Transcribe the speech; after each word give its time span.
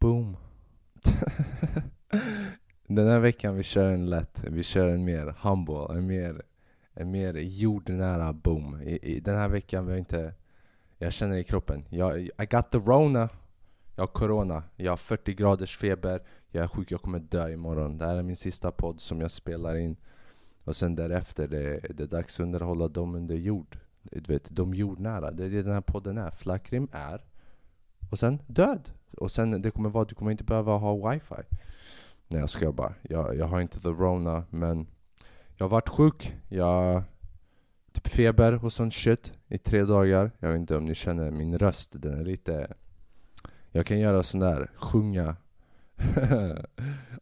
Boom. 0.00 0.36
Den 2.86 3.08
här 3.08 3.20
veckan 3.20 3.56
vi 3.56 3.62
kör 3.62 3.86
en 3.86 4.10
lätt, 4.10 4.44
vi 4.48 4.62
kör 4.62 4.88
en 4.88 5.04
mer 5.04 5.34
humble, 5.40 5.98
en 5.98 6.06
mer, 6.06 6.42
en 6.94 7.10
mer 7.10 7.34
jordnära 7.34 8.32
boom. 8.32 8.82
I, 8.82 8.98
i, 9.02 9.20
den 9.20 9.36
här 9.36 9.48
veckan 9.48 9.86
vi 9.86 9.92
har 9.92 9.98
inte, 9.98 10.34
jag 10.98 11.12
känner 11.12 11.36
i 11.36 11.44
kroppen, 11.44 11.84
jag, 11.88 12.20
I 12.20 12.46
got 12.50 12.70
the 12.70 12.78
rona. 12.78 13.28
Jag 13.96 14.02
har 14.02 14.12
corona, 14.12 14.62
jag 14.76 14.92
har 14.92 14.96
40 14.96 15.34
graders 15.34 15.76
feber, 15.76 16.22
jag 16.50 16.64
är 16.64 16.68
sjuk, 16.68 16.90
jag 16.90 17.02
kommer 17.02 17.18
dö 17.18 17.50
imorgon. 17.52 17.98
Det 17.98 18.06
här 18.06 18.16
är 18.16 18.22
min 18.22 18.36
sista 18.36 18.70
podd 18.70 19.00
som 19.00 19.20
jag 19.20 19.30
spelar 19.30 19.76
in. 19.76 19.96
Och 20.64 20.76
sen 20.76 20.96
därefter, 20.96 21.48
det, 21.48 21.80
det 21.94 22.02
är 22.02 22.06
dags 22.06 22.40
att 22.40 22.44
underhålla 22.44 22.88
dem 22.88 23.14
under 23.14 23.34
jord. 23.34 23.78
Du 24.02 24.32
vet, 24.32 24.50
de 24.50 24.74
jordnära. 24.74 25.30
Det 25.30 25.44
är 25.44 25.50
det 25.50 25.62
den 25.62 25.74
här 25.74 25.80
podden 25.80 26.18
är. 26.18 26.30
Flackrim 26.30 26.88
är. 26.92 27.24
Och 28.10 28.18
sen 28.18 28.38
död. 28.46 28.90
Och 29.16 29.30
sen 29.30 29.62
det 29.62 29.70
kommer 29.70 29.88
vara, 29.88 30.04
du 30.04 30.14
kommer 30.14 30.30
inte 30.30 30.44
behöva 30.44 30.76
ha 30.76 31.10
wifi. 31.10 31.42
Nej 32.28 32.40
jag 32.40 32.50
skojar 32.50 32.72
bara. 32.72 32.94
Jag, 33.02 33.36
jag 33.36 33.46
har 33.46 33.60
inte 33.60 33.80
the 33.80 33.88
rona 33.88 34.44
men 34.50 34.86
jag 35.56 35.64
har 35.64 35.70
varit 35.70 35.88
sjuk. 35.88 36.36
Jag 36.48 37.02
typ 37.92 38.08
feber 38.08 38.64
och 38.64 38.72
sånt 38.72 38.94
shit 38.94 39.32
i 39.48 39.58
tre 39.58 39.84
dagar. 39.84 40.30
Jag 40.38 40.48
vet 40.48 40.58
inte 40.58 40.76
om 40.76 40.84
ni 40.84 40.94
känner 40.94 41.30
min 41.30 41.58
röst. 41.58 41.90
Den 41.92 42.20
är 42.20 42.24
lite... 42.24 42.74
Jag 43.72 43.86
kan 43.86 43.98
göra 43.98 44.22
sån 44.22 44.40
där, 44.40 44.70
sjunga. 44.76 45.36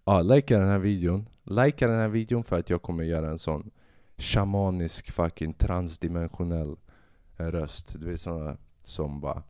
ja, 0.05 0.23
likea 0.23 0.59
den 0.59 0.69
här 0.69 0.79
videon. 0.79 1.29
Likea 1.45 1.89
den 1.89 1.99
här 1.99 2.09
videon 2.09 2.45
för 2.45 2.59
att 2.59 2.71
jag 2.71 2.83
kommer 2.83 3.05
göra 3.05 3.31
en 3.31 3.39
sån 3.39 3.71
shamanisk 4.17 5.11
fucking 5.11 5.55
transdimensionell 5.55 6.77
röst. 7.37 8.01
Du 8.01 8.11
vet 8.11 8.21
såna 8.21 8.57
som 8.83 9.21
bara 9.21 9.43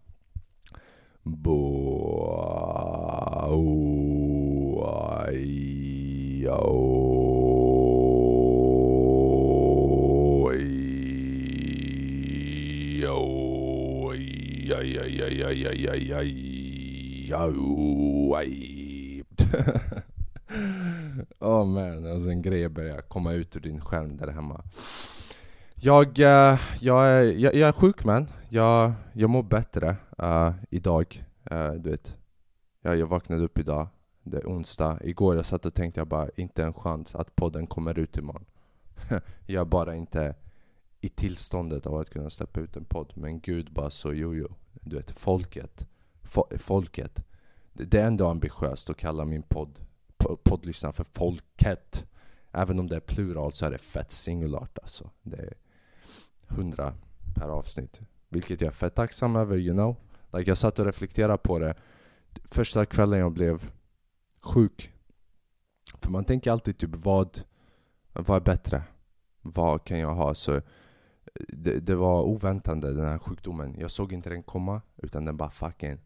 oh 21.39 21.65
man, 21.65 22.13
och 22.13 22.23
sen 22.23 22.43
grejer 22.43 22.69
börjar 22.69 23.01
komma 23.01 23.33
ut 23.33 23.57
ur 23.57 23.61
din 23.61 23.81
skärm 23.81 24.17
där 24.17 24.29
hemma. 24.29 24.63
Jag, 25.81 26.19
uh, 26.19 26.61
jag, 26.81 27.07
är, 27.07 27.23
jag, 27.23 27.55
jag 27.55 27.69
är 27.69 27.73
sjuk 27.73 28.05
man. 28.05 28.27
Jag, 28.49 28.93
jag 29.13 29.31
mår 29.31 29.43
bättre 29.43 29.97
uh, 30.23 30.51
idag. 30.71 31.25
Uh, 31.53 31.73
du 31.73 31.91
vet. 31.91 32.15
Jag, 32.83 32.97
jag 32.97 33.07
vaknade 33.07 33.45
upp 33.45 33.59
idag. 33.59 33.89
Det 34.23 34.37
är 34.37 34.47
onsdag. 34.47 34.99
Igår 35.05 35.37
jag 35.37 35.47
satt 35.47 35.67
och 35.67 35.75
tänkte 35.75 36.01
jag 36.01 36.09
bara, 36.09 36.29
inte 36.37 36.65
en 36.65 36.75
chans 36.75 37.15
att 37.15 37.37
podden 37.37 37.67
kommer 37.67 37.99
ut 37.99 38.17
imorgon. 38.17 38.45
jag 39.47 39.61
är 39.61 39.65
bara 39.65 39.95
inte 39.95 40.35
i 41.01 41.09
tillståndet 41.09 41.87
av 41.87 41.95
att 41.95 42.11
kunna 42.11 42.31
släppa 42.31 42.61
ut 42.61 42.77
en 42.77 42.85
podd. 42.85 43.13
Men 43.17 43.41
gud 43.41 43.73
bara 43.73 43.91
så 43.91 44.15
jojo. 44.15 44.49
Du 44.73 44.97
vet, 44.97 45.11
folket. 45.11 45.87
Fo 46.23 46.45
folket. 46.59 47.25
Det, 47.73 47.85
det 47.85 48.01
är 48.01 48.07
ändå 48.07 48.29
ambitiöst 48.29 48.91
att 48.91 48.97
kalla 48.97 49.25
min 49.25 49.43
podd 49.43 49.81
poddlyssnare 50.43 50.93
för 50.93 51.05
folket. 51.05 52.05
Även 52.53 52.79
om 52.79 52.89
det 52.89 52.97
är 52.97 53.01
plural 53.01 53.53
så 53.53 53.67
är 53.67 53.71
det 53.71 53.79
fett 53.79 54.13
singulart 54.13 54.79
alltså. 54.79 55.11
Det 55.23 55.37
är 55.37 55.55
100 56.49 56.95
per 57.35 57.49
avsnitt. 57.49 58.01
Vilket 58.29 58.61
jag 58.61 58.69
är 58.69 58.73
fett 58.73 58.95
tacksam 58.95 59.37
över, 59.37 59.57
you 59.57 59.75
know. 59.75 59.97
Like 60.33 60.51
jag 60.51 60.59
satt 60.59 60.79
och 60.79 60.87
reflekterade 60.87 61.39
på 61.39 61.59
det 61.59 61.75
första 62.45 62.87
kvällen 62.87 63.19
jag 63.19 63.33
blev 63.33 63.71
sjuk. 64.41 64.93
För 65.95 66.11
man 66.11 66.25
tänker 66.25 66.51
alltid 66.51 66.79
typ 66.79 66.95
vad, 66.95 67.41
vad 68.13 68.37
är 68.37 68.45
bättre? 68.45 68.83
Vad 69.43 69.85
kan 69.85 69.99
jag 69.99 70.15
ha? 70.15 70.35
Så 70.35 70.61
det, 71.49 71.87
det 71.87 71.95
var 71.95 72.23
oväntande 72.23 72.93
den 72.93 73.07
här 73.07 73.19
sjukdomen. 73.19 73.77
Jag 73.79 73.91
såg 73.91 74.13
inte 74.13 74.31
den 74.31 74.43
komma 74.43 74.83
utan 74.97 75.25
den 75.25 75.37
bara 75.37 75.51
fucking 75.51 75.99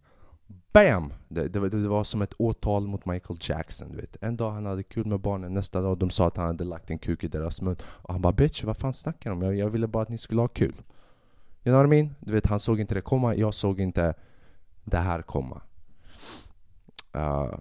BAM! 0.72 1.12
Det, 1.28 1.49
det, 1.49 1.69
det, 1.69 1.88
var 1.88 2.05
som 2.05 2.22
ett 2.22 2.34
åtal 2.38 2.87
mot 2.87 3.06
Michael 3.06 3.38
Jackson. 3.43 3.93
Du 3.93 3.97
vet. 3.97 4.16
En 4.21 4.37
dag 4.37 4.50
han 4.50 4.66
hade 4.66 4.83
kul 4.83 5.06
med 5.06 5.21
barnen, 5.21 5.55
nästa 5.55 5.81
dag 5.81 5.99
de 5.99 6.10
sa 6.10 6.27
att 6.27 6.37
han 6.37 6.47
hade 6.47 6.65
lagt 6.65 6.91
en 6.91 6.99
kuk 6.99 7.25
i 7.25 7.28
deras 7.28 7.62
mun. 7.62 7.77
Och 7.84 8.12
han 8.12 8.22
bara 8.22 8.33
'bitch, 8.33 8.65
vad 8.65 8.77
fan 8.77 8.93
snackar 8.93 9.31
de 9.31 9.37
om? 9.37 9.43
Jag, 9.43 9.56
jag 9.56 9.71
ville 9.71 9.87
bara 9.87 10.03
att 10.03 10.09
ni 10.09 10.19
skulle 10.19 10.41
ha 10.41 10.49
kul' 10.49 10.82
You 11.65 11.72
know 11.72 11.77
what 11.77 11.87
I 11.87 11.88
mean? 11.88 12.15
Du 12.21 12.32
vet, 12.32 12.47
han 12.47 12.61
såg 12.61 12.81
inte 12.81 12.94
det 12.94 13.00
komma, 13.00 13.34
jag 13.34 13.55
såg 13.55 13.81
inte 13.81 14.15
det 14.84 14.99
här 14.99 15.22
komma. 15.22 15.62
Uh, 17.16 17.59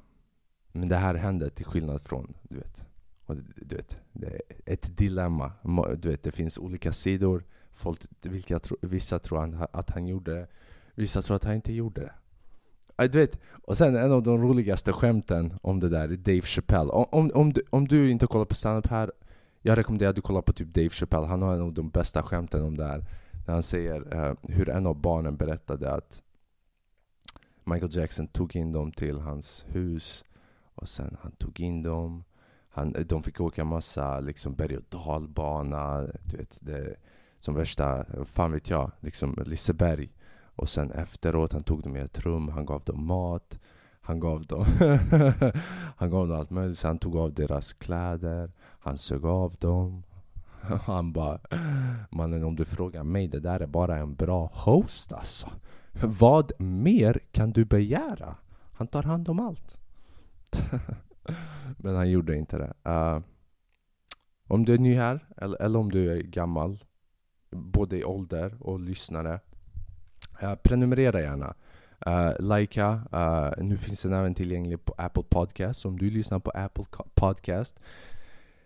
men 0.72 0.90
det 0.90 0.96
här 0.96 1.16
hände 1.16 1.50
till 1.50 1.66
skillnad 1.66 2.02
från, 2.02 2.34
du 2.44 2.56
vet. 2.56 2.84
Och 3.26 3.36
du 3.56 3.76
vet, 3.76 3.98
det 4.12 4.28
är 4.28 4.42
ett 4.66 4.98
dilemma. 4.98 5.52
Du 5.98 6.10
vet, 6.10 6.24
det 6.24 6.32
finns 6.32 6.58
olika 6.58 6.94
sidor. 6.94 7.44
Folk, 7.72 8.00
vilka, 8.22 8.60
vissa 8.82 9.20
tror 9.20 9.68
att 9.72 9.90
han 9.90 10.08
gjorde 10.08 10.34
det, 10.34 10.48
vissa 10.96 11.22
tror 11.22 11.36
att 11.36 11.44
han 11.44 11.56
inte 11.56 11.74
gjorde 11.74 12.02
det. 12.02 12.12
Du 13.08 13.20
vet, 13.20 13.40
och 13.64 13.78
sen 13.78 13.96
en 13.96 14.12
av 14.12 14.24
de 14.24 14.42
roligaste 14.42 14.94
skämten 14.94 15.54
om 15.62 15.80
det 15.80 15.90
där 15.90 16.10
är 16.10 16.18
Dave 16.18 16.42
Chappelle. 16.42 16.92
Om, 16.92 17.06
om, 17.12 17.32
om, 17.34 17.54
du, 17.54 17.62
om 17.70 17.88
du 17.88 18.12
inte 18.12 18.28
kollar 18.28 18.46
på 18.46 18.56
standup 18.56 18.88
här, 18.88 19.12
jag 19.62 19.78
rekommenderar 19.78 20.10
att 20.10 20.16
du 20.16 20.22
kollar 20.22 20.42
på 20.42 20.54
typ 20.54 20.74
Dave 20.74 20.90
Chappelle. 20.90 21.28
Han 21.28 21.42
har 21.42 21.54
en 21.54 21.62
av 21.62 21.74
de 21.74 21.90
bästa 21.90 22.24
skämten 22.24 22.64
om 22.64 22.78
det 22.78 22.86
här. 22.86 23.06
När 23.48 23.54
han 23.54 23.64
säger 23.64 24.16
eh, 24.16 24.34
hur 24.42 24.70
en 24.70 24.88
av 24.88 25.02
barnen 25.02 25.38
berättade 25.38 25.92
att 25.92 26.22
Michael 27.64 27.96
Jackson 27.96 28.28
tog 28.28 28.56
in 28.56 28.72
dem 28.72 28.92
till 28.92 29.20
hans 29.20 29.66
hus 29.68 30.26
och 30.76 30.88
sen 30.88 31.18
han 31.22 31.32
tog 31.32 31.60
in 31.60 31.84
dem. 31.84 32.24
Han, 32.70 32.96
de 33.06 33.24
fick 33.24 33.42
åka 33.42 33.66
massa 33.66 34.20
liksom 34.20 34.56
berg 34.56 34.78
och 34.78 34.84
dalbana. 34.90 36.02
Du 36.02 36.38
vet, 36.38 36.58
det, 36.62 36.96
som 37.40 37.56
värsta, 37.56 38.06
fan 38.26 38.52
vet 38.52 38.70
jag, 38.70 38.92
liksom 39.00 39.44
Liseberg. 39.46 40.12
Och 40.56 40.70
sen 40.70 40.92
efteråt, 40.92 41.54
han 41.54 41.64
tog 41.64 41.84
dem 41.84 41.98
i 41.98 42.00
ett 42.00 42.20
rum, 42.20 42.50
han 42.50 42.66
gav 42.66 42.84
dem 42.84 43.08
mat. 43.08 43.60
Han 44.02 44.20
gav 44.20 44.42
dem, 44.46 44.66
han 45.98 46.10
gav 46.10 46.28
dem 46.28 46.40
allt 46.40 46.50
möjligt. 46.50 46.78
Så 46.78 46.88
han 46.88 47.00
tog 47.00 47.16
av 47.16 47.34
deras 47.34 47.74
kläder, 47.74 48.52
han 48.60 48.98
sög 48.98 49.26
av 49.26 49.56
dem. 49.60 50.04
Han 50.86 51.14
bara, 51.14 51.40
mannen 52.10 52.44
om 52.44 52.56
du 52.56 52.66
frågar 52.66 53.04
mig, 53.04 53.28
det 53.28 53.40
där 53.40 53.60
är 53.60 53.68
bara 53.68 53.98
en 53.98 54.16
bra 54.16 54.52
host 54.54 55.12
alltså. 55.12 55.48
Vad 56.04 56.52
mer 56.60 57.20
kan 57.32 57.52
du 57.52 57.66
begära? 57.66 58.36
Han 58.74 58.88
tar 58.88 59.04
hand 59.04 59.30
om 59.30 59.40
allt. 59.40 59.80
Men 61.78 61.96
han 61.96 62.10
gjorde 62.10 62.38
inte 62.38 62.58
det. 62.58 62.90
Uh, 62.90 63.20
om 64.48 64.66
du 64.66 64.74
är 64.74 64.78
ny 64.78 64.96
här, 64.96 65.28
eller, 65.38 65.62
eller 65.62 65.80
om 65.80 65.92
du 65.92 66.12
är 66.12 66.22
gammal, 66.22 66.84
både 67.52 67.98
i 67.98 68.04
ålder 68.04 68.58
och 68.60 68.80
lyssnare, 68.80 69.40
uh, 70.44 70.56
prenumerera 70.56 71.22
gärna. 71.22 71.54
Uh, 72.08 72.58
likea, 72.58 73.02
uh, 73.14 73.64
nu 73.64 73.78
finns 73.78 74.02
den 74.02 74.14
även 74.14 74.36
tillgänglig 74.36 74.86
på 74.86 74.94
Apple 74.98 75.24
Podcast. 75.24 75.86
Om 75.86 76.00
du 76.00 76.10
lyssnar 76.10 76.40
på 76.40 76.52
Apple 76.52 76.84
Podcast, 77.14 77.80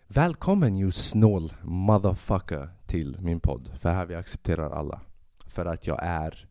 välkommen 0.06 0.76
you 0.78 0.92
snål 0.92 1.52
motherfucker 1.62 2.68
till 2.86 3.16
min 3.20 3.40
podd. 3.40 3.70
För 3.78 3.92
här 3.92 4.06
vi 4.06 4.14
accepterar 4.14 4.70
alla. 4.70 5.00
För 5.46 5.66
att 5.66 5.86
jag 5.86 5.98
är 6.02 6.48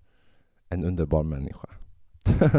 en 0.70 0.84
underbar 0.84 1.24
människa. 1.24 1.68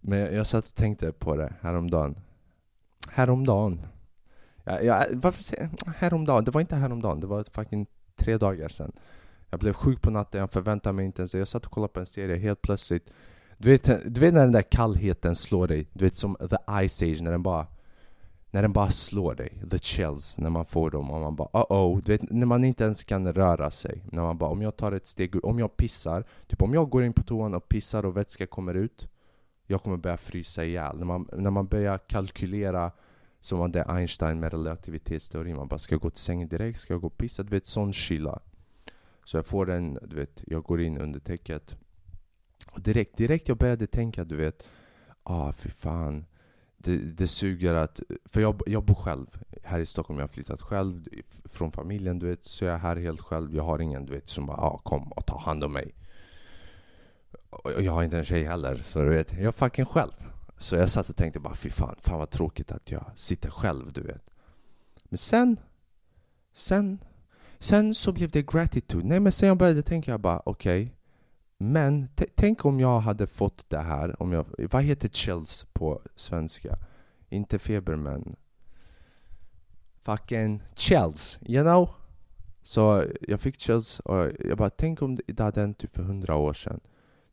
Men 0.00 0.18
jag, 0.18 0.32
jag 0.32 0.46
satt 0.46 0.64
och 0.64 0.74
tänkte 0.74 1.12
på 1.12 1.36
det 1.36 1.54
häromdagen. 1.60 2.16
Häromdagen. 3.08 3.80
Ja, 4.64 4.80
ja, 4.80 5.04
varför 5.12 5.42
säger 5.42 5.70
jag 5.84 5.92
häromdagen? 5.92 6.44
Det 6.44 6.50
var 6.50 6.60
inte 6.60 6.76
häromdagen, 6.76 7.20
det 7.20 7.26
var 7.26 7.44
fucking 7.50 7.86
tre 8.16 8.38
dagar 8.38 8.68
sedan. 8.68 8.92
Jag 9.54 9.60
blev 9.60 9.72
sjuk 9.72 10.02
på 10.02 10.10
natten, 10.10 10.40
jag 10.40 10.50
förväntade 10.50 10.92
mig 10.92 11.04
inte 11.04 11.22
ens 11.22 11.34
Jag 11.34 11.48
satt 11.48 11.66
och 11.66 11.72
kollade 11.72 11.92
på 11.92 12.00
en 12.00 12.06
serie 12.06 12.36
helt 12.36 12.62
plötsligt. 12.62 13.12
Du 13.58 13.70
vet, 13.70 13.84
du 14.14 14.20
vet 14.20 14.34
när 14.34 14.42
den 14.42 14.52
där 14.52 14.62
kallheten 14.62 15.36
slår 15.36 15.68
dig? 15.68 15.86
Du 15.92 16.04
vet 16.04 16.16
som 16.16 16.36
the 16.40 16.88
ice 16.88 17.02
age, 17.02 17.22
när 17.22 17.30
den 17.30 17.42
bara 17.42 17.66
när 18.50 18.62
den 18.62 18.72
bara 18.72 18.90
slår 18.90 19.34
dig, 19.34 19.62
the 19.70 19.78
chills, 19.78 20.38
när 20.38 20.50
man 20.50 20.64
får 20.64 20.90
dem 20.90 21.10
och 21.10 21.20
man 21.20 21.36
bara 21.36 21.48
uh 21.58 21.64
oh, 21.68 22.00
du 22.04 22.12
vet 22.12 22.30
när 22.30 22.46
man 22.46 22.64
inte 22.64 22.84
ens 22.84 23.04
kan 23.04 23.32
röra 23.32 23.70
sig. 23.70 24.04
När 24.12 24.22
man 24.22 24.38
bara, 24.38 24.50
om 24.50 24.62
jag 24.62 24.76
tar 24.76 24.92
ett 24.92 25.06
steg, 25.06 25.44
om 25.44 25.58
jag 25.58 25.76
pissar, 25.76 26.24
typ 26.46 26.62
om 26.62 26.74
jag 26.74 26.90
går 26.90 27.04
in 27.04 27.12
på 27.12 27.22
toan 27.22 27.54
och 27.54 27.68
pissar 27.68 28.04
och 28.04 28.16
vätska 28.16 28.46
kommer 28.46 28.74
ut, 28.74 29.08
jag 29.66 29.82
kommer 29.82 29.96
börja 29.96 30.16
frysa 30.16 30.64
ihjäl. 30.64 30.98
När 30.98 31.06
man, 31.06 31.28
när 31.32 31.50
man 31.50 31.66
börjar 31.66 31.98
kalkylera 31.98 32.92
som 33.40 33.72
det 33.72 33.80
är 33.80 33.94
Einstein 33.94 34.40
med 34.40 34.52
relativitetsteorin. 34.52 35.56
man 35.56 35.68
bara 35.68 35.78
ska 35.78 35.94
jag 35.94 36.02
gå 36.02 36.10
till 36.10 36.22
sängen 36.22 36.48
direkt, 36.48 36.80
ska 36.80 36.94
jag 36.94 37.00
gå 37.00 37.06
och 37.06 37.16
pissa? 37.16 37.42
Du 37.42 37.50
vet 37.50 37.66
sån 37.66 37.92
kyla. 37.92 38.40
Så 39.24 39.36
jag 39.36 39.46
får 39.46 39.66
den, 39.66 39.98
du 40.02 40.16
vet, 40.16 40.42
jag 40.46 40.62
går 40.62 40.80
in 40.80 40.98
under 40.98 41.20
täcket. 41.20 41.76
Och 42.72 42.80
direkt, 42.80 43.16
direkt 43.16 43.48
jag 43.48 43.58
började 43.58 43.86
tänka, 43.86 44.24
du 44.24 44.36
vet, 44.36 44.70
ah 45.22 45.52
fy 45.52 45.68
fan 45.68 46.24
det, 46.84 46.96
det 46.96 47.26
suger 47.26 47.74
att... 47.74 48.02
För 48.24 48.40
jag, 48.40 48.62
jag 48.66 48.84
bor 48.84 48.94
själv 48.94 49.26
här 49.62 49.80
i 49.80 49.86
Stockholm. 49.86 50.18
Jag 50.18 50.22
har 50.22 50.28
flyttat 50.28 50.62
själv 50.62 51.08
från 51.44 51.72
familjen. 51.72 52.18
Du 52.18 52.26
vet, 52.26 52.44
så 52.44 52.64
jag 52.64 52.74
är 52.74 52.78
här 52.78 52.96
helt 52.96 53.20
själv. 53.20 53.54
Jag 53.54 53.64
har 53.64 53.78
ingen 53.78 54.06
du 54.06 54.12
vet, 54.12 54.28
som 54.28 54.46
bara 54.46 54.56
ah, 54.56 54.78
kom 54.78 55.12
och 55.12 55.26
ta 55.26 55.38
hand 55.38 55.64
om 55.64 55.72
mig. 55.72 55.94
Och 57.50 57.82
jag 57.82 57.92
har 57.92 58.02
inte 58.02 58.18
en 58.18 58.24
tjej 58.24 58.44
heller. 58.44 58.76
Så 58.76 58.98
du 59.04 59.10
vet, 59.10 59.32
jag 59.32 59.42
är 59.42 59.50
fucking 59.50 59.84
själv. 59.84 60.12
Så 60.58 60.76
jag 60.76 60.90
satt 60.90 61.08
och 61.08 61.16
tänkte 61.16 61.40
bara 61.40 61.54
fy 61.54 61.70
fan, 61.70 61.96
fan 61.98 62.18
vad 62.18 62.30
tråkigt 62.30 62.72
att 62.72 62.90
jag 62.90 63.04
sitter 63.14 63.50
själv, 63.50 63.92
du 63.92 64.00
vet. 64.00 64.30
Men 65.04 65.18
sen, 65.18 65.56
sen, 66.52 66.98
sen 67.64 67.94
så 67.94 68.12
blev 68.12 68.30
det 68.30 68.42
gratitude. 68.42 69.04
Nej 69.04 69.20
men 69.20 69.32
sen 69.32 69.48
jag 69.48 69.58
började 69.58 69.82
tänka 69.82 70.10
jag 70.10 70.20
bara 70.20 70.42
okej. 70.44 70.82
Okay, 70.82 70.94
men 71.58 72.08
tänk 72.34 72.64
om 72.64 72.80
jag 72.80 73.00
hade 73.00 73.26
fått 73.26 73.70
det 73.70 73.78
här, 73.78 74.22
om 74.22 74.32
jag, 74.32 74.46
vad 74.70 74.82
heter 74.82 75.08
chills 75.08 75.66
på 75.72 76.02
svenska? 76.14 76.78
Inte 77.28 77.58
feber 77.58 77.96
men 77.96 78.36
fucking 80.02 80.62
chills, 80.74 81.38
you 81.46 81.64
know? 81.64 81.90
Så 82.62 83.04
jag 83.20 83.40
fick 83.40 83.60
chills 83.60 84.00
och 84.00 84.30
jag 84.38 84.58
bara 84.58 84.70
tänk 84.70 85.02
om 85.02 85.18
det 85.26 85.40
hade 85.40 85.60
hänt 85.60 85.78
typ 85.78 85.90
för 85.90 86.02
hundra 86.02 86.36
år 86.36 86.52
sedan. 86.52 86.80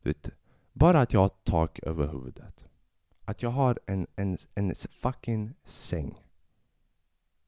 Du 0.04 0.10
vet, 0.10 0.30
bara 0.74 1.00
att 1.02 1.14
jag 1.14 1.20
har 1.20 1.32
tak 1.44 1.80
över 1.80 2.08
huvudet. 2.08 2.66
Att 3.26 3.44
jag 3.44 3.50
har 3.50 3.80
en, 3.86 4.08
en, 4.16 4.38
en 4.56 4.74
fucking 4.92 5.54
säng. 5.66 6.21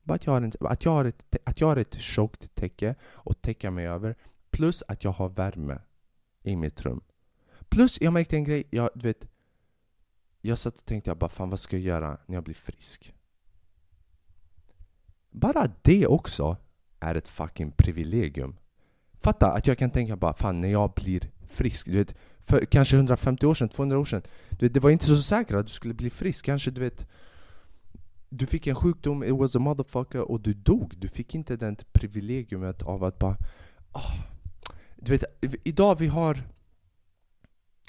Bara 0.04 0.14
att 0.14 0.26
jag 0.26 0.34
har, 0.34 0.42
en, 0.42 0.52
att 0.60 0.86
jag 0.86 0.92
har 0.92 1.06
ett, 1.06 1.36
att 1.44 1.62
jag 1.62 1.68
har 1.68 1.78
ett 1.78 2.02
tjockt 2.02 2.56
täcke 2.56 2.96
att 3.26 3.42
täcka 3.42 3.72
mig 3.72 3.88
över. 3.88 4.16
Plus 4.52 4.84
att 4.88 5.04
jag 5.04 5.12
har 5.12 5.30
värme 5.30 5.80
i 6.44 6.56
mitt 6.56 6.82
rum. 6.82 7.02
Plus 7.70 8.02
jag 8.02 8.14
märkte 8.14 8.36
en 8.36 8.44
grej, 8.44 8.64
jag, 8.70 8.90
du 8.96 9.08
vet, 9.08 9.28
jag 10.42 10.58
satt 10.58 10.78
och 10.78 10.86
tänkte 10.86 11.10
jag 11.10 11.18
bara 11.18 11.30
fan 11.30 11.50
vad 11.50 11.60
ska 11.60 11.76
jag 11.76 11.86
göra 11.86 12.18
när 12.26 12.36
jag 12.36 12.44
blir 12.44 12.56
frisk? 12.56 13.16
Bara 15.32 15.72
det 15.82 16.08
också 16.08 16.58
är 17.00 17.16
ett 17.16 17.28
fucking 17.28 17.72
privilegium. 17.72 18.56
Fatta 19.22 19.52
att 19.52 19.68
jag 19.68 19.78
kan 19.78 19.92
tänka 19.92 20.16
bara 20.16 20.34
fan 20.34 20.62
när 20.62 20.72
jag 20.72 20.94
blir 20.94 21.32
frisk, 21.48 21.86
du 21.86 21.98
vet, 21.98 22.16
för 22.40 22.66
kanske 22.66 22.96
150 22.96 23.46
år 23.46 23.54
sedan, 23.54 23.70
200 23.70 24.00
år 24.00 24.06
sedan, 24.06 24.22
du 24.50 24.66
vet, 24.66 24.74
det 24.74 24.80
var 24.80 24.90
inte 24.90 25.06
så 25.06 25.18
säkert 25.18 25.56
att 25.56 25.68
du 25.68 25.74
skulle 25.74 25.94
bli 25.94 26.10
frisk. 26.10 26.46
Kanske 26.46 26.72
du 26.72 26.82
vet 26.82 27.08
du 28.38 28.46
fick 28.46 28.68
en 28.68 28.76
sjukdom, 28.76 29.24
it 29.24 29.32
was 29.32 29.56
a 29.56 29.60
motherfucker, 29.60 30.32
och 30.32 30.42
du 30.42 30.54
dog. 30.54 30.94
Du 30.98 31.08
fick 31.08 31.36
inte 31.36 31.56
det 31.56 31.94
privilegiumet 31.94 32.84
av 32.84 33.04
att 33.04 33.20
bara... 33.20 33.38
Oh. 33.94 34.16
Du 34.96 35.12
vet, 35.12 35.24
idag 35.64 36.00
vi 36.00 36.08
har... 36.08 36.44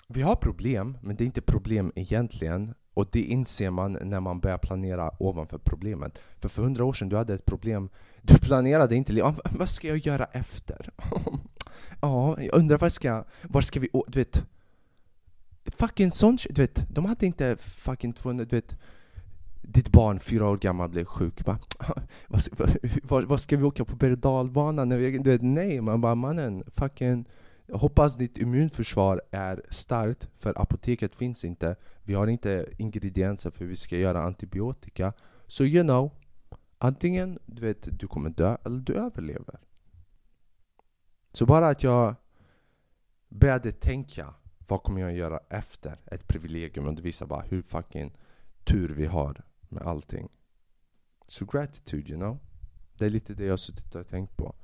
Vi 0.09 0.23
har 0.23 0.37
problem, 0.37 0.99
men 1.03 1.17
det 1.17 1.25
är 1.25 1.27
inte 1.27 1.43
problem 1.43 1.93
egentligen. 1.95 2.75
Och 2.95 3.09
det 3.13 3.23
inser 3.23 3.71
man 3.71 3.99
när 4.03 4.21
man 4.21 4.41
börjar 4.41 4.59
planera 4.59 5.23
ovanför 5.23 5.59
problemet. 5.59 6.23
För 6.41 6.49
för 6.49 6.63
hundra 6.63 6.85
år 6.85 6.93
sedan 6.93 7.09
du 7.09 7.17
hade 7.17 7.35
ett 7.35 7.47
problem, 7.47 7.89
du 8.23 8.39
planerade 8.39 8.97
inte 8.97 9.25
ah, 9.25 9.35
vad 9.51 9.69
ska 9.69 9.89
jag 9.89 9.97
göra 9.97 10.25
efter? 10.25 10.91
ja, 12.01 12.37
jag 12.41 12.55
undrar 12.55 12.79
vad 12.79 12.93
ska, 12.93 13.25
var 13.43 13.61
ska 13.61 13.81
vi, 13.81 13.89
du 14.09 14.19
vet 14.19 14.45
Fucking 15.77 16.11
sånt. 16.11 16.47
du 16.51 16.63
vet, 16.63 16.87
de 16.89 17.05
hade 17.05 17.27
inte 17.27 17.57
fucking 17.61 18.13
200, 18.13 18.45
du 18.45 18.57
vet 18.57 18.77
ditt 19.69 19.89
barn, 19.89 20.21
fyra 20.21 20.49
år 20.49 20.57
gammal, 20.57 20.89
blev 20.89 21.05
sjuk. 21.05 21.45
Bara, 21.45 21.59
vad, 23.03 23.25
vad, 23.25 23.41
ska 23.41 23.57
vi 23.57 23.65
åka 23.65 23.85
på 23.85 23.97
berg 23.97 24.13
och? 24.13 25.23
Du 25.25 25.31
vet, 25.31 25.43
nej, 25.43 25.81
man 25.81 26.01
bara 26.01 26.15
mannen, 26.15 26.65
fucking 26.67 27.27
hoppas 27.73 28.17
ditt 28.17 28.39
immunförsvar 28.39 29.23
är 29.31 29.63
starkt, 29.71 30.29
för 30.37 30.63
apoteket 30.63 31.15
finns 31.15 31.45
inte. 31.45 31.77
Vi 32.03 32.15
har 32.15 32.27
inte 32.27 32.67
ingredienser 32.79 33.51
för 33.51 33.65
vi 33.65 33.77
ska 33.77 33.99
göra 33.99 34.23
antibiotika. 34.23 35.13
Så 35.47 35.65
you 35.65 35.83
know, 35.83 36.11
antingen 36.79 37.39
du 37.47 37.63
vet, 37.63 37.99
du 37.99 38.07
kommer 38.07 38.31
dö 38.31 38.57
eller 38.65 38.81
du 38.81 38.95
överlever. 38.95 39.61
Så 41.33 41.47
bara 41.47 41.69
att 41.69 41.83
jag 41.83 42.15
började 43.29 43.73
tänka, 43.73 44.35
vad 44.69 44.83
kommer 44.83 45.01
jag 45.01 45.13
göra 45.13 45.41
efter 45.49 46.01
ett 46.07 46.29
privilegium? 46.29 46.89
Och 46.89 46.95
det 46.95 47.03
visar 47.03 47.27
bara 47.27 47.43
hur 47.43 47.63
fucking 47.63 48.17
tur 48.65 48.89
vi 48.89 49.07
har 49.07 49.45
med 49.75 49.83
allting. 49.83 50.29
Så 51.27 51.45
gratitude, 51.45 52.11
you 52.11 52.21
know? 52.21 52.39
Det 52.99 53.05
är 53.05 53.11
lite 53.11 53.35
det 53.35 53.45
jag 53.45 53.53
har 53.53 53.57
suttit 53.57 53.95
och 53.95 54.09
tänkt 54.09 54.37
på. 54.37 54.55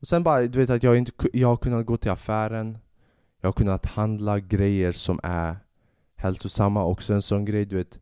Och 0.00 0.06
sen 0.06 0.22
bara, 0.22 0.46
du 0.46 0.58
vet 0.58 0.70
att 0.70 0.82
jag, 0.82 0.96
inte, 0.96 1.12
jag 1.32 1.48
har 1.48 1.56
kunnat 1.56 1.86
gå 1.86 1.96
till 1.96 2.10
affären 2.10 2.78
Jag 3.40 3.48
har 3.48 3.52
kunnat 3.52 3.86
handla 3.86 4.40
grejer 4.40 4.92
som 4.92 5.20
är 5.22 5.56
hälsosamma 6.16 6.84
Också 6.84 7.12
en 7.14 7.22
sån 7.22 7.44
grej, 7.44 7.64
du 7.64 7.76
vet 7.76 7.98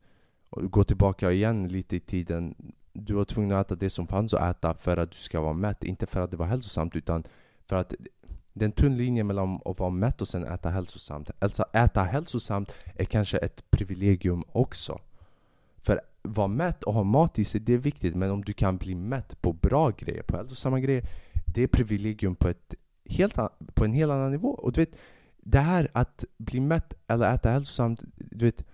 Gå 0.51 0.85
tillbaka 0.85 1.33
igen 1.33 1.69
lite 1.69 1.97
i 1.97 2.01
tiden 2.01 2.55
Du 2.93 3.15
var 3.15 3.25
tvungen 3.25 3.57
att 3.57 3.67
äta 3.67 3.75
det 3.75 3.91
som 3.91 4.07
fanns 4.07 4.35
att 4.35 4.57
äta 4.57 4.75
för 4.75 4.97
att 4.97 5.11
du 5.11 5.19
ska 5.19 5.41
vara 5.41 5.53
mätt 5.53 5.85
Inte 5.85 6.07
för 6.07 6.21
att 6.21 6.31
det 6.31 6.37
var 6.37 6.47
hälsosamt 6.47 6.97
utan 6.97 7.25
för 7.69 7.77
att 7.77 7.95
det 8.53 8.65
är 8.65 8.67
en 8.67 8.73
tunn 8.73 8.97
linje 8.97 9.25
mellan 9.25 9.61
att 9.65 9.79
vara 9.79 9.91
mätt 9.91 10.21
och 10.21 10.29
sen 10.29 10.45
äta 10.45 10.71
hälsosamt 10.71 11.31
Alltså 11.39 11.65
äta 11.73 12.03
hälsosamt 12.03 12.73
är 12.95 13.05
kanske 13.05 13.39
ett 13.39 13.71
privilegium 13.71 14.45
också 14.53 15.01
vara 16.27 16.49
mätt 16.49 16.83
och 16.83 16.95
ha 16.95 17.03
mat 17.03 17.39
i 17.39 17.45
sig, 17.45 17.61
det 17.61 17.75
är 17.75 17.79
viktigt 17.79 18.15
Men 18.15 18.31
om 18.31 18.45
du 18.45 18.53
kan 18.53 18.77
bli 18.77 18.95
mätt 18.95 19.43
på 19.43 19.53
bra 19.53 19.91
grejer, 19.91 20.23
på 20.23 20.37
hälsosamma 20.37 20.81
grejer 20.81 21.05
det 21.57 21.63
är 21.63 21.67
privilegium 21.67 22.37
på, 22.37 22.49
ett 22.49 22.75
helt, 23.05 23.35
på 23.75 23.85
en 23.85 23.93
helt 23.93 24.13
annan 24.13 24.31
nivå. 24.31 24.49
Och 24.49 24.73
du 24.73 24.81
vet, 24.81 24.99
det 25.37 25.59
här 25.59 25.89
att 25.93 26.25
bli 26.39 26.61
mätt 26.61 26.95
eller 27.07 27.35
äta 27.35 27.51
hälsosamt, 27.51 28.03
du 28.17 28.45
vet, 28.45 28.65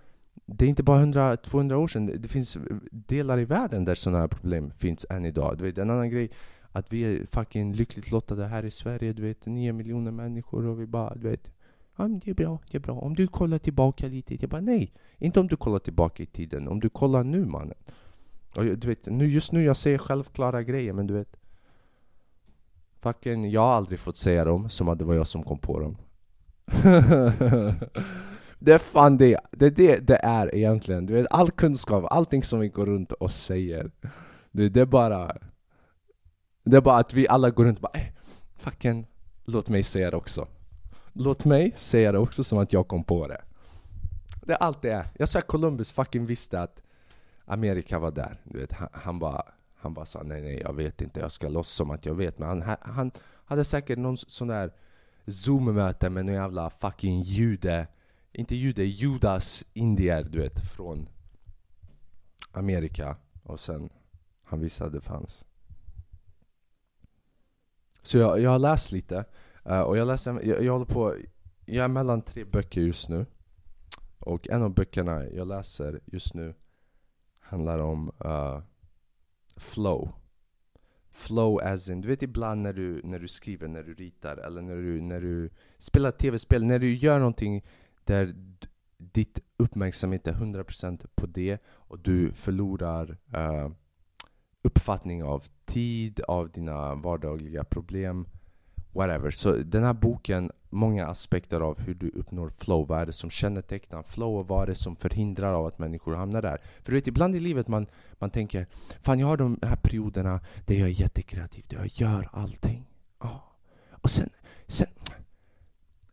det 0.45 0.65
är 0.65 0.69
inte 0.69 0.83
bara 0.83 1.05
100-200 1.05 1.73
år 1.73 1.87
sedan. 1.87 2.11
Det 2.17 2.27
finns 2.27 2.57
delar 2.91 3.39
i 3.39 3.45
världen 3.45 3.85
där 3.85 3.95
sådana 3.95 4.19
här 4.19 4.27
problem 4.27 4.71
finns 4.71 5.05
än 5.09 5.25
idag. 5.25 5.57
Du 5.57 5.63
vet, 5.63 5.77
en 5.77 5.89
annan 5.89 6.09
grej, 6.09 6.31
att 6.71 6.93
vi 6.93 7.03
är 7.03 7.25
fucking 7.25 7.73
lyckligt 7.73 8.11
lottade 8.11 8.45
här 8.45 8.65
i 8.65 8.71
Sverige. 8.71 9.13
Du 9.13 9.21
vet, 9.21 9.45
9 9.45 9.73
miljoner 9.73 10.11
människor 10.11 10.65
och 10.65 10.81
vi 10.81 10.85
bara, 10.85 11.15
du 11.15 11.29
vet, 11.29 11.51
ja, 11.97 12.07
det 12.07 12.31
är 12.31 12.33
bra, 12.33 12.59
det 12.71 12.77
är 12.77 12.81
bra. 12.81 12.93
Om 12.93 13.15
du 13.15 13.27
kollar 13.27 13.57
tillbaka 13.57 14.07
lite, 14.07 14.35
jag 14.41 14.49
bara 14.49 14.61
nej. 14.61 14.93
Inte 15.17 15.39
om 15.39 15.47
du 15.47 15.55
kollar 15.55 15.79
tillbaka 15.79 16.23
i 16.23 16.25
tiden, 16.25 16.67
om 16.67 16.79
du 16.79 16.89
kollar 16.89 17.23
nu 17.23 17.45
mannen. 17.45 17.77
Och 18.55 18.63
du 18.63 18.87
vet, 18.87 19.05
nu, 19.05 19.27
just 19.27 19.51
nu 19.51 19.63
jag 19.63 19.77
säger 19.77 19.97
självklara 19.97 20.63
grejer 20.63 20.93
men 20.93 21.07
du 21.07 21.13
vet 21.13 21.37
Fucking, 23.03 23.51
jag 23.51 23.61
har 23.61 23.73
aldrig 23.73 23.99
fått 23.99 24.15
säga 24.15 24.45
dem 24.45 24.69
som 24.69 24.89
att 24.89 24.99
det 24.99 25.05
var 25.05 25.13
jag 25.13 25.27
som 25.27 25.43
kom 25.43 25.59
på 25.59 25.79
dem. 25.79 25.97
det 28.59 28.71
är 28.71 28.77
fan 28.77 29.17
det. 29.17 29.39
Det 29.51 29.65
är 29.65 29.71
det 29.71 30.07
det 30.07 30.15
är 30.15 30.55
egentligen. 30.55 31.05
Du 31.05 31.13
vet, 31.13 31.27
all 31.29 31.51
kunskap, 31.51 32.05
allting 32.09 32.43
som 32.43 32.59
vi 32.59 32.67
går 32.67 32.85
runt 32.85 33.11
och 33.11 33.31
säger. 33.31 33.91
Det, 34.51 34.69
det 34.69 34.81
är 34.81 34.85
bara... 34.85 35.37
Det 36.65 36.77
är 36.77 36.81
bara 36.81 36.97
att 36.97 37.13
vi 37.13 37.27
alla 37.27 37.49
går 37.49 37.65
runt 37.65 37.77
och 37.77 37.81
bara 37.81 38.01
eh, 38.01 38.07
fucking, 38.55 39.07
låt 39.45 39.69
mig 39.69 39.83
säga 39.83 40.11
det 40.11 40.17
också. 40.17 40.47
Låt 41.13 41.45
mig 41.45 41.73
säga 41.75 42.11
det 42.11 42.17
också 42.17 42.43
som 42.43 42.57
att 42.57 42.73
jag 42.73 42.87
kom 42.87 43.03
på 43.03 43.27
det. 43.27 43.41
Det 44.45 44.53
är 44.53 44.57
allt 44.57 44.81
det 44.81 44.91
är. 44.91 45.05
Jag 45.19 45.29
sa 45.29 45.39
att 45.39 45.47
Columbus 45.47 45.91
fucking 45.91 46.25
visste 46.25 46.61
att 46.61 46.83
Amerika 47.45 47.99
var 47.99 48.11
där. 48.11 48.41
Du 48.43 48.59
vet, 48.59 48.71
han, 48.71 48.89
han 48.91 49.19
bara 49.19 49.43
han 49.83 49.93
bara 49.93 50.05
sa 50.05 50.23
nej, 50.23 50.41
nej, 50.41 50.61
jag 50.61 50.73
vet 50.73 51.01
inte, 51.01 51.19
jag 51.19 51.31
ska 51.31 51.49
låtsas 51.49 51.75
som 51.75 51.91
att 51.91 52.05
jag 52.05 52.15
vet. 52.15 52.39
Men 52.39 52.61
han, 52.61 52.77
han 52.81 53.11
hade 53.45 53.63
säkert 53.63 53.99
någon 53.99 54.17
sån 54.17 54.47
där 54.47 54.73
zoom-möte 55.27 56.09
med 56.09 56.25
någon 56.25 56.35
jävla 56.35 56.69
fucking 56.69 57.21
jude, 57.21 57.87
inte 58.31 58.55
jude, 58.55 58.83
judas 58.83 59.65
indier 59.73 60.23
du 60.23 60.39
vet, 60.39 60.67
från 60.67 61.09
Amerika. 62.51 63.17
Och 63.43 63.59
sen 63.59 63.89
han 64.43 64.59
visste 64.59 64.83
att 64.85 64.91
det 64.91 65.01
fanns. 65.01 65.45
Så 68.01 68.17
jag, 68.17 68.39
jag 68.39 68.49
har 68.49 68.59
läst 68.59 68.91
lite, 68.91 69.25
uh, 69.69 69.81
och 69.81 69.97
jag, 69.97 70.07
läser, 70.07 70.39
jag, 70.43 70.63
jag 70.63 70.73
håller 70.73 70.85
på, 70.85 71.15
jag 71.65 71.83
är 71.83 71.87
mellan 71.87 72.21
tre 72.21 72.43
böcker 72.43 72.81
just 72.81 73.09
nu. 73.09 73.25
Och 74.19 74.49
en 74.49 74.63
av 74.63 74.73
böckerna 74.73 75.29
jag 75.29 75.47
läser 75.47 75.99
just 76.05 76.33
nu 76.33 76.53
handlar 77.39 77.79
om 77.79 78.11
uh, 78.25 78.61
flow. 79.55 80.11
Flow 81.11 81.59
as 81.63 81.89
in, 81.89 82.01
du 82.01 82.07
vet 82.07 82.21
ibland 82.21 82.61
när 82.61 82.73
du, 82.73 83.01
när 83.03 83.19
du 83.19 83.27
skriver, 83.27 83.67
när 83.67 83.83
du 83.83 83.93
ritar 83.93 84.37
eller 84.37 84.61
när 84.61 84.75
du, 84.75 85.01
när 85.01 85.21
du 85.21 85.49
spelar 85.77 86.11
tv-spel, 86.11 86.65
när 86.65 86.79
du 86.79 86.95
gör 86.95 87.19
någonting 87.19 87.65
där 88.03 88.35
ditt 88.97 89.39
uppmärksamhet 89.57 90.27
är 90.27 90.33
100% 90.33 91.05
på 91.15 91.25
det 91.25 91.57
och 91.65 91.99
du 91.99 92.31
förlorar 92.31 93.17
uh, 93.37 93.71
uppfattning 94.61 95.23
av 95.23 95.43
tid, 95.65 96.19
av 96.19 96.51
dina 96.51 96.95
vardagliga 96.95 97.63
problem 97.63 98.27
whatever. 98.93 99.31
Så 99.31 99.51
den 99.51 99.83
här 99.83 99.93
boken, 99.93 100.51
många 100.69 101.07
aspekter 101.07 101.59
av 101.61 101.79
hur 101.81 101.93
du 101.93 102.09
uppnår 102.09 102.49
flow. 102.49 102.87
Vad 102.87 103.01
är 103.01 103.05
det 103.05 103.13
som 103.13 103.29
kännetecknar 103.29 104.03
flow 104.03 104.39
och 104.39 104.47
vad 104.47 104.63
är 104.63 104.67
det 104.67 104.75
som 104.75 104.95
förhindrar 104.95 105.53
av 105.53 105.65
att 105.65 105.79
människor 105.79 106.15
hamnar 106.15 106.41
där? 106.41 106.57
För 106.81 106.91
du 106.91 106.97
vet, 106.97 107.07
ibland 107.07 107.35
i 107.35 107.39
livet 107.39 107.67
man, 107.67 107.87
man 108.19 108.29
tänker 108.29 108.67
Fan 109.01 109.19
jag 109.19 109.27
har 109.27 109.37
de 109.37 109.59
här 109.61 109.75
perioderna 109.75 110.39
där 110.65 110.75
jag 110.75 110.87
är 110.87 111.01
jättekreativ, 111.01 111.65
där 111.67 111.77
jag 111.77 111.87
gör 111.87 112.29
allting. 112.31 112.85
Oh. 113.19 113.39
Och 113.91 114.09
sen, 114.09 114.29
sen, 114.67 114.87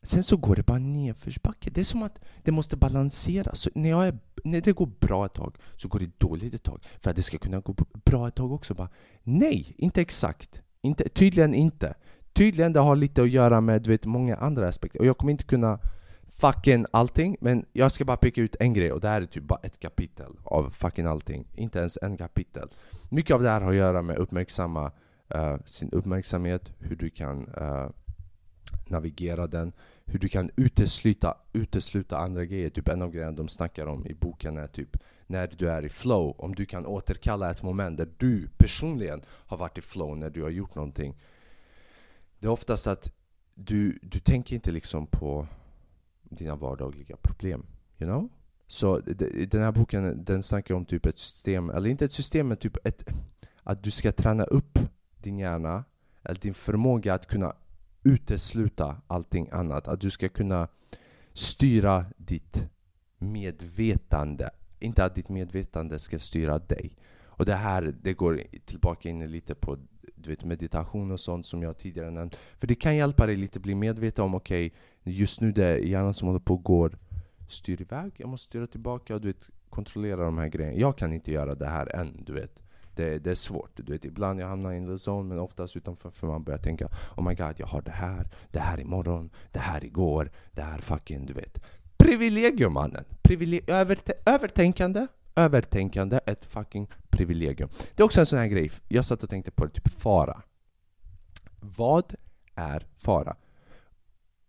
sen 0.02 0.22
så 0.22 0.36
går 0.36 0.56
det 0.56 0.66
bara 0.66 0.78
nedförsbacke. 0.78 1.70
Det 1.70 1.80
är 1.80 1.84
som 1.84 2.02
att 2.02 2.20
det 2.42 2.52
måste 2.52 2.76
balanseras. 2.76 3.60
Så 3.60 3.70
när, 3.74 3.90
jag 3.90 4.08
är, 4.08 4.18
när 4.44 4.60
det 4.60 4.72
går 4.72 4.90
bra 5.00 5.26
ett 5.26 5.34
tag 5.34 5.56
så 5.76 5.88
går 5.88 5.98
det 5.98 6.18
dåligt 6.18 6.54
ett 6.54 6.62
tag. 6.62 6.84
För 7.00 7.10
att 7.10 7.16
det 7.16 7.22
ska 7.22 7.38
kunna 7.38 7.60
gå 7.60 7.74
bra 8.04 8.28
ett 8.28 8.34
tag 8.34 8.52
också. 8.52 8.74
Bara, 8.74 8.88
nej, 9.22 9.74
inte 9.78 10.00
exakt. 10.00 10.62
Inte, 10.82 11.08
tydligen 11.08 11.54
inte. 11.54 11.94
Tydligen 12.32 12.72
det 12.72 12.80
har 12.80 12.96
lite 12.96 13.22
att 13.22 13.30
göra 13.30 13.60
med 13.60 13.86
vet, 13.86 14.06
många 14.06 14.36
andra 14.36 14.68
aspekter. 14.68 15.00
Och 15.00 15.06
jag 15.06 15.18
kommer 15.18 15.30
inte 15.30 15.44
kunna 15.44 15.78
fucking 16.40 16.86
allting, 16.90 17.36
men 17.40 17.64
jag 17.72 17.92
ska 17.92 18.04
bara 18.04 18.16
peka 18.16 18.40
ut 18.40 18.56
en 18.60 18.72
grej 18.72 18.92
och 18.92 19.00
det 19.00 19.08
här 19.08 19.22
är 19.22 19.26
typ 19.26 19.44
bara 19.44 19.60
ett 19.62 19.80
kapitel 19.80 20.32
av 20.44 20.70
fucking 20.70 21.06
allting. 21.06 21.46
Inte 21.54 21.78
ens 21.78 21.98
en 22.02 22.16
kapitel. 22.16 22.68
Mycket 23.10 23.34
av 23.34 23.42
det 23.42 23.50
här 23.50 23.60
har 23.60 23.70
att 23.70 23.76
göra 23.76 24.02
med 24.02 24.16
uppmärksamma 24.16 24.92
uh, 25.34 25.56
sin 25.64 25.90
uppmärksamhet, 25.92 26.72
hur 26.78 26.96
du 26.96 27.10
kan 27.10 27.48
uh, 27.48 27.88
navigera 28.86 29.46
den, 29.46 29.72
hur 30.04 30.18
du 30.18 30.28
kan 30.28 30.50
utesluta, 30.56 31.34
utesluta 31.52 32.18
andra 32.18 32.44
grejer. 32.44 32.70
Typ 32.70 32.88
en 32.88 33.02
av 33.02 33.10
grejerna 33.10 33.32
de 33.32 33.48
snackar 33.48 33.86
om 33.86 34.06
i 34.06 34.14
boken 34.14 34.58
är 34.58 34.66
typ 34.66 34.96
när 35.26 35.50
du 35.58 35.70
är 35.70 35.84
i 35.84 35.88
flow, 35.88 36.34
om 36.38 36.54
du 36.54 36.66
kan 36.66 36.86
återkalla 36.86 37.50
ett 37.50 37.62
moment 37.62 37.98
där 37.98 38.08
du 38.16 38.48
personligen 38.58 39.22
har 39.28 39.56
varit 39.56 39.78
i 39.78 39.80
flow 39.80 40.16
när 40.16 40.30
du 40.30 40.42
har 40.42 40.50
gjort 40.50 40.74
någonting. 40.74 41.16
Det 42.40 42.46
är 42.46 42.50
oftast 42.50 42.86
att 42.86 43.12
du, 43.54 43.98
du 44.02 44.18
tänker 44.18 44.54
inte 44.54 44.70
liksom 44.70 45.06
på 45.06 45.46
dina 46.22 46.56
vardagliga 46.56 47.16
problem. 47.16 47.66
You 47.98 48.10
know? 48.10 48.28
Så 48.66 49.00
den 49.50 49.62
här 49.62 49.72
boken 49.72 50.24
den 50.24 50.42
snackar 50.42 50.74
om 50.74 50.84
typ 50.84 51.06
ett 51.06 51.18
system, 51.18 51.70
eller 51.70 51.90
inte 51.90 52.04
ett 52.04 52.12
system 52.12 52.48
men 52.48 52.56
typ 52.56 52.86
ett, 52.86 53.04
att 53.62 53.82
du 53.82 53.90
ska 53.90 54.12
träna 54.12 54.44
upp 54.44 54.78
din 55.16 55.38
hjärna, 55.38 55.84
eller 56.22 56.40
din 56.40 56.54
förmåga 56.54 57.14
att 57.14 57.26
kunna 57.26 57.52
utesluta 58.02 58.96
allting 59.06 59.48
annat. 59.52 59.88
Att 59.88 60.00
du 60.00 60.10
ska 60.10 60.28
kunna 60.28 60.68
styra 61.32 62.04
ditt 62.16 62.64
medvetande. 63.18 64.50
Inte 64.78 65.04
att 65.04 65.14
ditt 65.14 65.28
medvetande 65.28 65.98
ska 65.98 66.18
styra 66.18 66.58
dig. 66.58 66.96
Och 67.22 67.44
det 67.44 67.54
här 67.54 67.94
det 68.02 68.12
går 68.12 68.42
tillbaka 68.64 69.08
in 69.08 69.30
lite 69.30 69.54
på 69.54 69.78
du 70.14 70.30
vet, 70.30 70.44
meditation 70.44 71.10
och 71.10 71.20
sånt 71.20 71.46
som 71.46 71.62
jag 71.62 71.78
tidigare 71.78 72.10
nämnt. 72.10 72.36
För 72.58 72.66
det 72.66 72.74
kan 72.74 72.96
hjälpa 72.96 73.26
dig 73.26 73.36
lite 73.36 73.60
bli 73.60 73.74
medveten 73.74 74.24
om 74.24 74.34
okej, 74.34 74.66
okay, 74.66 75.12
just 75.12 75.40
nu 75.40 75.52
det 75.52 75.64
är 75.66 75.76
hjärnan 75.78 76.14
som 76.14 76.28
håller 76.28 76.40
på 76.40 76.54
och 76.54 76.62
går 76.64 76.98
styr 77.48 77.80
iväg, 77.80 78.12
jag 78.16 78.28
måste 78.28 78.44
styra 78.44 78.66
tillbaka 78.66 79.14
och 79.14 79.20
du 79.20 79.28
vet, 79.28 79.46
kontrollera 79.70 80.24
de 80.24 80.38
här 80.38 80.48
grejerna. 80.48 80.78
Jag 80.78 80.98
kan 80.98 81.12
inte 81.12 81.32
göra 81.32 81.54
det 81.54 81.66
här 81.66 81.96
än, 81.96 82.24
du 82.26 82.32
vet. 82.32 82.62
Det, 82.96 83.18
det 83.18 83.30
är 83.30 83.34
svårt. 83.34 83.70
Du 83.74 83.92
vet, 83.92 84.04
ibland 84.04 84.40
jag 84.40 84.46
hamnar 84.46 84.72
i 84.72 84.86
the 84.86 85.10
zone 85.10 85.28
men 85.28 85.38
oftast 85.38 85.76
utanför 85.76 86.10
för 86.10 86.26
man 86.26 86.44
börjar 86.44 86.58
tänka 86.58 86.88
Oh 87.16 87.28
my 87.28 87.34
god, 87.34 87.54
jag 87.56 87.66
har 87.66 87.82
det 87.82 87.90
här, 87.90 88.28
det 88.50 88.58
här 88.58 88.80
imorgon, 88.80 89.30
det 89.52 89.58
här 89.58 89.84
igår, 89.84 90.30
det 90.52 90.62
här 90.62 90.78
fucking, 90.78 91.26
du 91.26 91.32
vet. 91.32 91.62
Privilegium 91.96 92.72
mannen! 92.72 93.04
Privile 93.22 93.60
övertänkande, 94.26 95.06
övertänkande, 95.36 96.20
ett 96.26 96.44
fucking 96.44 96.88
privilegium. 97.10 97.70
Det 97.94 98.02
är 98.02 98.04
också 98.04 98.20
en 98.20 98.26
sån 98.26 98.38
här 98.38 98.46
grej, 98.46 98.70
jag 98.88 99.04
satt 99.04 99.22
och 99.22 99.30
tänkte 99.30 99.50
på 99.50 99.64
det, 99.64 99.70
typ 99.70 99.90
fara. 99.90 100.42
Vad 101.60 102.14
är 102.54 102.86
fara? 102.96 103.36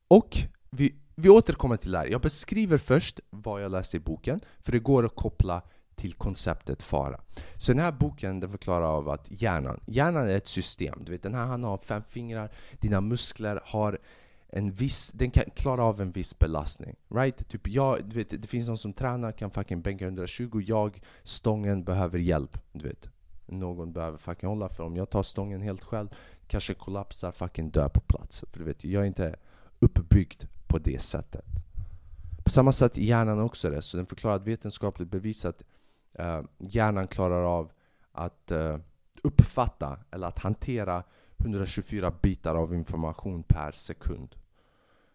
Och 0.07 0.37
vi, 0.69 0.95
vi 1.15 1.29
återkommer 1.29 1.77
till 1.77 1.91
det 1.91 1.97
här. 1.97 2.07
Jag 2.07 2.21
beskriver 2.21 2.77
först 2.77 3.19
vad 3.29 3.63
jag 3.63 3.71
läste 3.71 3.97
i 3.97 3.99
boken, 3.99 4.39
för 4.59 4.71
det 4.71 4.79
går 4.79 5.05
att 5.05 5.15
koppla 5.15 5.61
till 5.95 6.13
konceptet 6.13 6.81
fara. 6.83 7.21
Så 7.57 7.71
den 7.71 7.81
här 7.81 7.91
boken 7.91 8.39
den 8.39 8.49
förklarar 8.49 8.85
av 8.85 9.09
att 9.09 9.41
hjärnan, 9.41 9.79
hjärnan 9.85 10.29
är 10.29 10.35
ett 10.35 10.47
system. 10.47 11.03
Du 11.05 11.11
vet, 11.11 11.23
den 11.23 11.33
här 11.33 11.45
han 11.45 11.63
har 11.63 11.77
fem 11.77 12.03
fingrar, 12.07 12.51
dina 12.79 13.01
muskler 13.01 13.61
har 13.65 13.99
en 14.53 14.71
viss, 14.71 15.11
den 15.11 15.31
kan 15.31 15.43
klara 15.55 15.83
av 15.83 16.01
en 16.01 16.11
viss 16.11 16.39
belastning. 16.39 16.95
Right? 17.09 17.47
Typ 17.47 17.67
jag, 17.67 18.05
du 18.05 18.15
vet, 18.15 18.41
det 18.41 18.47
finns 18.47 18.67
någon 18.67 18.77
som 18.77 18.93
tränar, 18.93 19.31
kan 19.31 19.51
fucking 19.51 19.81
bänka 19.81 20.05
120, 20.05 20.61
jag, 20.65 21.01
stången, 21.23 21.83
behöver 21.83 22.19
hjälp. 22.19 22.57
Du 22.73 22.87
vet. 22.87 23.09
Någon 23.45 23.93
behöver 23.93 24.17
fucking 24.17 24.49
hålla 24.49 24.69
för 24.69 24.83
om 24.83 24.95
jag 24.95 25.09
tar 25.09 25.23
stången 25.23 25.61
helt 25.61 25.83
själv 25.83 26.07
kanske 26.51 26.73
kollapsar, 26.73 27.31
fucking 27.31 27.69
dör 27.69 27.89
på 27.89 27.99
plats. 27.99 28.45
För 28.51 28.59
du 28.59 28.65
vet, 28.65 28.83
jag 28.83 29.03
är 29.03 29.07
inte 29.07 29.35
uppbyggd 29.79 30.43
på 30.67 30.77
det 30.77 31.01
sättet. 31.01 31.45
På 32.43 32.49
samma 32.49 32.71
sätt 32.71 32.97
hjärnan 32.97 33.39
också 33.39 33.69
det, 33.69 33.81
så 33.81 33.97
den 33.97 34.05
förklarar 34.05 34.35
att 34.35 34.47
vetenskapligt 34.47 35.11
bevisat 35.11 35.63
uh, 36.19 36.25
eh, 36.25 36.43
hjärnan 36.59 37.07
klarar 37.07 37.43
av 37.43 37.71
att 38.11 38.51
uh, 38.51 38.77
uppfatta 39.23 39.99
eller 40.11 40.27
att 40.27 40.39
hantera 40.39 41.03
124 41.37 42.13
bitar 42.21 42.55
av 42.55 42.73
information 42.73 43.43
per 43.43 43.71
sekund. 43.71 44.35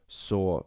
Så 0.06 0.66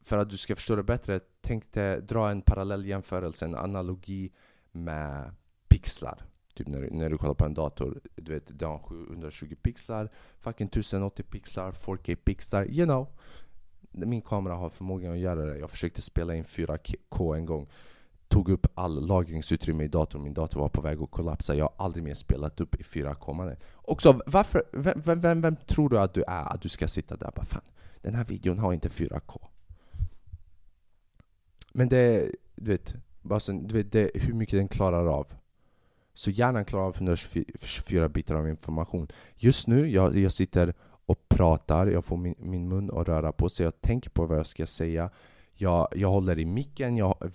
för 0.00 0.18
att 0.18 0.30
du 0.30 0.36
ska 0.36 0.54
förstå 0.54 0.76
det 0.76 0.82
bättre, 0.82 1.20
tänk 1.40 1.72
dig, 1.72 2.02
dra 2.02 2.30
en 2.30 2.42
parallell 2.42 2.86
jämförelse, 2.86 3.44
en 3.44 3.54
analogi 3.54 4.32
med 4.72 5.34
pixlar. 5.68 6.22
Typ 6.54 6.68
när, 6.68 6.90
när 6.90 7.10
du 7.10 7.18
kollar 7.18 7.34
på 7.34 7.44
en 7.44 7.54
dator, 7.54 8.00
du 8.14 8.32
vet, 8.32 8.58
den 8.58 8.68
har 8.68 8.78
720 8.78 9.54
pixlar, 9.62 10.10
fucking 10.38 10.66
1080 10.66 11.22
pixlar, 11.22 11.72
4K 11.72 12.16
pixlar, 12.16 12.70
you 12.70 12.86
know. 12.86 13.08
Min 13.90 14.22
kamera 14.22 14.54
har 14.54 14.68
förmågan 14.68 15.12
att 15.12 15.18
göra 15.18 15.44
det. 15.44 15.58
Jag 15.58 15.70
försökte 15.70 16.02
spela 16.02 16.34
in 16.34 16.44
4K 16.44 17.36
en 17.36 17.46
gång 17.46 17.68
tog 18.28 18.48
upp 18.48 18.66
all 18.74 19.06
lagringsutrymme 19.06 19.84
i 19.84 19.88
datorn. 19.88 20.22
Min 20.22 20.34
dator 20.34 20.60
var 20.60 20.68
på 20.68 20.80
väg 20.80 21.02
att 21.02 21.10
kollapsa. 21.10 21.54
Jag 21.54 21.64
har 21.64 21.84
aldrig 21.84 22.04
mer 22.04 22.14
spelat 22.14 22.60
upp 22.60 22.74
i 22.74 22.82
4K. 22.82 23.56
Också, 23.74 24.20
varför, 24.26 24.62
vem, 24.72 25.00
vem, 25.04 25.20
vem, 25.20 25.40
vem, 25.40 25.56
tror 25.56 25.88
du 25.88 25.98
att 25.98 26.14
du 26.14 26.22
är? 26.22 26.54
Att 26.54 26.62
du 26.62 26.68
ska 26.68 26.88
sitta 26.88 27.16
där 27.16 27.26
och 27.26 27.32
bara 27.32 27.44
fan, 27.44 27.62
den 28.02 28.14
här 28.14 28.24
videon 28.24 28.58
har 28.58 28.72
inte 28.72 28.88
4K. 28.88 29.40
Men 31.72 31.88
det, 31.88 32.30
du 32.54 32.70
vet, 32.70 32.94
bara 33.22 33.40
du 33.52 33.74
vet 33.74 33.92
det, 33.92 34.10
hur 34.14 34.34
mycket 34.34 34.58
den 34.58 34.68
klarar 34.68 35.06
av. 35.06 35.32
Så 36.14 36.30
hjärnan 36.30 36.64
klarar 36.64 36.84
av 36.86 36.94
124 36.94 38.08
bitar 38.08 38.34
av 38.34 38.48
information. 38.48 39.08
Just 39.36 39.66
nu, 39.66 39.90
jag, 39.90 40.16
jag 40.16 40.32
sitter 40.32 40.74
och 41.06 41.28
pratar, 41.28 41.86
jag 41.86 42.04
får 42.04 42.16
min, 42.16 42.34
min 42.38 42.68
mun 42.68 42.90
att 42.90 43.08
röra 43.08 43.32
på 43.32 43.48
sig, 43.48 43.64
jag 43.64 43.80
tänker 43.80 44.10
på 44.10 44.26
vad 44.26 44.38
jag 44.38 44.46
ska 44.46 44.66
säga. 44.66 45.10
Jag, 45.54 45.88
jag 45.94 46.10
håller 46.10 46.38
i 46.38 46.44
micken, 46.44 46.96
jag 46.96 47.30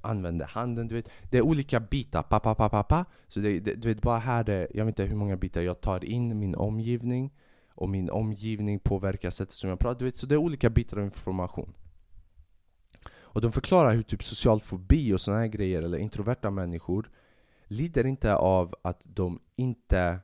använder 0.00 0.46
handen, 0.46 0.88
du 0.88 0.94
vet. 0.94 1.10
Det 1.30 1.38
är 1.38 1.42
olika 1.42 1.80
bitar, 1.80 2.22
pa, 2.22 2.40
pa, 2.40 2.54
pa, 2.54 2.68
pa, 2.68 2.82
pa. 2.82 3.04
Så 3.28 3.40
det, 3.40 3.60
det, 3.60 3.74
du 3.74 3.88
vet, 3.88 4.02
bara 4.02 4.18
här 4.18 4.44
det, 4.44 4.68
jag 4.74 4.84
vet 4.84 4.92
inte 4.92 5.04
hur 5.04 5.16
många 5.16 5.36
bitar 5.36 5.62
jag 5.62 5.80
tar 5.80 6.04
in 6.04 6.38
min 6.38 6.54
omgivning 6.54 7.30
och 7.74 7.88
min 7.88 8.10
omgivning 8.10 8.78
påverkar 8.78 9.30
sättet 9.30 9.54
som 9.54 9.70
jag 9.70 9.78
pratar, 9.78 9.98
du 9.98 10.04
vet. 10.04 10.16
Så 10.16 10.26
det 10.26 10.34
är 10.34 10.38
olika 10.38 10.70
bitar 10.70 10.96
av 10.96 11.04
information. 11.04 11.74
Och 13.16 13.40
de 13.40 13.52
förklarar 13.52 13.94
hur 13.94 14.02
typ 14.02 14.22
social 14.22 14.60
fobi 14.60 15.12
och 15.12 15.20
såna 15.20 15.38
här 15.38 15.46
grejer, 15.46 15.82
eller 15.82 15.98
introverta 15.98 16.50
människor 16.50 17.10
lider 17.66 18.06
inte 18.06 18.34
av 18.34 18.74
att 18.82 19.02
de 19.04 19.40
inte 19.56 20.18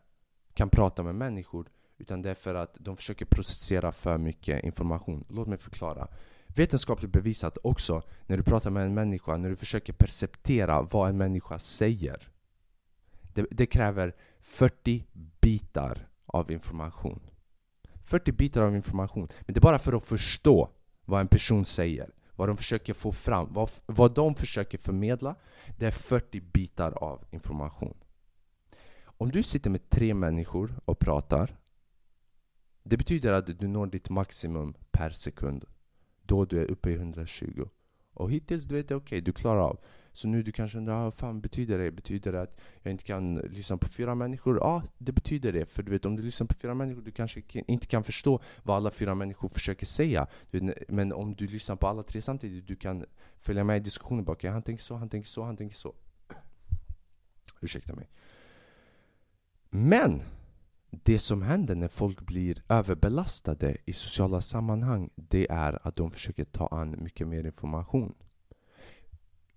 kan 0.54 0.70
prata 0.70 1.02
med 1.02 1.14
människor 1.14 1.68
utan 1.98 2.22
det 2.22 2.30
är 2.30 2.34
för 2.34 2.54
att 2.54 2.76
de 2.80 2.96
försöker 2.96 3.24
processera 3.24 3.92
för 3.92 4.18
mycket 4.18 4.64
information. 4.64 5.24
Låt 5.28 5.48
mig 5.48 5.58
förklara 5.58 6.08
vetenskapligt 6.46 7.12
bevisat 7.12 7.58
också 7.62 8.02
när 8.26 8.36
du 8.36 8.42
pratar 8.42 8.70
med 8.70 8.84
en 8.84 8.94
människa, 8.94 9.36
när 9.36 9.48
du 9.48 9.56
försöker 9.56 9.92
perceptera 9.92 10.82
vad 10.82 11.08
en 11.08 11.16
människa 11.16 11.58
säger. 11.58 12.28
Det, 13.34 13.46
det 13.50 13.66
kräver 13.66 14.14
40 14.40 15.06
bitar 15.40 16.08
av 16.26 16.50
information. 16.50 17.20
40 18.10 18.32
bitar 18.32 18.62
av 18.62 18.76
information. 18.76 19.28
Men 19.40 19.54
det 19.54 19.58
är 19.58 19.62
bara 19.62 19.78
för 19.78 19.92
att 19.92 20.04
förstå 20.04 20.70
vad 21.04 21.20
en 21.20 21.28
person 21.28 21.64
säger. 21.64 22.10
Vad 22.36 22.48
de 22.48 22.56
försöker 22.56 22.94
få 22.94 23.12
fram, 23.12 23.48
vad, 23.50 23.70
vad 23.86 24.14
de 24.14 24.34
försöker 24.34 24.78
förmedla. 24.78 25.34
Det 25.78 25.86
är 25.86 25.90
40 25.90 26.40
bitar 26.40 26.92
av 26.92 27.24
information. 27.30 27.96
Om 29.04 29.30
du 29.30 29.42
sitter 29.42 29.70
med 29.70 29.90
tre 29.90 30.14
människor 30.14 30.80
och 30.84 30.98
pratar. 30.98 31.56
Det 32.82 32.96
betyder 32.96 33.32
att 33.32 33.58
du 33.58 33.68
når 33.68 33.86
ditt 33.86 34.10
maximum 34.10 34.74
per 34.90 35.10
sekund 35.10 35.64
då 36.22 36.44
du 36.44 36.58
är 36.58 36.70
uppe 36.70 36.90
i 36.90 36.94
120. 36.94 37.68
Och 38.14 38.30
hittills 38.30 38.64
du 38.64 38.74
vet 38.74 38.88
det 38.88 38.94
okej, 38.94 39.06
okay, 39.06 39.20
du 39.20 39.32
klarar 39.32 39.60
av. 39.60 39.78
Så 40.12 40.28
nu 40.28 40.42
du 40.42 40.52
kanske 40.52 40.78
undrar, 40.78 40.94
ah, 40.94 41.04
vad 41.04 41.14
fan 41.14 41.40
betyder 41.40 41.78
det? 41.78 41.90
Betyder 41.90 42.32
det 42.32 42.42
att 42.42 42.60
jag 42.82 42.90
inte 42.90 43.04
kan 43.04 43.34
lyssna 43.34 43.76
på 43.76 43.88
fyra 43.88 44.14
människor? 44.14 44.58
Ja, 44.58 44.82
det 44.98 45.12
betyder 45.12 45.52
det. 45.52 45.66
För 45.66 45.82
du 45.82 45.92
vet, 45.92 46.06
om 46.06 46.16
du 46.16 46.22
lyssnar 46.22 46.46
på 46.46 46.54
fyra 46.54 46.74
människor, 46.74 47.02
du 47.02 47.10
kanske 47.10 47.42
inte 47.52 47.86
kan 47.86 48.04
förstå 48.04 48.40
vad 48.62 48.76
alla 48.76 48.90
fyra 48.90 49.14
människor 49.14 49.48
försöker 49.48 49.86
säga. 49.86 50.26
Men 50.88 51.12
om 51.12 51.34
du 51.34 51.46
lyssnar 51.46 51.76
på 51.76 51.86
alla 51.86 52.02
tre 52.02 52.22
samtidigt, 52.22 52.66
du 52.66 52.76
kan 52.76 53.04
följa 53.38 53.64
med 53.64 53.76
i 53.76 53.80
diskussionen. 53.80 54.24
Bara, 54.24 54.32
okay, 54.32 54.50
han 54.50 54.62
tänker 54.62 54.82
så, 54.82 54.94
han 54.94 55.08
tänker 55.08 55.28
så, 55.28 55.42
han 55.42 55.56
tänker 55.56 55.76
så. 55.76 55.94
Ursäkta 57.60 57.94
mig. 57.94 58.08
Men! 59.70 60.22
Det 60.92 61.18
som 61.18 61.42
händer 61.42 61.74
när 61.74 61.88
folk 61.88 62.20
blir 62.20 62.62
överbelastade 62.68 63.76
i 63.86 63.92
sociala 63.92 64.40
sammanhang 64.40 65.10
det 65.14 65.50
är 65.50 65.86
att 65.88 65.96
de 65.96 66.10
försöker 66.10 66.44
ta 66.44 66.66
an 66.66 66.96
mycket 67.02 67.28
mer 67.28 67.44
information. 67.46 68.14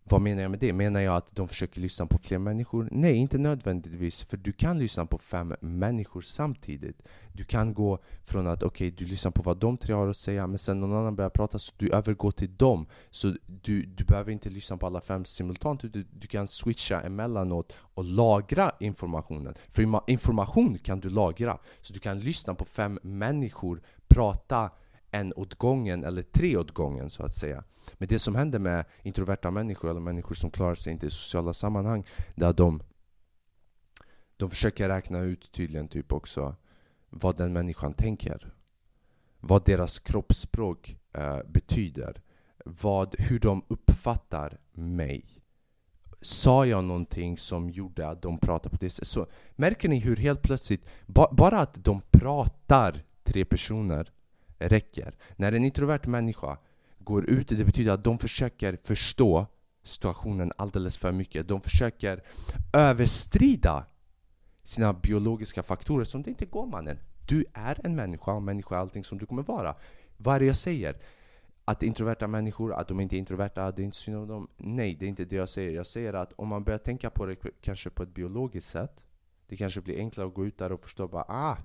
Vad 0.05 0.22
menar 0.22 0.41
jag 0.41 0.51
med 0.51 0.60
det? 0.60 0.74
Menar 0.74 1.00
jag 1.00 1.15
att 1.15 1.36
de 1.36 1.48
försöker 1.48 1.81
lyssna 1.81 2.05
på 2.05 2.17
fler 2.17 2.38
människor? 2.38 2.89
Nej, 2.91 3.15
inte 3.15 3.38
nödvändigtvis. 3.38 4.24
För 4.24 4.38
du 4.38 4.51
kan 4.51 4.79
lyssna 4.79 5.05
på 5.05 5.17
fem 5.17 5.55
människor 5.60 6.22
samtidigt. 6.22 7.01
Du 7.33 7.43
kan 7.43 7.74
gå 7.74 8.00
från 8.24 8.48
att 8.48 8.63
okej, 8.63 8.88
okay, 8.88 9.05
du 9.05 9.12
lyssnar 9.12 9.31
på 9.31 9.41
vad 9.41 9.57
de 9.57 9.77
tre 9.77 9.93
har 9.93 10.07
att 10.07 10.17
säga 10.17 10.48
men 10.48 10.57
sen 10.57 10.79
någon 10.79 10.93
annan 10.93 11.15
börjar 11.15 11.29
prata 11.29 11.60
så 11.60 11.74
du 11.77 11.89
övergår 11.93 12.31
till 12.31 12.55
dem. 12.55 12.86
Så 13.12 13.36
du, 13.45 13.86
du 13.86 14.03
behöver 14.03 14.31
inte 14.31 14.50
lyssna 14.50 14.77
på 14.77 14.86
alla 14.86 15.01
fem 15.01 15.25
simultant. 15.25 15.81
Du, 15.81 16.05
du 16.13 16.27
kan 16.27 16.48
switcha 16.48 17.01
emellanåt 17.01 17.74
och 17.77 18.03
lagra 18.03 18.72
informationen. 18.79 19.53
För 19.69 20.01
information 20.07 20.77
kan 20.77 21.00
du 21.00 21.10
lagra. 21.10 21.57
Så 21.81 21.93
du 21.93 22.00
kan 22.00 22.19
lyssna 22.19 22.55
på 22.55 22.65
fem 22.65 23.00
människor 23.03 23.81
prata 24.07 24.69
en 25.13 25.34
åt 25.36 25.55
gången 25.55 26.03
eller 26.03 26.22
tre 26.22 26.58
åt 26.58 26.72
gången 26.72 27.10
så 27.10 27.25
att 27.25 27.34
säga. 27.34 27.63
Men 27.98 28.08
det 28.08 28.20
som 28.20 28.36
händer 28.36 28.60
med 28.60 28.86
introverta 29.03 29.51
människor 29.51 29.89
eller 29.89 30.00
människor 30.00 30.36
som 30.36 30.51
klarar 30.51 30.75
sig 30.75 30.93
inte 30.93 31.05
i 31.05 31.10
sociala 31.10 31.53
sammanhang 31.53 32.05
det 32.36 32.46
är 32.46 32.50
att 32.50 32.58
de, 32.58 32.84
de 34.38 34.50
försöker 34.50 34.89
räkna 34.89 35.20
ut 35.20 35.51
tydligen 35.51 35.88
typ 35.88 36.13
också 36.13 36.55
vad 37.10 37.38
den 37.38 37.53
människan 37.53 37.93
tänker. 37.93 38.53
Vad 39.39 39.65
deras 39.65 40.00
kroppsspråk 40.00 40.98
eh, 41.13 41.39
betyder. 41.48 42.22
Vad, 42.65 43.15
hur 43.20 43.39
de 43.39 43.63
uppfattar 43.67 44.58
mig. 44.72 45.39
Sa 46.22 46.65
jag 46.65 46.84
någonting 46.84 47.38
som 47.38 47.70
gjorde 47.70 48.08
att 48.08 48.22
de 48.22 48.39
pratade 48.39 48.77
på 48.77 48.86
det 48.86 48.89
sättet? 48.89 49.08
Så 49.08 49.27
märker 49.55 49.89
ni 49.89 50.00
hur 50.00 50.15
helt 50.15 50.41
plötsligt, 50.41 50.86
ba, 51.05 51.27
bara 51.32 51.60
att 51.60 51.84
de 51.84 52.01
pratar 52.12 53.03
tre 53.24 53.46
personer 53.46 54.12
räcker. 54.70 55.15
När 55.36 55.51
en 55.51 55.65
introvert 55.65 56.08
människa 56.08 56.58
går 57.00 57.29
ut, 57.29 57.48
det 57.48 57.65
betyder 57.65 57.91
att 57.91 58.03
de 58.03 58.17
försöker 58.17 58.77
förstå 58.84 59.46
situationen 59.84 60.51
alldeles 60.58 60.98
för 60.98 61.12
mycket. 61.12 61.48
De 61.48 61.62
försöker 61.62 62.24
överstrida 62.74 63.86
sina 64.63 64.93
biologiska 64.93 65.63
faktorer 65.63 66.05
som 66.05 66.24
det 66.24 66.29
inte 66.29 66.46
går 66.46 66.65
mannen. 66.65 67.00
Du 67.27 67.46
är 67.53 67.82
en 67.84 67.96
människa 67.96 68.34
och 68.34 68.43
människa 68.43 68.75
är 68.75 68.79
allting 68.79 69.03
som 69.03 69.17
du 69.17 69.25
kommer 69.25 69.43
vara. 69.43 69.75
Vad 70.17 70.36
är 70.36 70.39
det 70.39 70.46
jag 70.46 70.55
säger? 70.55 70.98
Att 71.65 71.84
introverta 71.84 72.27
människor, 72.27 72.74
att 72.74 72.88
de 72.88 73.00
inte 73.00 73.15
är 73.15 73.17
introverta, 73.17 73.72
det 73.72 73.82
är 73.82 73.84
inte 73.84 73.98
synd 73.98 74.17
om 74.17 74.27
dem. 74.27 74.48
Nej, 74.58 74.96
det 75.00 75.05
är 75.05 75.10
inte 75.10 75.25
det 75.25 75.36
jag 75.36 75.50
säger. 75.50 75.72
Jag 75.72 75.88
säger 75.88 76.13
att 76.13 76.34
om 76.34 76.48
man 76.48 76.63
börjar 76.63 76.77
tänka 76.77 77.10
på 77.10 77.25
det 77.25 77.36
kanske 77.62 77.89
på 77.89 78.03
ett 78.03 78.13
biologiskt 78.13 78.70
sätt, 78.70 79.03
det 79.48 79.58
kanske 79.58 79.82
blir 79.82 79.98
enklare 79.98 80.27
att 80.27 80.34
gå 80.34 80.46
ut 80.46 80.58
där 80.58 80.72
och 80.72 80.84
förstå 80.84 81.08
bara 81.08 81.25
ah, 81.27 81.58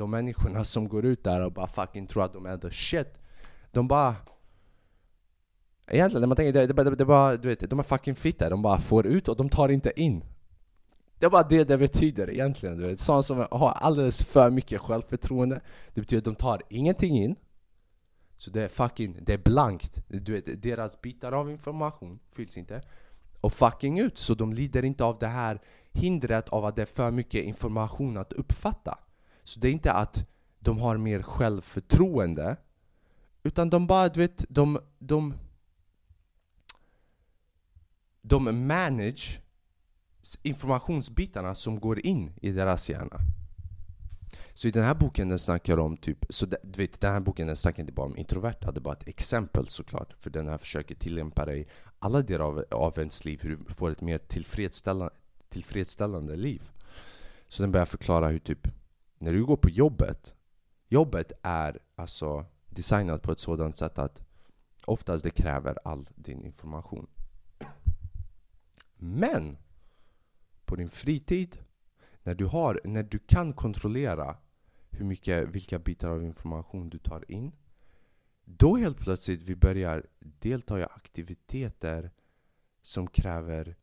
de 0.00 0.10
människorna 0.10 0.64
som 0.64 0.88
går 0.88 1.04
ut 1.04 1.24
där 1.24 1.40
och 1.40 1.52
bara 1.52 1.66
fucking 1.66 2.06
tror 2.06 2.24
att 2.24 2.32
de 2.32 2.46
är 2.46 2.56
the 2.56 2.70
shit, 2.70 3.08
de 3.72 3.88
bara 3.88 4.14
Egentligen, 5.92 6.20
när 6.20 6.28
man 6.28 6.36
tänker, 6.36 6.52
det, 6.52 6.66
det, 6.66 6.84
det, 6.84 6.94
det 6.96 7.04
bara, 7.04 7.36
du 7.36 7.48
vet, 7.48 7.70
de 7.70 7.78
är 7.78 7.82
fucking 7.82 8.14
fitta, 8.14 8.50
de 8.50 8.62
bara 8.62 8.78
får 8.78 9.06
ut 9.06 9.28
och 9.28 9.36
de 9.36 9.48
tar 9.48 9.68
inte 9.68 10.00
in. 10.00 10.24
Det 11.18 11.26
är 11.26 11.30
bara 11.30 11.42
det 11.42 11.64
det 11.64 11.78
betyder 11.78 12.30
egentligen, 12.30 12.78
du 12.78 12.86
vet. 12.86 13.00
Sådana 13.00 13.22
som 13.22 13.46
har 13.50 13.70
alldeles 13.70 14.22
för 14.22 14.50
mycket 14.50 14.80
självförtroende 14.80 15.60
Det 15.94 16.00
betyder 16.00 16.18
att 16.18 16.24
de 16.24 16.34
tar 16.34 16.62
ingenting 16.68 17.16
in. 17.16 17.36
Så 18.36 18.50
det 18.50 18.62
är 18.62 18.68
fucking, 18.68 19.18
det 19.22 19.32
är 19.32 19.38
blankt. 19.38 20.04
Du 20.08 20.32
vet, 20.32 20.62
deras 20.62 21.00
bitar 21.00 21.32
av 21.32 21.50
information 21.50 22.18
fylls 22.32 22.56
inte. 22.56 22.82
Och 23.40 23.52
fucking 23.52 23.98
ut, 23.98 24.18
så 24.18 24.34
de 24.34 24.52
lider 24.52 24.84
inte 24.84 25.04
av 25.04 25.18
det 25.18 25.26
här 25.26 25.60
hindret 25.92 26.48
av 26.48 26.64
att 26.64 26.76
det 26.76 26.82
är 26.82 26.86
för 26.86 27.10
mycket 27.10 27.44
information 27.44 28.16
att 28.16 28.32
uppfatta. 28.32 28.98
Så 29.50 29.60
det 29.60 29.68
är 29.68 29.72
inte 29.72 29.92
att 29.92 30.26
de 30.58 30.78
har 30.78 30.96
mer 30.96 31.22
självförtroende 31.22 32.56
Utan 33.42 33.70
de 33.70 33.86
bara, 33.86 34.08
du 34.08 34.20
vet, 34.20 34.44
de, 34.48 34.78
de 34.98 35.34
de 38.22 38.66
manage 38.66 39.40
informationsbitarna 40.42 41.54
som 41.54 41.80
går 41.80 42.06
in 42.06 42.32
i 42.42 42.50
deras 42.50 42.90
hjärna. 42.90 43.20
Så 44.54 44.68
i 44.68 44.70
den 44.70 44.84
här 44.84 44.94
boken 44.94 45.28
den 45.28 45.38
snackar 45.38 45.78
om 45.78 45.96
typ, 45.96 46.26
så 46.28 46.46
du 46.46 46.56
vet 46.62 47.00
den 47.00 47.12
här 47.12 47.20
boken 47.20 47.46
den 47.46 47.56
snackar 47.56 47.80
inte 47.80 47.92
bara 47.92 48.06
om 48.06 48.16
introverta, 48.16 48.72
det 48.72 48.78
är 48.78 48.82
bara 48.82 48.94
ett 48.94 49.08
exempel 49.08 49.66
såklart. 49.66 50.14
För 50.18 50.30
den 50.30 50.48
här 50.48 50.58
försöker 50.58 50.94
tillämpa 50.94 51.44
det 51.44 51.56
i 51.56 51.66
alla 51.98 52.22
delar 52.22 52.44
av, 52.44 52.64
av 52.70 52.98
ens 52.98 53.24
liv, 53.24 53.40
hur 53.42 53.50
du 53.56 53.74
får 53.74 53.90
ett 53.90 54.00
mer 54.00 54.18
tillfredsställande, 54.18 55.14
tillfredsställande 55.48 56.36
liv. 56.36 56.70
Så 57.48 57.62
den 57.62 57.72
börjar 57.72 57.86
förklara 57.86 58.28
hur 58.28 58.38
typ, 58.38 58.68
när 59.20 59.32
du 59.32 59.44
går 59.44 59.56
på 59.56 59.70
jobbet, 59.70 60.34
jobbet 60.88 61.32
är 61.42 61.78
alltså 61.94 62.46
designat 62.68 63.22
på 63.22 63.32
ett 63.32 63.38
sådant 63.38 63.76
sätt 63.76 63.98
att 63.98 64.22
oftast 64.86 65.24
det 65.24 65.30
kräver 65.30 65.78
all 65.84 66.08
din 66.14 66.44
information. 66.44 67.06
Men 68.96 69.58
på 70.64 70.76
din 70.76 70.90
fritid, 70.90 71.58
när 72.22 72.34
du, 72.34 72.46
har, 72.46 72.80
när 72.84 73.02
du 73.02 73.18
kan 73.18 73.52
kontrollera 73.52 74.36
hur 74.90 75.04
mycket, 75.04 75.48
vilka 75.48 75.78
bitar 75.78 76.10
av 76.10 76.24
information 76.24 76.90
du 76.90 76.98
tar 76.98 77.30
in 77.30 77.52
då 78.44 78.76
helt 78.76 78.98
plötsligt 78.98 79.42
vi 79.42 79.56
börjar 79.56 80.06
delta 80.18 80.80
i 80.80 80.82
aktiviteter 80.82 82.10
som 82.82 83.06
kräver 83.06 83.76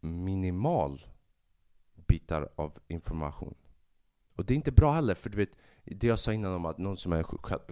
minimal 0.00 1.00
bitar 2.06 2.48
av 2.56 2.78
information. 2.88 3.54
Och 4.38 4.44
det 4.44 4.54
är 4.54 4.56
inte 4.56 4.72
bra 4.72 4.92
heller, 4.92 5.14
för 5.14 5.30
du 5.30 5.36
vet 5.36 5.50
det 5.84 6.06
jag 6.06 6.18
sa 6.18 6.32
innan 6.32 6.52
om 6.52 6.64
att 6.64 6.78
någon 6.78 6.96
som 6.96 7.12
är 7.12 7.22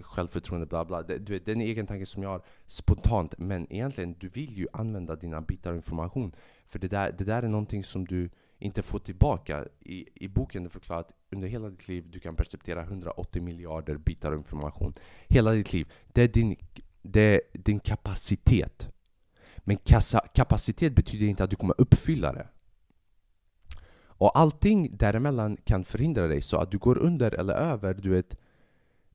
självförtroende 0.03 0.65
bla 0.65 0.85
bla, 0.85 1.01
det, 1.01 1.17
du 1.17 1.33
vet, 1.33 1.45
det 1.45 1.51
är 1.51 1.55
en 1.55 1.61
egen 1.61 1.87
tanke 1.87 2.05
som 2.05 2.23
jag 2.23 2.29
har 2.29 2.41
spontant 2.65 3.33
men 3.37 3.73
egentligen, 3.73 4.15
du 4.19 4.27
vill 4.27 4.57
ju 4.57 4.67
använda 4.73 5.15
dina 5.15 5.41
bitar 5.41 5.69
av 5.69 5.75
information 5.75 6.31
för 6.67 6.79
det 6.79 6.87
där, 6.87 7.15
det 7.17 7.23
där 7.23 7.43
är 7.43 7.47
någonting 7.47 7.83
som 7.83 8.05
du 8.05 8.29
inte 8.59 8.83
får 8.83 8.99
tillbaka. 8.99 9.65
I, 9.79 10.05
I 10.15 10.27
boken 10.27 10.63
det 10.63 10.69
förklarar 10.69 11.01
att 11.01 11.13
under 11.31 11.47
hela 11.47 11.69
ditt 11.69 11.87
liv 11.87 12.05
du 12.11 12.19
kan 12.19 12.35
perceptera 12.35 12.81
180 12.81 13.41
miljarder 13.41 13.97
bitar 13.97 14.31
av 14.31 14.37
information. 14.37 14.93
Hela 15.27 15.51
ditt 15.51 15.73
liv. 15.73 15.91
Det 16.13 16.21
är 16.21 16.27
din, 16.27 16.55
det 17.01 17.21
är 17.21 17.41
din 17.53 17.79
kapacitet. 17.79 18.89
Men 19.57 19.77
kassa, 19.77 20.19
kapacitet 20.19 20.95
betyder 20.95 21.27
inte 21.27 21.43
att 21.43 21.49
du 21.49 21.55
kommer 21.55 21.75
uppfylla 21.81 22.33
det. 22.33 22.47
Och 24.17 24.39
allting 24.39 24.97
däremellan 24.97 25.57
kan 25.57 25.83
förhindra 25.83 26.27
dig 26.27 26.41
så 26.41 26.57
att 26.57 26.71
du 26.71 26.77
går 26.77 26.97
under 26.97 27.31
eller 27.31 27.53
över, 27.53 27.93
du 27.93 28.09
vet. 28.09 28.41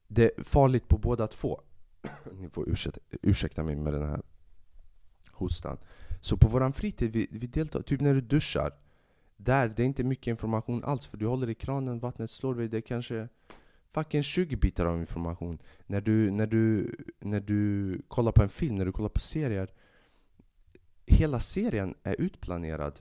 Det 0.08 0.38
är 0.38 0.44
farligt 0.44 0.88
på 0.88 0.98
båda 0.98 1.26
två. 1.26 1.60
Ni 2.32 2.48
får 2.48 2.68
ursäkta, 2.68 3.00
ursäkta 3.22 3.62
mig 3.62 3.76
med 3.76 3.92
den 3.92 4.02
här 4.02 4.22
hostan. 5.30 5.78
Så 6.20 6.36
på 6.36 6.48
våran 6.48 6.72
fritid, 6.72 7.12
vi, 7.12 7.28
vi 7.30 7.46
deltar, 7.46 7.82
typ 7.82 8.00
när 8.00 8.14
du 8.14 8.20
duschar 8.20 8.70
Där, 9.36 9.68
det 9.68 9.82
är 9.82 9.86
inte 9.86 10.04
mycket 10.04 10.26
information 10.26 10.84
alls 10.84 11.06
för 11.06 11.16
du 11.18 11.26
håller 11.26 11.50
i 11.50 11.54
kranen, 11.54 11.98
vattnet 11.98 12.30
slår 12.30 12.54
vid, 12.54 12.70
det 12.70 12.76
är 12.76 12.80
kanske 12.80 13.28
fucking 13.94 14.22
20 14.22 14.56
bitar 14.56 14.86
av 14.86 15.00
information. 15.00 15.58
När 15.86 16.00
du, 16.00 16.30
när, 16.30 16.46
du, 16.46 16.96
när 17.20 17.40
du 17.40 18.02
kollar 18.08 18.32
på 18.32 18.42
en 18.42 18.48
film, 18.48 18.76
när 18.76 18.84
du 18.84 18.92
kollar 18.92 19.08
på 19.08 19.20
serier 19.20 19.68
Hela 21.06 21.40
serien 21.40 21.94
är 22.02 22.20
utplanerad 22.20 23.00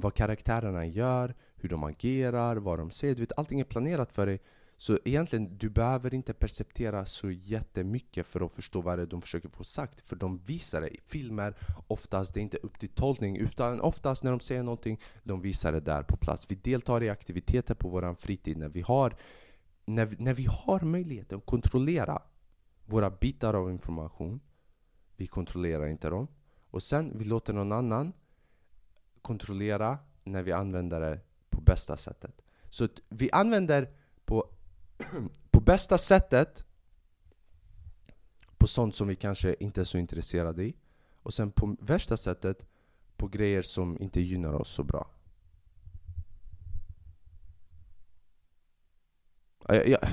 vad 0.00 0.14
karaktärerna 0.14 0.86
gör, 0.86 1.34
hur 1.56 1.68
de 1.68 1.84
agerar, 1.84 2.56
vad 2.56 2.78
de 2.78 2.90
säger. 2.90 3.14
Du 3.14 3.20
vet, 3.20 3.38
allting 3.38 3.60
är 3.60 3.64
planerat 3.64 4.12
för 4.12 4.26
dig. 4.26 4.40
Så 4.80 4.98
egentligen, 5.04 5.58
du 5.58 5.70
behöver 5.70 6.14
inte 6.14 6.34
perceptera 6.34 7.06
så 7.06 7.30
jättemycket 7.30 8.26
för 8.26 8.44
att 8.44 8.52
förstå 8.52 8.80
vad 8.80 8.98
det 8.98 9.02
är 9.02 9.06
de 9.06 9.22
försöker 9.22 9.48
få 9.48 9.64
sagt. 9.64 10.00
För 10.00 10.16
de 10.16 10.38
visar 10.38 10.80
det 10.80 10.88
i 10.88 11.00
filmer, 11.06 11.56
oftast 11.86 12.34
det 12.34 12.40
är 12.40 12.42
inte 12.42 12.56
upp 12.56 12.78
till 12.78 12.88
tolkning. 12.88 13.36
Utan 13.36 13.80
oftast 13.80 14.24
när 14.24 14.30
de 14.30 14.40
säger 14.40 14.62
någonting, 14.62 15.00
de 15.22 15.40
visar 15.40 15.72
det 15.72 15.80
där 15.80 16.02
på 16.02 16.16
plats. 16.16 16.46
Vi 16.50 16.54
deltar 16.54 17.02
i 17.02 17.10
aktiviteter 17.10 17.74
på 17.74 17.88
vår 17.88 18.14
fritid 18.14 18.56
när 18.56 18.68
vi 18.68 18.80
har, 18.80 19.16
när, 19.84 20.16
när 20.18 20.34
vi 20.34 20.46
har 20.50 20.80
möjligheten 20.80 21.38
att 21.38 21.46
kontrollera 21.46 22.22
våra 22.84 23.10
bitar 23.10 23.54
av 23.54 23.70
information. 23.70 24.40
Vi 25.16 25.26
kontrollerar 25.26 25.86
inte 25.86 26.10
dem. 26.10 26.28
Och 26.70 26.82
sen 26.82 27.18
vi 27.18 27.24
låter 27.24 27.52
någon 27.52 27.72
annan 27.72 28.12
kontrollera 29.22 29.98
när 30.24 30.42
vi 30.42 30.52
använder 30.52 31.00
det 31.00 31.20
på 31.50 31.60
bästa 31.60 31.96
sättet. 31.96 32.42
Så 32.70 32.88
vi 33.08 33.30
använder 33.30 33.90
på, 34.24 34.50
på 35.50 35.60
bästa 35.60 35.98
sättet 35.98 36.64
på 38.58 38.66
sånt 38.66 38.94
som 38.94 39.08
vi 39.08 39.16
kanske 39.16 39.56
inte 39.60 39.80
är 39.80 39.84
så 39.84 39.98
intresserade 39.98 40.64
i. 40.64 40.76
Och 41.22 41.34
sen 41.34 41.50
på 41.50 41.76
värsta 41.80 42.16
sättet 42.16 42.66
på 43.16 43.28
grejer 43.28 43.62
som 43.62 43.98
inte 44.00 44.20
gynnar 44.20 44.52
oss 44.52 44.68
så 44.68 44.84
bra. 44.84 45.10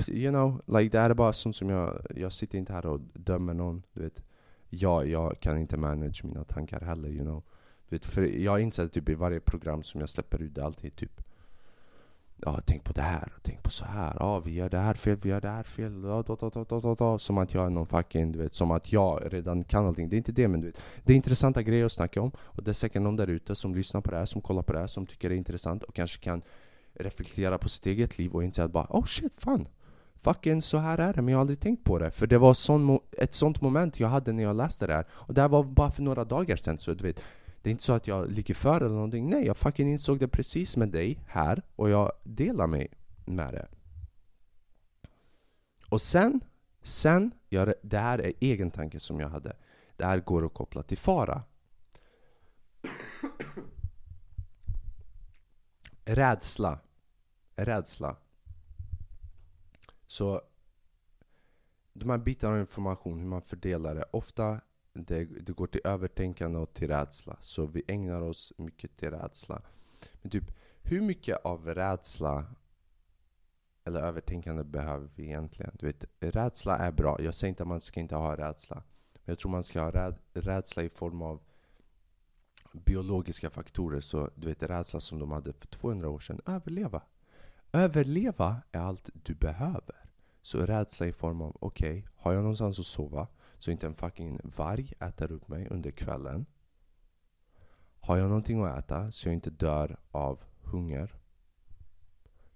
You 0.08 0.30
know, 0.30 0.62
like 0.66 0.88
det 0.88 1.00
här 1.00 1.10
är 1.10 1.14
bara 1.14 1.32
sånt 1.32 1.56
som 1.56 1.70
jag, 1.70 2.06
jag 2.16 2.32
sitter 2.32 2.58
inte 2.58 2.72
här 2.72 2.86
och 2.86 3.00
dömer 3.00 3.54
någon. 3.54 3.82
Du 3.92 4.02
vet. 4.02 4.22
Jag, 4.68 5.08
jag 5.08 5.40
kan 5.40 5.58
inte 5.58 5.76
manage 5.76 6.24
mina 6.24 6.44
tankar 6.44 6.80
heller, 6.80 7.08
you 7.08 7.24
know. 7.24 7.42
Vet, 7.88 8.04
för 8.04 8.22
jag 8.22 8.52
har 8.52 8.58
insett 8.58 8.92
typ 8.92 9.08
i 9.08 9.14
varje 9.14 9.40
program 9.40 9.82
som 9.82 10.00
jag 10.00 10.08
släpper 10.08 10.42
ut, 10.42 10.54
det 10.54 10.60
är 10.60 10.64
alltid 10.64 10.96
typ 10.96 11.22
Ja, 12.44 12.60
tänk 12.66 12.84
på 12.84 12.92
det 12.92 13.02
här, 13.02 13.32
tänk 13.42 13.62
på 13.62 13.70
så 13.70 13.84
här. 13.84 14.16
Ja, 14.20 14.40
vi 14.40 14.54
gör 14.54 14.70
det 14.70 14.78
här 14.78 14.94
fel, 14.94 15.16
vi 15.22 15.28
gör 15.28 15.40
det 15.40 15.48
här 15.48 15.62
fel. 15.62 16.02
Ja, 16.04 16.24
da, 16.26 16.36
da, 16.36 16.64
da, 16.64 16.80
da, 16.80 16.94
da, 16.94 17.18
Som 17.18 17.38
att 17.38 17.54
jag 17.54 17.66
är 17.66 17.70
någon 17.70 17.86
fucking, 17.86 18.32
du 18.32 18.38
vet, 18.38 18.54
som 18.54 18.70
att 18.70 18.92
jag 18.92 19.22
redan 19.32 19.64
kan 19.64 19.86
allting. 19.86 20.08
Det 20.08 20.16
är 20.16 20.18
inte 20.18 20.32
det, 20.32 20.48
men 20.48 20.60
du 20.60 20.66
vet. 20.66 20.82
Det 21.04 21.12
är 21.12 21.16
intressanta 21.16 21.62
grejer 21.62 21.84
att 21.84 21.92
snacka 21.92 22.22
om. 22.22 22.30
Och 22.38 22.62
det 22.62 22.70
är 22.70 22.72
säkert 22.72 23.02
någon 23.02 23.16
där 23.16 23.26
ute 23.26 23.54
som 23.54 23.74
lyssnar 23.74 24.00
på 24.00 24.10
det 24.10 24.16
här, 24.16 24.26
som 24.26 24.40
kollar 24.40 24.62
på 24.62 24.72
det 24.72 24.78
här, 24.78 24.86
som 24.86 25.06
tycker 25.06 25.28
det 25.28 25.34
är 25.34 25.36
intressant 25.36 25.82
och 25.82 25.94
kanske 25.94 26.18
kan 26.18 26.42
reflektera 26.94 27.58
på 27.58 27.68
sitt 27.68 27.86
eget 27.86 28.18
liv 28.18 28.32
och 28.32 28.44
inse 28.44 28.64
att 28.64 28.72
bara 28.72 28.86
oh 28.90 29.04
shit, 29.04 29.32
fan. 29.38 29.68
Fucking 30.14 30.62
så 30.62 30.78
här 30.78 30.98
är 30.98 31.12
det, 31.12 31.22
men 31.22 31.32
jag 31.32 31.38
har 31.38 31.40
aldrig 31.40 31.60
tänkt 31.60 31.84
på 31.84 31.98
det. 31.98 32.10
För 32.10 32.26
det 32.26 32.38
var 32.38 32.54
sån, 32.54 32.98
ett 33.12 33.34
sånt 33.34 33.60
moment 33.60 34.00
jag 34.00 34.08
hade 34.08 34.32
när 34.32 34.42
jag 34.42 34.56
läste 34.56 34.86
det 34.86 34.92
här. 34.92 35.06
Och 35.10 35.34
det 35.34 35.40
här 35.40 35.48
var 35.48 35.64
bara 35.64 35.90
för 35.90 36.02
några 36.02 36.24
dagar 36.24 36.56
sedan, 36.56 36.78
så 36.78 36.94
du 36.94 37.04
vet. 37.04 37.22
Det 37.66 37.70
är 37.70 37.72
inte 37.72 37.84
så 37.84 37.92
att 37.92 38.06
jag 38.06 38.30
ligger 38.30 38.54
för 38.54 38.80
eller 38.80 38.94
någonting. 38.94 39.30
Nej, 39.30 39.46
jag 39.46 39.56
fucking 39.56 39.88
insåg 39.88 40.18
det 40.18 40.28
precis 40.28 40.76
med 40.76 40.88
dig 40.88 41.20
här 41.26 41.62
och 41.76 41.90
jag 41.90 42.12
delar 42.24 42.66
mig 42.66 42.88
med 43.24 43.54
det. 43.54 43.68
Och 45.88 46.02
sen, 46.02 46.40
Sen, 46.82 47.30
jag, 47.48 47.74
det 47.82 47.98
här 47.98 48.18
är 48.18 48.32
egen 48.40 48.70
tanke 48.70 49.00
som 49.00 49.20
jag 49.20 49.28
hade. 49.28 49.56
Det 49.96 50.04
här 50.04 50.20
går 50.20 50.46
att 50.46 50.54
koppla 50.54 50.82
till 50.82 50.98
fara. 50.98 51.42
Rädsla. 56.04 56.78
Rädsla. 57.56 58.16
Så 60.06 60.40
de 61.92 62.10
här 62.10 62.18
bitarna 62.18 62.54
av 62.54 62.60
information, 62.60 63.18
hur 63.18 63.26
man 63.26 63.42
fördelar 63.42 63.94
det. 63.94 64.04
Ofta 64.10 64.60
det, 65.04 65.24
det 65.24 65.52
går 65.52 65.66
till 65.66 65.80
övertänkande 65.84 66.58
och 66.58 66.74
till 66.74 66.88
rädsla. 66.88 67.36
Så 67.40 67.66
vi 67.66 67.82
ägnar 67.88 68.22
oss 68.22 68.52
mycket 68.56 68.96
till 68.96 69.10
rädsla. 69.10 69.62
Men 70.22 70.30
typ, 70.30 70.44
hur 70.82 71.00
mycket 71.00 71.44
av 71.44 71.74
rädsla 71.74 72.46
eller 73.84 74.00
övertänkande 74.00 74.64
behöver 74.64 75.08
vi 75.14 75.24
egentligen? 75.24 75.76
Du 75.78 75.86
vet, 75.86 76.04
rädsla 76.20 76.78
är 76.78 76.92
bra. 76.92 77.20
Jag 77.20 77.34
säger 77.34 77.48
inte 77.48 77.62
att 77.62 77.68
man 77.68 77.80
ska 77.80 78.00
inte 78.00 78.16
ha 78.16 78.36
rädsla. 78.36 78.82
Men 79.14 79.32
jag 79.32 79.38
tror 79.38 79.50
man 79.50 79.62
ska 79.62 79.80
ha 79.80 79.90
räd, 79.90 80.14
rädsla 80.32 80.82
i 80.82 80.88
form 80.88 81.22
av 81.22 81.40
biologiska 82.72 83.50
faktorer. 83.50 84.00
Så 84.00 84.30
du 84.34 84.46
vet, 84.46 84.62
rädsla 84.62 85.00
som 85.00 85.18
de 85.18 85.30
hade 85.30 85.52
för 85.52 85.66
200 85.66 86.08
år 86.08 86.18
sedan. 86.18 86.40
Överleva. 86.46 87.02
Överleva 87.72 88.62
är 88.72 88.80
allt 88.80 89.10
du 89.12 89.34
behöver. 89.34 90.06
Så 90.42 90.58
rädsla 90.58 91.06
i 91.06 91.12
form 91.12 91.40
av, 91.40 91.56
okej, 91.60 91.98
okay, 91.98 92.02
har 92.16 92.32
jag 92.32 92.42
någonstans 92.42 92.78
att 92.78 92.86
sova 92.86 93.28
så 93.58 93.70
inte 93.70 93.86
en 93.86 93.94
fucking 93.94 94.40
varg 94.44 94.92
äter 95.00 95.32
upp 95.32 95.48
mig 95.48 95.68
under 95.70 95.90
kvällen? 95.90 96.46
Har 98.00 98.16
jag 98.16 98.28
någonting 98.28 98.64
att 98.64 98.78
äta 98.78 99.12
så 99.12 99.28
jag 99.28 99.34
inte 99.34 99.50
dör 99.50 99.96
av 100.10 100.40
hunger? 100.62 101.14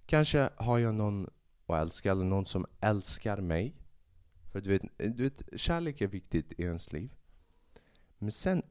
Kanske 0.06 0.50
har 0.56 0.78
jag 0.78 0.94
någon 0.94 1.26
att 1.66 1.80
älska 1.80 2.10
eller 2.10 2.24
någon 2.24 2.46
som 2.46 2.66
älskar 2.80 3.40
mig? 3.40 3.76
För 4.52 4.60
du 4.60 4.70
vet, 4.70 4.82
du 5.16 5.22
vet 5.22 5.60
kärlek 5.60 6.00
är 6.00 6.06
viktigt 6.08 6.60
i 6.60 6.62
ens 6.62 6.92
liv. 6.92 7.14
Men 8.18 8.30
sen, 8.30 8.62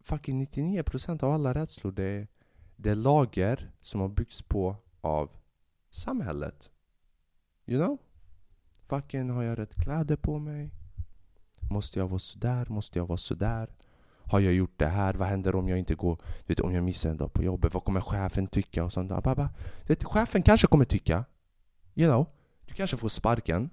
fucking 0.00 0.46
99% 0.46 1.24
av 1.24 1.32
alla 1.32 1.54
rädslor 1.54 1.92
det 1.92 2.04
är, 2.04 2.28
det 2.76 2.90
är 2.90 2.94
lager 2.94 3.72
som 3.80 4.00
har 4.00 4.08
byggts 4.08 4.42
på 4.42 4.76
av 5.00 5.30
samhället. 5.90 6.70
You 7.66 7.84
know? 7.84 7.98
Fucking 8.80 9.30
har 9.30 9.42
jag 9.42 9.58
rätt 9.58 9.74
kläder 9.74 10.16
på 10.16 10.38
mig? 10.38 10.70
Måste 11.70 11.98
jag 11.98 12.08
vara 12.08 12.18
sådär? 12.18 12.66
Måste 12.68 12.98
jag 12.98 13.06
vara 13.06 13.18
sådär? 13.18 13.68
Har 14.24 14.40
jag 14.40 14.52
gjort 14.52 14.78
det 14.78 14.86
här? 14.86 15.14
Vad 15.14 15.28
händer 15.28 15.54
om 15.54 15.68
jag 15.68 15.78
inte 15.78 15.94
går? 15.94 16.18
Du 16.46 16.54
vet, 16.54 16.60
om 16.60 16.74
jag 16.74 16.84
missar 16.84 17.10
en 17.10 17.16
dag 17.16 17.32
på 17.32 17.42
jobbet? 17.42 17.74
Vad 17.74 17.84
kommer 17.84 18.00
chefen 18.00 18.46
tycka? 18.46 18.84
Och 18.84 18.92
sånt 18.92 19.08
där. 19.08 19.48
Du 19.86 19.86
vet, 19.86 20.04
chefen 20.04 20.42
kanske 20.42 20.66
kommer 20.66 20.84
tycka. 20.84 21.24
You 21.94 22.10
know? 22.10 22.26
Du 22.66 22.74
kanske 22.74 22.96
får 22.96 23.08
sparken. 23.08 23.70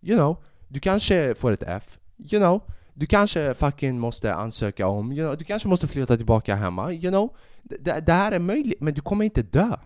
You 0.00 0.16
know? 0.16 0.44
Du 0.68 0.80
kanske 0.80 1.34
får 1.34 1.52
ett 1.52 1.62
F. 1.62 1.98
You 2.18 2.40
know? 2.40 2.62
Du 2.94 3.06
kanske 3.06 3.54
fucking 3.54 3.98
måste 3.98 4.34
ansöka 4.34 4.86
om. 4.86 5.12
You 5.12 5.26
know? 5.26 5.38
Du 5.38 5.44
kanske 5.44 5.68
måste 5.68 5.86
flytta 5.86 6.16
tillbaka 6.16 6.54
hemma. 6.54 6.92
You 6.92 7.10
know? 7.10 7.36
Det, 7.62 8.06
det 8.06 8.12
här 8.12 8.32
är 8.32 8.38
möjligt, 8.38 8.80
men 8.80 8.94
du 8.94 9.00
kommer 9.00 9.24
inte 9.24 9.42
dö. 9.42 9.76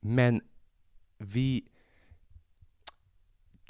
Men 0.00 0.40
vi 1.18 1.64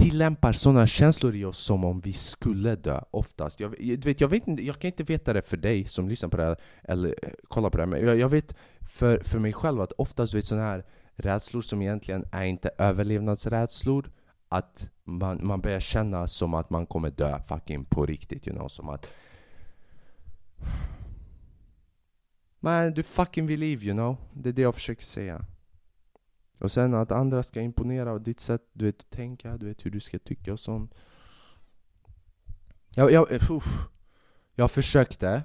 tillämpar 0.05 0.53
sådana 0.53 0.87
känslor 0.87 1.35
i 1.35 1.45
oss 1.45 1.59
som 1.59 1.85
om 1.85 2.01
vi 2.01 2.13
skulle 2.13 2.77
dö 2.77 3.01
oftast. 3.11 3.61
Jag, 3.61 3.75
du 3.79 3.97
vet, 3.97 4.21
jag, 4.21 4.29
vet, 4.29 4.43
jag 4.47 4.79
kan 4.79 4.89
inte 4.89 5.03
veta 5.03 5.33
det 5.33 5.43
för 5.43 5.57
dig 5.57 5.85
som 5.85 6.09
lyssnar 6.09 6.29
på 6.29 6.37
det 6.37 6.43
här 6.43 6.57
eller 6.83 7.15
eh, 7.23 7.31
kollar 7.49 7.71
på 7.71 7.77
det 7.77 7.83
här, 7.83 7.91
men 7.91 8.07
jag, 8.07 8.17
jag 8.17 8.29
vet 8.29 8.55
för, 8.81 9.21
för 9.25 9.39
mig 9.39 9.53
själv 9.53 9.81
att 9.81 9.93
oftast 9.93 10.35
vet 10.35 10.45
sådana 10.45 10.67
här 10.67 10.85
rädslor 11.17 11.61
som 11.61 11.83
egentligen 11.83 12.25
är 12.33 12.45
inte 12.45 12.71
överlevnadsrädslor 12.79 14.11
att 14.49 14.91
man, 15.05 15.47
man 15.47 15.61
börjar 15.61 15.81
känna 15.81 16.27
som 16.27 16.55
att 16.55 16.71
man 16.71 16.87
kommer 16.87 17.11
dö 17.11 17.43
fucking 17.43 17.85
på 17.85 18.07
riktigt, 18.07 18.49
you 18.49 18.57
know, 18.57 18.69
som 18.69 18.89
att 18.89 19.11
Man, 22.61 22.95
du 22.95 23.03
fucking 23.03 23.47
believe, 23.47 23.85
you 23.85 23.95
know? 23.95 24.17
Det 24.33 24.49
är 24.49 24.53
det 24.53 24.63
jag 24.63 24.75
försöker 24.75 25.05
säga. 25.05 25.45
Och 26.61 26.73
sen 26.73 26.95
att 26.95 27.13
andra 27.13 27.43
ska 27.43 27.61
imponera 27.61 28.11
av 28.11 28.23
ditt 28.23 28.41
sätt 28.41 28.63
du 28.73 28.85
vet, 28.85 29.01
att 29.01 29.11
tänka, 29.11 29.57
du 29.57 29.67
vet 29.67 29.87
hur 29.87 29.91
du 29.91 30.01
ska 30.01 30.19
tycka 30.19 30.53
och 30.53 30.61
sånt. 30.61 30.95
Jag, 32.97 33.13
jag, 33.13 33.51
uff. 33.51 33.89
jag 34.55 34.71
försökte. 34.71 35.43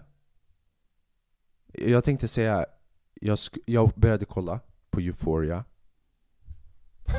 Jag 1.74 2.04
tänkte 2.04 2.28
säga, 2.28 2.66
jag, 3.14 3.38
jag 3.66 3.92
började 3.96 4.26
kolla 4.26 4.60
på 4.90 5.00
Euphoria. 5.00 5.64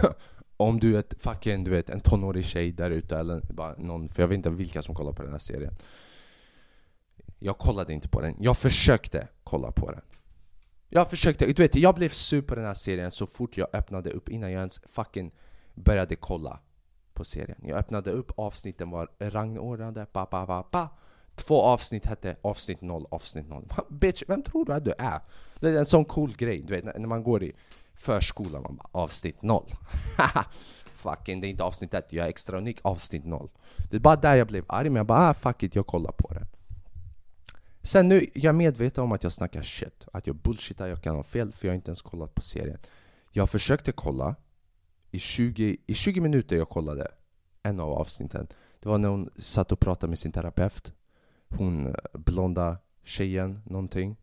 Om 0.56 0.80
du 0.80 0.94
är 0.94 1.00
ett 1.00 1.22
fucking, 1.22 1.64
du 1.64 1.70
vet, 1.70 1.90
en 1.90 2.00
tonårig 2.00 2.44
tjej 2.44 2.72
där 2.72 2.90
ute 2.90 3.18
eller 3.18 3.40
bara 3.52 3.74
någon, 3.76 4.08
för 4.08 4.22
jag 4.22 4.28
vet 4.28 4.36
inte 4.36 4.50
vilka 4.50 4.82
som 4.82 4.94
kollar 4.94 5.12
på 5.12 5.22
den 5.22 5.32
här 5.32 5.38
serien. 5.38 5.74
Jag 7.38 7.58
kollade 7.58 7.92
inte 7.92 8.08
på 8.08 8.20
den, 8.20 8.34
jag 8.38 8.56
försökte 8.56 9.28
kolla 9.44 9.72
på 9.72 9.90
den. 9.90 10.02
Jag 10.92 11.10
försökte, 11.10 11.46
du 11.46 11.62
vet, 11.62 11.74
jag 11.74 11.94
blev 11.94 12.08
sur 12.08 12.42
på 12.42 12.54
den 12.54 12.64
här 12.64 12.74
serien 12.74 13.10
så 13.10 13.26
fort 13.26 13.56
jag 13.56 13.68
öppnade 13.72 14.10
upp 14.10 14.28
innan 14.28 14.52
jag 14.52 14.58
ens 14.58 14.80
fucking 14.90 15.32
började 15.74 16.16
kolla 16.16 16.60
på 17.14 17.24
serien. 17.24 17.58
Jag 17.64 17.78
öppnade 17.78 18.10
upp, 18.10 18.32
avsnitten 18.36 18.90
var 18.90 19.08
rangordnade, 19.18 20.06
pa 20.06 20.26
pa 20.26 20.46
pa 20.46 20.62
pa 20.62 20.88
Två 21.34 21.62
avsnitt 21.62 22.06
hette 22.06 22.36
avsnitt 22.42 22.80
0, 22.80 23.06
avsnitt 23.10 23.48
0. 23.48 23.64
Bitch, 23.88 24.22
vem 24.28 24.42
tror 24.42 24.64
du 24.64 24.72
att 24.72 24.84
du 24.84 24.92
är? 24.98 25.20
Det 25.60 25.68
är 25.68 25.78
en 25.78 25.86
sån 25.86 26.04
cool 26.04 26.36
grej, 26.36 26.62
du 26.62 26.74
vet 26.74 26.84
när 26.84 27.06
man 27.06 27.22
går 27.22 27.42
i 27.42 27.52
förskolan, 27.94 28.62
man 28.62 28.76
bara 28.76 28.88
avsnitt 28.92 29.42
0. 29.42 29.64
Fucking, 30.94 31.40
det 31.40 31.46
är 31.46 31.48
inte 31.48 31.64
avsnitt 31.64 31.94
1, 31.94 32.12
jag 32.12 32.26
är 32.26 32.30
extra 32.30 32.58
unik, 32.58 32.78
avsnitt 32.82 33.24
0. 33.24 33.48
Det 33.90 33.96
är 33.96 34.00
bara 34.00 34.16
där 34.16 34.34
jag 34.34 34.46
blev 34.46 34.64
arg, 34.68 34.90
men 34.90 34.96
jag 34.96 35.06
bara 35.06 35.28
ah, 35.28 35.34
fuck 35.34 35.62
it, 35.62 35.74
jag 35.74 35.86
kollar 35.86 36.12
på 36.12 36.34
det. 36.34 36.46
Sen 37.82 38.08
nu, 38.08 38.26
jag 38.34 38.48
är 38.48 38.52
medveten 38.52 39.04
om 39.04 39.12
att 39.12 39.22
jag 39.22 39.32
snackar 39.32 39.62
shit, 39.62 40.06
att 40.12 40.26
jag 40.26 40.36
bullshittar, 40.36 40.88
jag 40.88 41.02
kan 41.02 41.16
ha 41.16 41.22
fel 41.22 41.52
för 41.52 41.66
jag 41.66 41.72
har 41.72 41.76
inte 41.76 41.88
ens 41.88 42.02
kollat 42.02 42.34
på 42.34 42.42
serien. 42.42 42.78
Jag 43.30 43.50
försökte 43.50 43.92
kolla, 43.92 44.36
i 45.10 45.18
20, 45.18 45.76
i 45.86 45.94
20 45.94 46.20
minuter 46.20 46.56
jag 46.56 46.68
kollade 46.68 47.08
en 47.62 47.80
av 47.80 47.92
avsnitten. 47.92 48.46
Det 48.80 48.88
var 48.88 48.98
när 48.98 49.08
hon 49.08 49.30
satt 49.36 49.72
och 49.72 49.80
pratade 49.80 50.10
med 50.10 50.18
sin 50.18 50.32
terapeut. 50.32 50.92
Hon 51.48 51.86
eh, 51.86 51.94
blonda 52.12 52.78
tjejen, 53.02 53.62
någonting. 53.64 54.16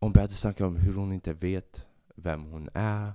Hon 0.00 0.12
började 0.12 0.32
snacka 0.32 0.66
om 0.66 0.76
hur 0.76 0.94
hon 0.94 1.12
inte 1.12 1.32
vet 1.32 1.86
vem 2.14 2.44
hon 2.44 2.68
är. 2.74 3.12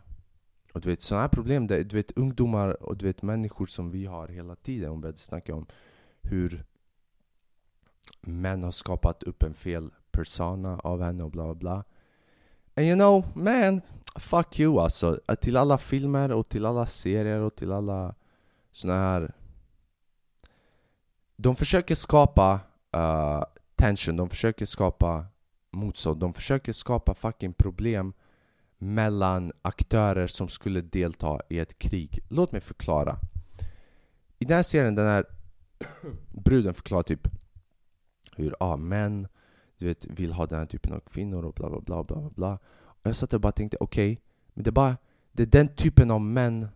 Och 0.74 0.82
du 0.82 0.90
vet 0.90 1.02
sådana 1.02 1.22
här 1.22 1.30
problem, 1.30 1.68
du 1.68 1.84
vet 1.84 2.12
ungdomar 2.12 2.84
och 2.84 2.98
du 2.98 3.06
vet 3.06 3.22
människor 3.22 3.66
som 3.66 3.92
vi 3.92 4.06
har 4.06 4.28
hela 4.28 4.56
tiden. 4.56 4.90
Hon 4.90 5.02
började 5.02 5.18
snacka 5.18 5.56
om 5.56 5.66
hur 6.22 6.66
män 8.22 8.64
har 8.64 8.72
skapat 8.72 9.24
upp 9.24 9.44
en 9.44 9.54
fel 9.54 9.90
persona 10.12 10.80
av 10.80 11.04
henne 11.04 11.24
och 11.24 11.32
bla 11.32 11.44
bla 11.44 11.56
bla. 11.56 11.84
And 12.76 12.86
you 12.86 12.96
know, 12.96 13.26
man, 13.36 13.82
fuck 14.16 14.60
you 14.60 14.80
alltså. 14.80 15.20
Till 15.42 15.58
alla 15.58 15.78
filmer 15.78 16.32
och 16.32 16.50
till 16.50 16.66
alla 16.66 16.86
serier 16.86 17.40
och 17.40 17.56
till 17.56 17.72
alla 17.72 18.16
såna 18.72 18.94
här... 18.94 19.34
De 21.36 21.56
försöker 21.56 21.96
skapa 21.96 22.60
uh, 22.98 23.44
tension, 23.76 24.18
de 24.18 24.30
försöker 24.30 24.66
skapa 24.66 25.26
motstånd, 25.72 26.20
de 26.20 26.34
försöker 26.34 26.74
skapa 26.74 27.16
fucking 27.16 27.54
problem 27.54 28.14
mellan 28.78 29.52
aktörer 29.62 30.28
som 30.28 30.50
skulle 30.50 30.82
delta 30.82 31.42
i 31.50 31.60
ett 31.60 31.80
krig. 31.80 32.20
Låt 32.30 32.52
mig 32.52 32.62
förklara. 32.62 33.20
I 34.40 34.46
den 34.46 34.56
här 34.56 34.64
serien, 34.64 34.96
den 34.96 35.06
här 35.06 35.26
bruden 36.32 36.74
förklarar 36.74 37.04
typ 37.04 37.28
hur 38.38 38.56
ah, 38.60 38.78
män 38.78 39.28
du 39.78 39.86
vet, 39.86 40.06
vill 40.06 40.34
ha 40.34 40.46
den 40.46 40.60
här 40.60 40.66
typen 40.66 40.94
av 40.94 41.00
kvinnor 41.00 41.46
och 41.46 41.54
bla 41.54 41.70
bla 41.70 41.80
bla 41.82 42.04
bla 42.04 42.30
bla. 42.36 42.60
Och 42.84 43.08
jag 43.08 43.16
satt 43.16 43.34
och 43.34 43.42
bara 43.42 43.52
tänkte 43.52 43.78
okej, 43.80 44.12
okay, 44.12 44.24
men 44.54 44.64
det 44.64 44.70
är 44.70 44.72
bara 44.72 44.98
det 45.32 45.44
är 45.44 45.48
den 45.48 45.68
typen 45.68 46.12
av 46.12 46.22
män 46.22 46.68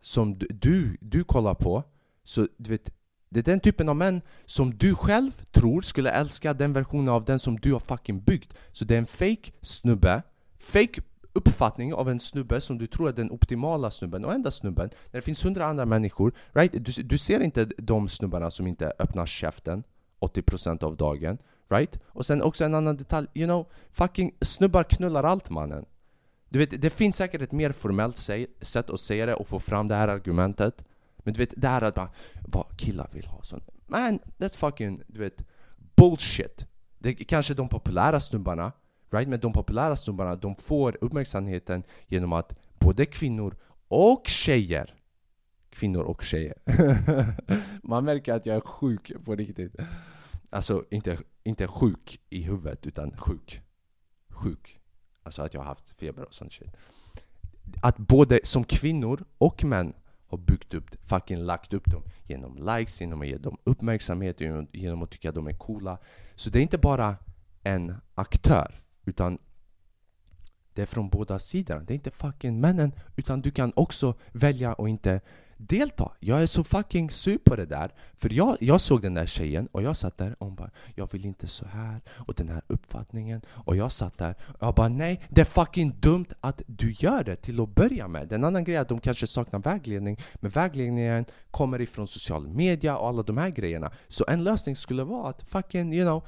som 0.00 0.38
du, 0.38 0.46
du, 0.46 0.96
du 1.00 1.24
kollar 1.24 1.54
på. 1.54 1.84
Så 2.24 2.48
du 2.56 2.70
vet, 2.70 2.90
det 3.28 3.40
är 3.40 3.44
den 3.44 3.60
typen 3.60 3.88
av 3.88 3.96
män 3.96 4.20
som 4.46 4.78
du 4.78 4.94
själv 4.94 5.30
tror 5.50 5.80
skulle 5.80 6.10
älska 6.10 6.54
den 6.54 6.72
versionen 6.72 7.08
av 7.08 7.24
den 7.24 7.38
som 7.38 7.56
du 7.56 7.72
har 7.72 7.80
fucking 7.80 8.20
byggt. 8.20 8.54
Så 8.72 8.84
det 8.84 8.94
är 8.94 8.98
en 8.98 9.06
fake 9.06 9.52
snubbe, 9.60 10.22
fake 10.58 11.02
uppfattning 11.32 11.94
av 11.94 12.10
en 12.10 12.20
snubbe 12.20 12.60
som 12.60 12.78
du 12.78 12.86
tror 12.86 13.08
är 13.08 13.12
den 13.12 13.30
optimala 13.30 13.90
snubben 13.90 14.24
och 14.24 14.34
enda 14.34 14.50
snubben. 14.50 14.90
När 15.10 15.20
det 15.20 15.22
finns 15.22 15.44
hundra 15.44 15.64
andra 15.64 15.86
människor, 15.86 16.32
right? 16.52 16.72
Du, 16.72 17.02
du 17.02 17.18
ser 17.18 17.40
inte 17.40 17.64
de 17.64 18.08
snubbarna 18.08 18.50
som 18.50 18.66
inte 18.66 18.92
öppnar 18.98 19.26
käften 19.26 19.84
80% 20.20 20.84
av 20.84 20.96
dagen, 20.96 21.38
right? 21.68 21.98
Och 22.06 22.26
sen 22.26 22.42
också 22.42 22.64
en 22.64 22.74
annan 22.74 22.96
detalj, 22.96 23.26
you 23.34 23.46
know, 23.46 23.66
fucking 23.92 24.34
snubbar 24.40 24.82
knullar 24.82 25.24
allt 25.24 25.50
mannen. 25.50 25.84
Du 26.48 26.58
vet, 26.58 26.82
det 26.82 26.90
finns 26.90 27.16
säkert 27.16 27.42
ett 27.42 27.52
mer 27.52 27.72
formellt 27.72 28.18
sätt 28.60 28.90
att 28.90 29.00
säga 29.00 29.26
det 29.26 29.34
och 29.34 29.48
få 29.48 29.58
fram 29.58 29.88
det 29.88 29.94
här 29.94 30.08
argumentet. 30.08 30.84
Men 31.18 31.34
du 31.34 31.38
vet, 31.38 31.54
det 31.56 31.68
här 31.68 31.82
att 31.82 31.94
bara, 31.94 32.10
vad 32.48 32.66
killar 32.76 33.10
vill 33.12 33.26
ha 33.26 33.42
sånt. 33.42 33.68
Man, 33.86 34.18
that's 34.38 34.58
fucking, 34.58 35.02
du 35.06 35.20
vet, 35.20 35.44
bullshit. 35.96 36.66
Det 36.98 37.08
är 37.08 37.14
kanske 37.14 37.54
de 37.54 37.68
populära 37.68 38.20
snubbarna, 38.20 38.72
right? 39.10 39.28
Men 39.28 39.40
de 39.40 39.52
populära 39.52 39.96
snubbarna, 39.96 40.36
de 40.36 40.56
får 40.56 40.98
uppmärksamheten 41.00 41.82
genom 42.06 42.32
att 42.32 42.58
både 42.78 43.04
kvinnor 43.04 43.56
och 43.88 44.22
tjejer 44.26 44.94
kvinnor 45.76 46.02
och 46.02 46.22
tjejer. 46.22 46.54
Man 47.82 48.04
märker 48.04 48.32
att 48.32 48.46
jag 48.46 48.56
är 48.56 48.60
sjuk 48.60 49.12
på 49.24 49.36
riktigt. 49.36 49.76
Alltså 50.50 50.84
inte, 50.90 51.18
inte 51.44 51.66
sjuk 51.66 52.20
i 52.30 52.42
huvudet 52.42 52.86
utan 52.86 53.16
sjuk. 53.16 53.62
Sjuk. 54.28 54.80
Alltså 55.22 55.42
att 55.42 55.54
jag 55.54 55.60
har 55.60 55.66
haft 55.66 56.00
feber 56.00 56.24
och 56.24 56.34
sånt 56.34 56.52
shit. 56.52 56.70
Att 57.82 57.96
både 57.98 58.40
som 58.44 58.64
kvinnor 58.64 59.24
och 59.38 59.64
män 59.64 59.92
har 60.26 60.38
byggt 60.38 60.74
upp, 60.74 61.08
fucking 61.08 61.38
lagt 61.38 61.72
upp 61.72 61.84
dem 61.84 62.02
genom 62.24 62.56
likes, 62.56 63.00
genom 63.00 63.20
att 63.20 63.26
ge 63.26 63.36
dem 63.36 63.56
uppmärksamhet, 63.64 64.40
genom, 64.72 65.02
att 65.02 65.10
tycka 65.10 65.28
att 65.28 65.34
de 65.34 65.46
är 65.46 65.52
coola. 65.52 65.98
Så 66.34 66.50
det 66.50 66.58
är 66.58 66.62
inte 66.62 66.78
bara 66.78 67.16
en 67.62 67.94
aktör, 68.14 68.82
utan 69.04 69.38
det 70.74 70.82
är 70.82 70.86
från 70.86 71.08
båda 71.08 71.38
sidorna. 71.38 71.80
Det 71.80 71.92
är 71.92 71.94
inte 71.94 72.10
fucking 72.10 72.60
männen, 72.60 72.92
utan 73.16 73.40
du 73.40 73.50
kan 73.50 73.72
också 73.76 74.14
välja 74.32 74.72
att 74.72 74.88
inte 74.88 75.20
delta. 75.56 76.12
Jag 76.20 76.42
är 76.42 76.46
så 76.46 76.64
fucking 76.64 77.10
sur 77.10 77.38
på 77.38 77.56
det 77.56 77.66
där. 77.66 77.90
För 78.16 78.32
jag, 78.32 78.56
jag 78.60 78.80
såg 78.80 79.02
den 79.02 79.14
där 79.14 79.26
tjejen 79.26 79.68
och 79.72 79.82
jag 79.82 79.96
satt 79.96 80.18
där 80.18 80.36
och 80.38 80.46
hon 80.46 80.54
bara 80.54 80.70
Jag 80.94 81.12
vill 81.12 81.26
inte 81.26 81.46
så 81.46 81.66
här 81.66 82.00
och 82.08 82.34
den 82.34 82.48
här 82.48 82.62
uppfattningen 82.66 83.40
och 83.48 83.76
jag 83.76 83.92
satt 83.92 84.18
där 84.18 84.34
och 84.40 84.66
jag 84.66 84.74
bara 84.74 84.88
nej, 84.88 85.22
det 85.28 85.40
är 85.40 85.44
fucking 85.44 85.96
dumt 86.00 86.26
att 86.40 86.62
du 86.66 86.92
gör 86.92 87.24
det 87.24 87.36
till 87.36 87.60
att 87.60 87.74
börja 87.74 88.08
med. 88.08 88.32
En 88.32 88.44
annan 88.44 88.64
grej 88.64 88.76
är 88.76 88.80
att 88.80 88.88
de 88.88 89.00
kanske 89.00 89.26
saknar 89.26 89.60
vägledning 89.60 90.18
men 90.34 90.50
vägledningen 90.50 91.24
kommer 91.50 91.80
ifrån 91.80 92.06
social 92.06 92.48
media 92.48 92.96
och 92.96 93.08
alla 93.08 93.22
de 93.22 93.36
här 93.36 93.50
grejerna. 93.50 93.90
Så 94.08 94.24
en 94.28 94.44
lösning 94.44 94.76
skulle 94.76 95.04
vara 95.04 95.30
att 95.30 95.48
fucking, 95.48 95.94
you 95.94 96.04
know 96.04 96.22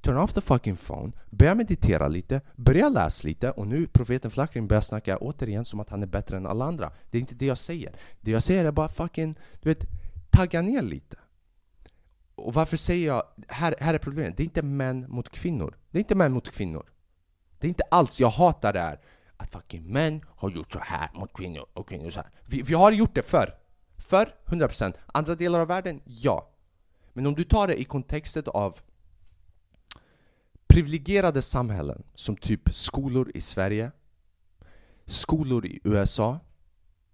Turn 0.00 0.16
off 0.16 0.32
the 0.32 0.40
fucking 0.40 0.76
phone, 0.76 1.12
börja 1.30 1.54
meditera 1.54 2.08
lite, 2.08 2.40
börja 2.56 2.88
läsa 2.88 3.28
lite 3.28 3.50
och 3.50 3.66
nu 3.66 3.86
profeten 3.86 4.30
Flakrin 4.30 4.68
börjar 4.68 4.80
snacka 4.80 5.18
återigen 5.18 5.64
som 5.64 5.80
att 5.80 5.90
han 5.90 6.02
är 6.02 6.06
bättre 6.06 6.36
än 6.36 6.46
alla 6.46 6.64
andra. 6.64 6.92
Det 7.10 7.18
är 7.18 7.20
inte 7.20 7.34
det 7.34 7.46
jag 7.46 7.58
säger. 7.58 7.96
Det 8.20 8.30
jag 8.30 8.42
säger 8.42 8.64
är 8.64 8.70
bara 8.70 8.88
fucking, 8.88 9.38
du 9.60 9.68
vet, 9.68 9.86
tagga 10.30 10.62
ner 10.62 10.82
lite. 10.82 11.16
Och 12.34 12.54
varför 12.54 12.76
säger 12.76 13.06
jag, 13.06 13.22
här, 13.48 13.74
här 13.80 13.94
är 13.94 13.98
problemet, 13.98 14.36
det 14.36 14.42
är 14.42 14.44
inte 14.44 14.62
män 14.62 15.06
mot 15.08 15.30
kvinnor. 15.30 15.76
Det 15.90 15.98
är 15.98 16.00
inte 16.00 16.14
män 16.14 16.32
mot 16.32 16.50
kvinnor. 16.50 16.90
Det 17.58 17.66
är 17.66 17.68
inte 17.68 17.84
alls, 17.90 18.20
jag 18.20 18.30
hatar 18.30 18.72
det 18.72 18.80
här 18.80 19.00
att 19.36 19.52
fucking 19.52 19.92
män 19.92 20.24
har 20.28 20.50
gjort 20.50 20.72
så 20.72 20.78
här 20.78 21.10
mot 21.14 21.32
kvinnor 21.32 21.66
och 21.72 21.88
kvinnor 21.88 22.10
så 22.10 22.20
här. 22.20 22.30
Vi, 22.46 22.62
vi 22.62 22.74
har 22.74 22.92
gjort 22.92 23.14
det 23.14 23.22
förr. 23.22 23.54
Förr, 23.98 24.34
100%. 24.46 24.94
Andra 25.06 25.34
delar 25.34 25.60
av 25.60 25.68
världen, 25.68 26.00
ja. 26.04 26.50
Men 27.12 27.26
om 27.26 27.34
du 27.34 27.44
tar 27.44 27.66
det 27.68 27.80
i 27.80 27.84
kontexten 27.84 28.42
av 28.46 28.80
privilegierade 30.70 31.42
samhällen 31.42 32.02
som 32.14 32.36
typ 32.36 32.74
skolor 32.74 33.30
i 33.34 33.40
Sverige, 33.40 33.90
skolor 35.06 35.66
i 35.66 35.80
USA. 35.84 36.38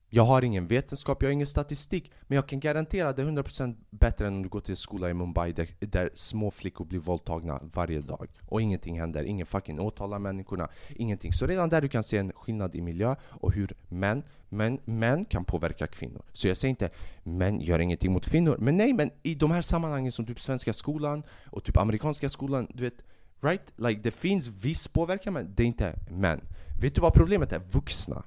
Jag 0.09 0.25
har 0.25 0.43
ingen 0.43 0.67
vetenskap, 0.67 1.23
jag 1.23 1.29
har 1.29 1.33
ingen 1.33 1.47
statistik 1.47 2.11
men 2.23 2.37
jag 2.37 2.49
kan 2.49 2.61
garantera 2.61 3.09
att 3.09 3.17
det 3.17 3.23
är 3.23 3.27
100% 3.27 3.77
bättre 3.91 4.27
än 4.27 4.35
om 4.35 4.43
du 4.43 4.49
går 4.49 4.61
till 4.61 4.73
en 4.73 4.77
skola 4.77 5.11
i 5.11 5.15
Mumbai 5.15 5.53
där, 5.53 5.69
där 5.81 6.11
små 6.15 6.51
flickor 6.51 6.85
blir 6.85 6.99
våldtagna 6.99 7.61
varje 7.63 8.01
dag 8.01 8.29
och 8.47 8.63
ingenting 8.63 9.01
händer, 9.01 9.25
ingen 9.25 9.47
fucking 9.47 9.81
åtalar 9.81 10.19
människorna, 10.19 10.69
ingenting. 10.89 11.33
Så 11.33 11.47
redan 11.47 11.69
där 11.69 11.81
du 11.81 11.89
kan 11.89 12.03
se 12.03 12.19
en 12.19 12.33
skillnad 12.33 12.75
i 12.75 12.81
miljö 12.81 13.15
och 13.29 13.53
hur 13.53 13.77
män, 13.89 14.23
män, 14.49 14.81
män 14.85 15.25
kan 15.25 15.45
påverka 15.45 15.87
kvinnor. 15.87 16.23
Så 16.33 16.49
jag 16.49 16.57
säger 16.57 16.71
inte 16.71 16.91
män 17.23 17.61
gör 17.61 17.79
ingenting 17.79 18.13
mot 18.13 18.27
kvinnor, 18.27 18.57
men 18.61 18.77
nej 18.77 18.93
men 18.93 19.11
i 19.23 19.35
de 19.35 19.51
här 19.51 19.63
sammanhangen 19.63 20.13
som 20.13 20.27
typ 20.27 20.41
svenska 20.41 20.73
skolan 20.73 21.23
och 21.47 21.65
typ 21.65 21.77
amerikanska 21.77 22.29
skolan, 22.29 22.67
du 22.75 22.85
vet 22.85 23.03
Right? 23.41 23.73
Like 23.77 24.01
det 24.01 24.11
finns 24.11 24.49
viss 24.49 24.89
påverkan 24.89 25.33
men 25.33 25.55
det 25.55 25.63
är 25.63 25.67
inte 25.67 25.99
män. 26.11 26.41
Vet 26.81 26.95
du 26.95 27.01
vad 27.01 27.15
problemet 27.15 27.53
är? 27.53 27.59
Vuxna. 27.59 28.25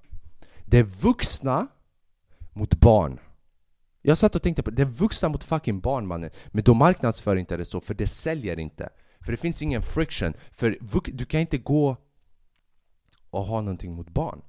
Det 0.66 0.78
är 0.78 0.84
vuxna 0.84 1.68
mot 2.54 2.80
barn. 2.80 3.20
Jag 4.02 4.18
satt 4.18 4.36
och 4.36 4.42
tänkte 4.42 4.64
på 4.64 4.70
det, 4.70 4.76
det 4.76 4.82
är 4.82 4.86
vuxna 4.86 5.30
mot 5.30 5.44
fucking 5.44 5.80
barn 5.80 6.08
mannen. 6.08 6.30
Men 6.48 6.64
de 6.64 6.78
marknadsför 6.78 7.36
inte 7.36 7.58
det 7.58 7.66
så 7.66 7.82
för 7.82 7.94
det 7.94 8.08
säljer 8.08 8.60
inte. 8.60 8.90
För 9.22 9.32
det 9.32 9.38
finns 9.38 9.62
ingen 9.62 9.82
friction. 9.82 10.34
För 10.52 10.78
du 11.12 11.26
kan 11.26 11.40
inte 11.42 11.58
gå 11.58 11.98
och 13.30 13.44
ha 13.44 13.62
någonting 13.62 13.96
mot 13.96 14.10
barn. 14.10 14.42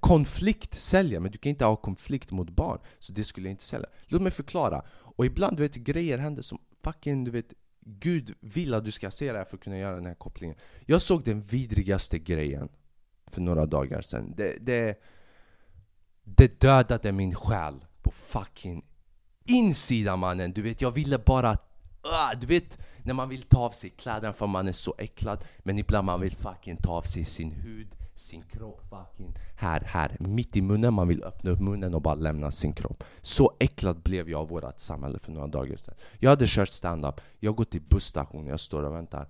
konflikt 0.00 0.74
säljer, 0.74 1.20
men 1.20 1.32
du 1.32 1.38
kan 1.38 1.50
inte 1.50 1.64
ha 1.64 1.76
konflikt 1.76 2.32
mot 2.32 2.50
barn. 2.50 2.78
Så 2.98 3.12
det 3.12 3.24
skulle 3.24 3.48
jag 3.48 3.52
inte 3.52 3.64
sälja. 3.64 3.88
Låt 4.06 4.22
mig 4.22 4.32
förklara. 4.32 4.82
Och 4.88 5.26
ibland 5.26 5.56
du 5.56 5.62
vet 5.62 5.74
grejer 5.74 6.18
händer 6.18 6.42
som 6.42 6.58
fucking 6.84 7.24
du 7.24 7.30
vet 7.30 7.52
Gud 7.88 8.34
vill 8.40 8.74
att 8.74 8.84
du 8.84 8.90
ska 8.90 9.10
se 9.10 9.32
det 9.32 9.38
här 9.38 9.44
för 9.44 9.56
att 9.56 9.62
kunna 9.62 9.78
göra 9.78 9.94
den 9.94 10.06
här 10.06 10.14
kopplingen. 10.14 10.56
Jag 10.86 11.02
såg 11.02 11.24
den 11.24 11.42
vidrigaste 11.42 12.18
grejen 12.18 12.68
för 13.26 13.40
några 13.40 13.66
dagar 13.66 14.02
sedan. 14.02 14.34
Det, 14.36 14.58
det, 14.60 15.00
det 16.24 16.60
dödade 16.60 17.12
min 17.12 17.34
själ 17.34 17.84
på 18.02 18.10
fucking 18.10 18.84
insidan 19.44 20.18
mannen. 20.18 20.52
Du 20.52 20.62
vet, 20.62 20.80
jag 20.80 20.90
ville 20.90 21.18
bara... 21.18 21.52
Uh, 21.52 22.40
du 22.40 22.46
vet, 22.46 22.78
när 23.02 23.14
man 23.14 23.28
vill 23.28 23.42
ta 23.42 23.58
av 23.58 23.70
sig 23.70 23.90
kläderna 23.90 24.32
för 24.32 24.46
man 24.46 24.68
är 24.68 24.72
så 24.72 24.94
äcklad. 24.98 25.44
Men 25.58 25.78
ibland 25.78 26.06
man 26.06 26.20
vill 26.20 26.36
fucking 26.36 26.76
ta 26.76 26.90
av 26.90 27.02
sig 27.02 27.24
sin 27.24 27.50
hud 27.50 27.96
sin 28.16 28.42
kropp 28.42 28.80
fucking 28.90 29.34
här, 29.56 29.80
här, 29.80 30.16
mitt 30.20 30.56
i 30.56 30.62
munnen. 30.62 30.94
Man 30.94 31.08
vill 31.08 31.24
öppna 31.24 31.50
upp 31.50 31.60
munnen 31.60 31.94
och 31.94 32.02
bara 32.02 32.14
lämna 32.14 32.50
sin 32.50 32.72
kropp. 32.72 33.04
Så 33.20 33.56
äcklad 33.58 34.02
blev 34.02 34.30
jag 34.30 34.40
av 34.40 34.48
vårt 34.48 34.78
samhälle 34.80 35.18
för 35.18 35.32
några 35.32 35.46
dagar 35.46 35.76
sedan. 35.76 35.94
Jag 36.18 36.30
hade 36.30 36.44
kört 36.48 36.68
stand-up, 36.68 37.20
jag 37.40 37.56
går 37.56 37.64
till 37.64 37.82
busstationen, 37.82 38.46
jag 38.46 38.60
står 38.60 38.82
och 38.82 38.94
väntar. 38.94 39.28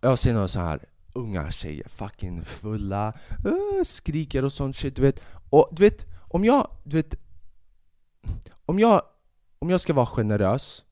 Jag 0.00 0.18
ser 0.18 0.34
några 0.34 0.48
så 0.48 0.60
här 0.60 0.80
unga 1.12 1.50
tjejer, 1.50 1.88
fucking 1.88 2.42
fulla, 2.42 3.12
uh, 3.46 3.84
skriker 3.84 4.44
och 4.44 4.52
sånt 4.52 4.76
shit, 4.76 4.96
du 4.96 5.02
vet. 5.02 5.20
Och 5.50 5.68
du 5.72 5.82
vet, 5.82 6.04
om 6.28 6.44
jag, 6.44 6.68
du 6.84 6.96
vet, 6.96 7.14
om 8.66 8.78
jag, 8.78 9.02
om 9.58 9.70
jag 9.70 9.80
ska 9.80 9.92
vara 9.92 10.06
generös, 10.06 10.84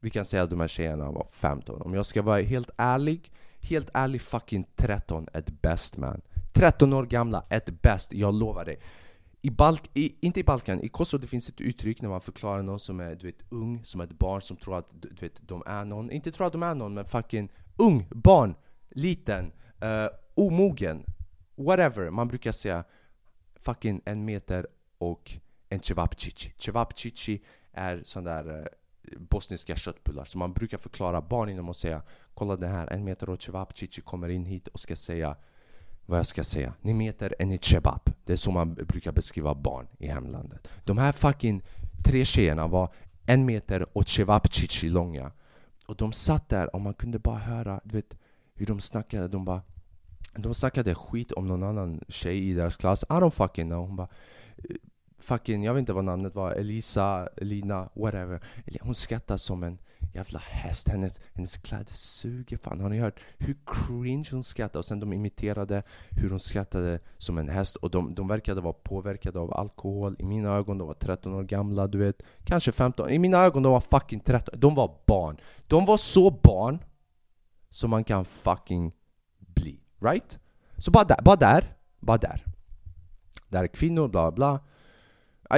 vi 0.00 0.10
kan 0.10 0.24
säga 0.24 0.42
att 0.42 0.50
de 0.50 0.60
här 0.60 0.68
tjejerna 0.68 1.10
var 1.10 1.26
15, 1.32 1.82
om 1.82 1.94
jag 1.94 2.06
ska 2.06 2.22
vara 2.22 2.40
helt 2.40 2.70
ärlig, 2.76 3.32
helt 3.60 3.90
ärligt, 3.94 4.22
fucking 4.22 4.66
13 4.76 5.26
at 5.32 5.50
best 5.62 5.96
man. 5.96 6.20
13 6.52 6.92
år 6.92 7.06
gamla, 7.06 7.44
ett 7.50 7.82
best, 7.82 8.12
jag 8.12 8.34
lovar 8.34 8.64
dig. 8.64 8.80
I 9.42 9.50
Balk, 9.50 9.90
i, 9.94 10.14
inte 10.20 10.40
i 10.40 10.44
Balkan, 10.44 10.80
i 10.80 10.88
Kosovo 10.88 11.20
det 11.20 11.26
finns 11.26 11.48
ett 11.48 11.60
uttryck 11.60 12.02
när 12.02 12.08
man 12.08 12.20
förklarar 12.20 12.62
någon 12.62 12.80
som 12.80 13.00
är 13.00 13.14
du 13.14 13.26
vet, 13.26 13.42
ung, 13.48 13.84
som 13.84 14.00
är 14.00 14.04
ett 14.04 14.18
barn 14.18 14.42
som 14.42 14.56
tror 14.56 14.78
att 14.78 14.88
du 14.92 15.08
vet, 15.20 15.48
de 15.48 15.62
är 15.66 15.84
någon. 15.84 16.10
Inte 16.10 16.32
tror 16.32 16.46
att 16.46 16.52
de 16.52 16.62
är 16.62 16.74
någon, 16.74 16.94
men 16.94 17.04
fucking 17.04 17.48
ung, 17.76 18.06
barn, 18.10 18.54
liten, 18.90 19.52
uh, 19.84 20.08
omogen, 20.34 21.04
whatever. 21.56 22.10
Man 22.10 22.28
brukar 22.28 22.52
säga 22.52 22.84
fucking 23.60 24.00
en 24.04 24.24
meter 24.24 24.66
och 24.98 25.32
en 25.68 25.82
cevapcici. 25.82 26.52
Cevapcici 26.58 27.42
är 27.72 28.00
sån 28.04 28.24
där 28.24 28.48
uh, 28.48 28.66
bosniska 29.30 29.76
köttbullar. 29.76 30.24
Så 30.24 30.38
man 30.38 30.52
brukar 30.52 30.78
förklara 30.78 31.20
barn 31.20 31.48
genom 31.48 31.68
att 31.68 31.76
säga 31.76 32.02
Kolla 32.34 32.56
det 32.56 32.68
här, 32.68 32.92
en 32.92 33.04
meter 33.04 33.30
och 33.30 33.42
cevapcici 33.42 34.00
kommer 34.00 34.28
in 34.28 34.44
hit 34.44 34.68
och 34.68 34.80
ska 34.80 34.96
säga 34.96 35.36
vad 36.06 36.18
jag 36.18 36.26
ska 36.26 36.44
säga. 36.44 36.74
Ni 36.80 36.94
meter 36.94 37.34
en 37.38 37.58
kebab. 37.58 38.00
Det 38.24 38.32
är 38.32 38.36
så 38.36 38.50
man 38.50 38.74
brukar 38.74 39.12
beskriva 39.12 39.54
barn 39.54 39.88
i 39.98 40.06
hemlandet. 40.06 40.68
De 40.84 40.98
här 40.98 41.12
fucking 41.12 41.62
tre 42.04 42.24
tjejerna 42.24 42.66
var 42.66 42.92
en 43.26 43.44
meter 43.44 43.96
och 43.96 44.08
cevapcici 44.08 44.88
långa. 44.88 45.32
Och 45.86 45.96
de 45.96 46.12
satt 46.12 46.48
där 46.48 46.74
och 46.74 46.80
man 46.80 46.94
kunde 46.94 47.18
bara 47.18 47.38
höra 47.38 47.80
du 47.84 47.96
vet, 47.96 48.16
hur 48.54 48.66
de 48.66 48.80
snackade. 48.80 49.28
De 49.28 49.44
bara 49.44 49.62
de 50.34 50.54
snackade 50.54 50.94
skit 50.94 51.32
om 51.32 51.48
någon 51.48 51.62
annan 51.62 52.00
tjej 52.08 52.50
i 52.50 52.54
deras 52.54 52.76
klass. 52.76 53.04
I 53.04 53.12
don't 53.12 53.30
fucking 53.30 53.68
know. 53.68 53.86
Hon 53.86 53.96
bara 53.96 54.08
fucking, 55.20 55.64
jag 55.64 55.74
vet 55.74 55.78
inte 55.78 55.92
vad 55.92 56.04
namnet 56.04 56.34
var, 56.34 56.52
Elisa, 56.52 57.28
Lina, 57.36 57.88
whatever. 57.94 58.40
Hon 58.80 58.94
skrattar 58.94 59.36
som 59.36 59.62
en 59.62 59.78
jävla 60.14 60.38
häst. 60.38 60.88
Hennes, 60.88 61.20
hennes 61.34 61.56
kläder 61.56 61.92
suger 61.94 62.56
fan. 62.56 62.80
Har 62.80 62.88
ni 62.88 62.98
hört 62.98 63.20
hur 63.38 63.56
cringe 63.66 64.28
hon 64.30 64.42
skrattar? 64.42 64.78
Och 64.78 64.84
sen 64.84 65.00
de 65.00 65.12
imiterade 65.12 65.82
hur 66.10 66.30
hon 66.30 66.40
skrattade 66.40 67.00
som 67.18 67.38
en 67.38 67.48
häst. 67.48 67.76
Och 67.76 67.90
de, 67.90 68.14
de 68.14 68.28
verkade 68.28 68.60
vara 68.60 68.72
påverkade 68.72 69.38
av 69.38 69.54
alkohol. 69.54 70.16
I 70.18 70.24
mina 70.24 70.48
ögon, 70.48 70.78
de 70.78 70.88
var 70.88 70.94
13 70.94 71.34
år 71.34 71.42
gamla, 71.42 71.86
du 71.86 71.98
vet. 71.98 72.22
Kanske 72.44 72.72
15. 72.72 73.10
I 73.10 73.18
mina 73.18 73.38
ögon, 73.38 73.62
de 73.62 73.72
var 73.72 73.80
fucking 73.80 74.20
13. 74.20 74.60
De 74.60 74.74
var 74.74 74.98
barn. 75.06 75.36
De 75.66 75.84
var 75.84 75.96
så 75.96 76.30
barn 76.30 76.84
som 77.70 77.90
man 77.90 78.04
kan 78.04 78.24
fucking 78.24 78.92
bli. 79.38 79.80
Right? 80.00 80.38
Så 80.76 80.90
bara 80.90 81.04
där, 81.04 81.18
bara 81.22 81.36
där, 81.36 81.64
bara 82.00 82.18
där. 82.18 82.44
Där 83.48 83.62
är 83.62 83.68
kvinnor, 83.68 84.08
bla 84.08 84.30
bla. 84.30 84.60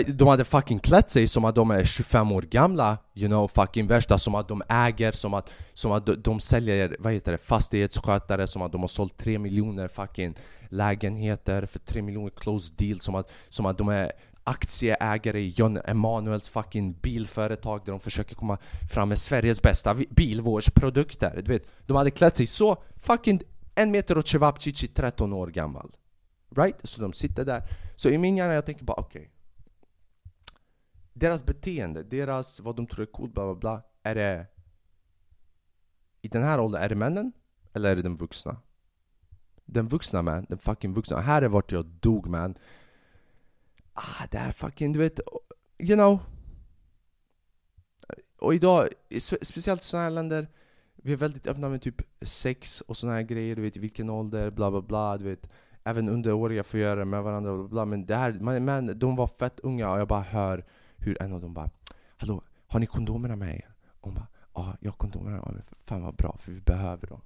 De 0.06 0.28
hade 0.28 0.44
fucking 0.44 0.78
klätt 0.78 1.10
sig 1.10 1.28
som 1.28 1.44
att 1.44 1.54
de 1.54 1.70
är 1.70 1.84
25 1.84 2.32
år 2.32 2.42
gamla 2.42 2.98
You 3.14 3.28
know, 3.28 3.48
fucking 3.48 3.86
värsta 3.86 4.18
som 4.18 4.34
att 4.34 4.48
de 4.48 4.62
äger, 4.68 5.12
som 5.12 5.34
att, 5.34 5.50
som 5.74 5.92
att 5.92 6.06
de, 6.06 6.14
de 6.22 6.40
säljer 6.40 6.96
vad 6.98 7.12
heter 7.12 7.32
det, 7.32 7.38
fastighetsskötare 7.38 8.46
Som 8.46 8.62
att 8.62 8.72
de 8.72 8.80
har 8.80 8.88
sålt 8.88 9.16
3 9.16 9.38
miljoner 9.38 9.88
fucking 9.88 10.34
lägenheter 10.68 11.66
för 11.66 11.78
3 11.78 12.02
miljoner 12.02 12.30
close 12.30 12.72
deal 12.76 13.00
Som 13.00 13.14
att, 13.14 13.30
som 13.48 13.66
att 13.66 13.78
de 13.78 13.88
är 13.88 14.12
aktieägare 14.44 15.40
i 15.40 15.48
John 15.48 15.78
Emanuels 15.84 16.48
fucking 16.48 16.92
bilföretag 16.92 17.80
Där 17.84 17.92
de 17.92 18.00
försöker 18.00 18.34
komma 18.34 18.58
fram 18.92 19.08
med 19.08 19.18
Sveriges 19.18 19.62
bästa 19.62 19.94
bilvårdsprodukter 19.94 21.42
Du 21.44 21.52
vet, 21.52 21.66
de 21.86 21.96
hade 21.96 22.10
klätt 22.10 22.36
sig 22.36 22.46
så 22.46 22.82
fucking 22.96 23.40
en 23.74 23.90
meter 23.90 24.18
och 24.18 24.28
cevapcici 24.28 24.88
13 24.88 25.32
år 25.32 25.46
gammal 25.46 25.90
Right? 26.56 26.76
Så 26.84 27.00
de 27.00 27.12
sitter 27.12 27.44
där. 27.44 27.62
Så 27.96 28.08
i 28.08 28.18
min 28.18 28.36
hjärna 28.36 28.54
jag 28.54 28.66
tänker 28.66 28.84
bara 28.84 28.96
okej. 28.96 29.20
Okay. 29.20 29.41
Deras 31.12 31.46
beteende, 31.46 32.02
deras 32.02 32.60
vad 32.60 32.76
de 32.76 32.86
tror 32.86 33.02
är 33.02 33.12
coolt, 33.12 33.34
bla 33.34 33.44
bla 33.44 33.54
bla. 33.54 33.82
Är 34.02 34.14
det... 34.14 34.46
I 36.22 36.28
den 36.28 36.42
här 36.42 36.60
åldern, 36.60 36.82
är 36.82 36.88
det 36.88 36.94
männen? 36.94 37.32
Eller 37.72 37.90
är 37.90 37.96
det 37.96 38.02
den 38.02 38.16
vuxna? 38.16 38.56
Den 39.64 39.88
vuxna 39.88 40.22
man, 40.22 40.46
den 40.48 40.58
fucking 40.58 40.94
vuxna. 40.94 41.20
Här 41.20 41.42
är 41.42 41.48
vart 41.48 41.72
jag 41.72 41.86
dog 41.86 42.26
man. 42.26 42.54
Ah, 43.92 44.26
det 44.30 44.38
här 44.38 44.52
fucking, 44.52 44.92
du 44.92 44.98
vet, 44.98 45.20
you 45.78 45.96
know. 45.96 46.18
Och 48.38 48.54
idag, 48.54 48.88
speciellt 49.20 49.80
i 49.80 49.84
sådana 49.84 50.04
här 50.04 50.10
länder, 50.10 50.48
vi 50.94 51.12
är 51.12 51.16
väldigt 51.16 51.46
öppna 51.46 51.68
med 51.68 51.82
typ 51.82 52.02
sex 52.22 52.80
och 52.80 52.96
sådana 52.96 53.16
här 53.16 53.22
grejer, 53.22 53.56
du 53.56 53.62
vet 53.62 53.76
i 53.76 53.80
vilken 53.80 54.10
ålder, 54.10 54.50
bla 54.50 54.70
bla 54.70 54.82
bla, 54.82 55.16
du 55.16 55.24
vet 55.24 55.50
Även 55.84 56.08
underåriga 56.08 56.64
får 56.64 56.80
göra 56.80 56.98
det 56.98 57.04
med 57.04 57.22
varandra, 57.22 57.56
bla 57.56 57.68
bla 57.68 57.84
men 57.84 58.06
det 58.06 58.16
här, 58.16 58.32
men 58.60 58.98
de 58.98 59.16
var 59.16 59.26
fett 59.26 59.60
unga 59.60 59.90
och 59.90 60.00
jag 60.00 60.08
bara 60.08 60.20
hör 60.20 60.64
hur 61.02 61.22
en 61.22 61.32
av 61.32 61.40
dem 61.40 61.54
bara 61.54 61.70
Hallå, 62.16 62.42
har 62.66 62.80
ni 62.80 62.86
kondomerna 62.86 63.36
med 63.36 63.56
er? 63.56 63.74
Och 64.00 64.04
hon 64.08 64.14
bara 64.14 64.26
Ja, 64.54 64.76
jag 64.80 64.90
har 64.90 64.96
kondomerna, 64.96 65.42
med 65.44 65.54
mig, 65.54 65.62
fan 65.78 66.02
vad 66.02 66.14
bra 66.14 66.36
för 66.36 66.52
vi 66.52 66.60
behöver 66.60 67.06
dem. 67.06 67.20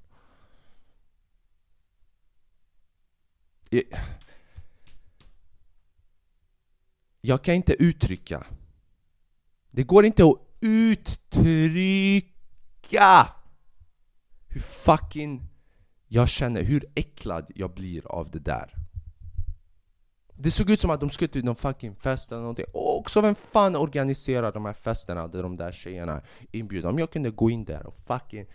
Jag 7.20 7.44
kan 7.44 7.54
inte 7.54 7.82
uttrycka. 7.82 8.46
Det 9.70 9.82
går 9.82 10.04
inte 10.04 10.24
att 10.24 10.38
uttrycka 10.60 12.22
hur 14.48 14.60
fucking 14.60 15.48
jag 16.06 16.28
känner, 16.28 16.62
hur 16.62 16.84
äcklad 16.94 17.52
jag 17.54 17.74
blir 17.74 18.06
av 18.06 18.30
det 18.30 18.38
där. 18.38 18.85
Det 20.38 20.50
såg 20.50 20.70
ut 20.70 20.80
som 20.80 20.90
att 20.90 21.00
de 21.00 21.10
skulle 21.10 21.28
till 21.28 21.44
någon 21.44 21.56
fucking 21.56 21.94
fest 21.94 22.32
eller 22.32 22.40
någonting 22.40 22.66
Och 22.72 22.98
också 22.98 23.20
vem 23.20 23.34
fan 23.34 23.76
organiserar 23.76 24.52
de 24.52 24.64
här 24.64 24.72
festerna 24.72 25.28
där 25.28 25.42
de 25.42 25.56
där 25.56 25.72
tjejerna 25.72 26.22
inbjuder? 26.52 26.88
Om 26.88 26.98
jag 26.98 27.10
kunde 27.10 27.30
gå 27.30 27.50
in 27.50 27.64
där 27.64 27.86
och 27.86 27.94
fucking 28.06 28.46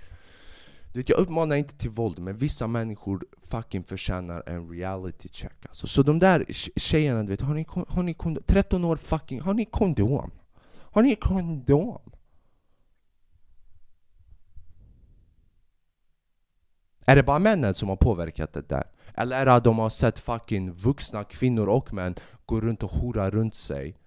du 0.93 0.99
vet, 0.99 1.09
jag 1.09 1.19
uppmanar 1.19 1.55
inte 1.55 1.77
till 1.77 1.89
våld, 1.89 2.19
men 2.19 2.37
vissa 2.37 2.67
människor 2.67 3.25
fucking 3.41 3.83
förtjänar 3.83 4.43
en 4.45 4.69
reality 4.69 5.29
check 5.31 5.65
alltså. 5.65 5.87
Så 5.87 6.03
de 6.03 6.19
där 6.19 6.45
tjejerna, 6.75 7.23
du 7.23 7.29
vet, 7.29 7.41
har 7.41 7.53
ni, 7.53 7.65
har 7.87 8.03
ni 8.03 8.13
kondom? 8.13 8.43
13 8.47 8.85
år 8.85 8.97
fucking, 8.97 9.41
har 9.41 9.53
ni 9.53 9.65
kondom? 9.65 10.31
Har 10.77 11.03
ni 11.03 11.15
kondom? 11.15 12.01
Är 17.05 17.15
det 17.15 17.23
bara 17.23 17.39
männen 17.39 17.73
som 17.73 17.89
har 17.89 17.95
påverkat 17.95 18.53
det 18.53 18.69
där? 18.69 18.83
Eller 19.15 19.41
är 19.41 19.45
det 19.45 19.53
att 19.53 19.63
de 19.63 19.79
har 19.79 19.89
sett 19.89 20.19
fucking 20.19 20.71
vuxna 20.71 21.23
kvinnor 21.23 21.67
och 21.67 21.93
män 21.93 22.15
gå 22.45 22.61
runt 22.61 22.83
och 22.83 22.91
hora 22.91 23.29
runt 23.29 23.55
sig? 23.55 23.97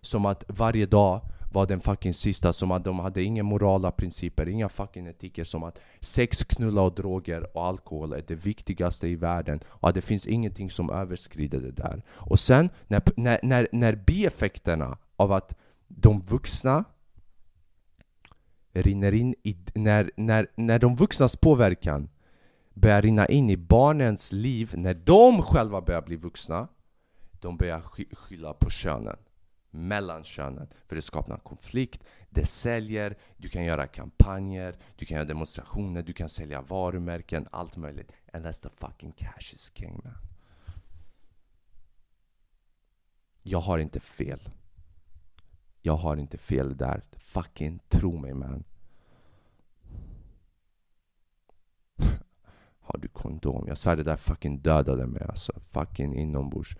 Som 0.00 0.26
att 0.26 0.44
varje 0.48 0.86
dag 0.86 1.20
var 1.54 1.66
den 1.66 1.80
fucking 1.80 2.14
sista, 2.14 2.52
som 2.52 2.70
att 2.70 2.84
de 2.84 2.98
hade 2.98 3.22
inga 3.22 3.42
morala 3.42 3.90
principer, 3.90 4.48
inga 4.48 4.68
fucking 4.68 5.06
etiker 5.06 5.44
Som 5.44 5.62
att 5.62 5.80
sex, 6.00 6.44
knulla 6.44 6.82
och 6.82 6.94
droger 6.94 7.56
och 7.56 7.66
alkohol 7.66 8.12
är 8.12 8.22
det 8.26 8.34
viktigaste 8.34 9.08
i 9.08 9.14
världen 9.16 9.60
och 9.66 9.88
att 9.88 9.94
det 9.94 10.02
finns 10.02 10.26
ingenting 10.26 10.70
som 10.70 10.90
överskrider 10.90 11.60
det 11.60 11.70
där 11.70 12.02
Och 12.08 12.38
sen, 12.38 12.70
när, 12.86 13.02
när, 13.16 13.40
när, 13.42 13.68
när 13.72 13.94
bieffekterna 13.96 14.98
av 15.16 15.32
att 15.32 15.54
de 15.88 16.20
vuxna 16.20 16.84
rinner 18.72 19.14
in 19.14 19.34
i, 19.42 19.56
när, 19.74 20.10
när, 20.16 20.46
när 20.54 20.78
de 20.78 20.96
vuxnas 20.96 21.36
påverkan 21.36 22.08
börjar 22.74 23.02
rinna 23.02 23.26
in 23.26 23.50
i 23.50 23.56
barnens 23.56 24.32
liv. 24.32 24.72
När 24.76 24.94
de 24.94 25.42
själva 25.42 25.80
börjar 25.80 26.02
bli 26.02 26.16
vuxna 26.16 26.68
De 27.40 27.56
börjar 27.56 27.80
skylla 28.14 28.54
på 28.54 28.70
könen 28.70 29.16
mellan 29.70 30.24
könen. 30.24 30.68
För 30.86 30.96
det 30.96 31.02
skapar 31.02 31.38
konflikt, 31.38 32.04
det 32.30 32.46
säljer, 32.46 33.18
du 33.36 33.48
kan 33.48 33.64
göra 33.64 33.86
kampanjer, 33.86 34.76
du 34.96 35.06
kan 35.06 35.14
göra 35.16 35.26
demonstrationer, 35.26 36.02
du 36.02 36.12
kan 36.12 36.28
sälja 36.28 36.62
varumärken, 36.62 37.48
allt 37.52 37.76
möjligt. 37.76 38.12
And 38.32 38.46
that's 38.46 38.62
the 38.62 38.68
fucking 38.86 39.12
cash 39.12 39.54
is 39.54 39.72
king 39.74 40.00
man. 40.04 40.14
Jag 43.42 43.60
har 43.60 43.78
inte 43.78 44.00
fel. 44.00 44.40
Jag 45.82 45.96
har 45.96 46.16
inte 46.16 46.38
fel 46.38 46.76
där, 46.76 47.02
fucking 47.18 47.80
tro 47.88 48.18
mig 48.18 48.34
man. 48.34 48.64
Har 52.94 52.98
du 52.98 53.08
kondom? 53.08 53.64
Jag 53.68 53.78
svär 53.78 53.96
det 53.96 54.02
där 54.02 54.16
fucking 54.16 54.58
dödade 54.58 55.06
mig 55.06 55.22
alltså. 55.28 55.52
Fucking 55.60 56.14
inombords. 56.14 56.76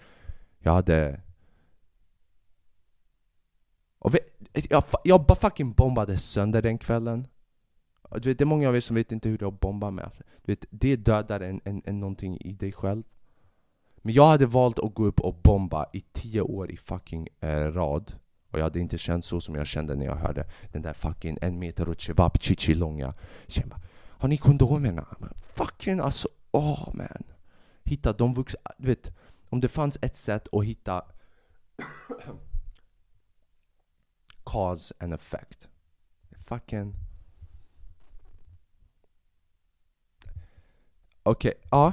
Jag 0.58 0.72
hade... 0.72 1.20
Och 3.98 4.14
vet, 4.14 4.26
jag, 4.70 4.84
jag 5.04 5.26
bara 5.26 5.34
fucking 5.34 5.72
bombade 5.72 6.18
sönder 6.18 6.62
den 6.62 6.78
kvällen. 6.78 7.26
Du 8.10 8.28
vet, 8.28 8.38
det 8.38 8.44
är 8.44 8.46
många 8.46 8.68
av 8.68 8.76
er 8.76 8.80
som 8.80 8.96
vet 8.96 9.12
inte 9.12 9.28
hur 9.28 9.38
det 9.38 9.44
är 9.44 9.48
att 9.48 9.60
bomba 9.60 9.90
med. 9.90 10.10
Du 10.42 10.52
vet, 10.52 10.64
det 10.70 10.96
dödar 10.96 11.40
en, 11.40 11.60
en, 11.64 11.82
en 11.84 12.00
någonting 12.00 12.38
i 12.40 12.52
dig 12.52 12.72
själv. 12.72 13.02
Men 13.96 14.14
jag 14.14 14.26
hade 14.26 14.46
valt 14.46 14.78
att 14.78 14.94
gå 14.94 15.04
upp 15.04 15.20
och 15.20 15.34
bomba 15.42 15.86
i 15.92 16.00
tio 16.00 16.40
år 16.40 16.70
i 16.70 16.76
fucking 16.76 17.28
eh, 17.40 17.72
rad. 17.72 18.14
Och 18.50 18.58
jag 18.58 18.64
hade 18.64 18.80
inte 18.80 18.98
känt 18.98 19.24
så 19.24 19.40
som 19.40 19.54
jag 19.54 19.66
kände 19.66 19.94
när 19.94 20.06
jag 20.06 20.16
hörde 20.16 20.44
den 20.72 20.82
där 20.82 20.92
fucking 20.92 21.38
en 21.40 21.58
meter 21.58 21.88
och 21.88 22.00
chewab 22.00 22.40
chichi 22.40 22.74
långa. 22.74 23.14
Jag 23.46 23.68
bara, 23.68 23.80
har 24.24 24.28
ni 24.28 24.36
kondomerna? 24.36 25.06
Fucking 25.36 26.00
alltså, 26.00 26.28
åh 26.50 26.88
oh, 26.88 26.96
man. 26.96 27.22
Hitta 27.84 28.12
de 28.12 28.34
vuxna, 28.34 28.60
du 28.78 28.88
vet. 28.88 29.12
Om 29.48 29.60
det 29.60 29.68
fanns 29.68 29.98
ett 30.02 30.16
sätt 30.16 30.48
att 30.52 30.64
hitta 30.64 31.04
cause 34.44 34.94
and 35.00 35.14
effect. 35.14 35.68
Fucking... 36.44 36.94
Okej, 41.22 41.52
okay, 41.56 41.68
ja. 41.70 41.92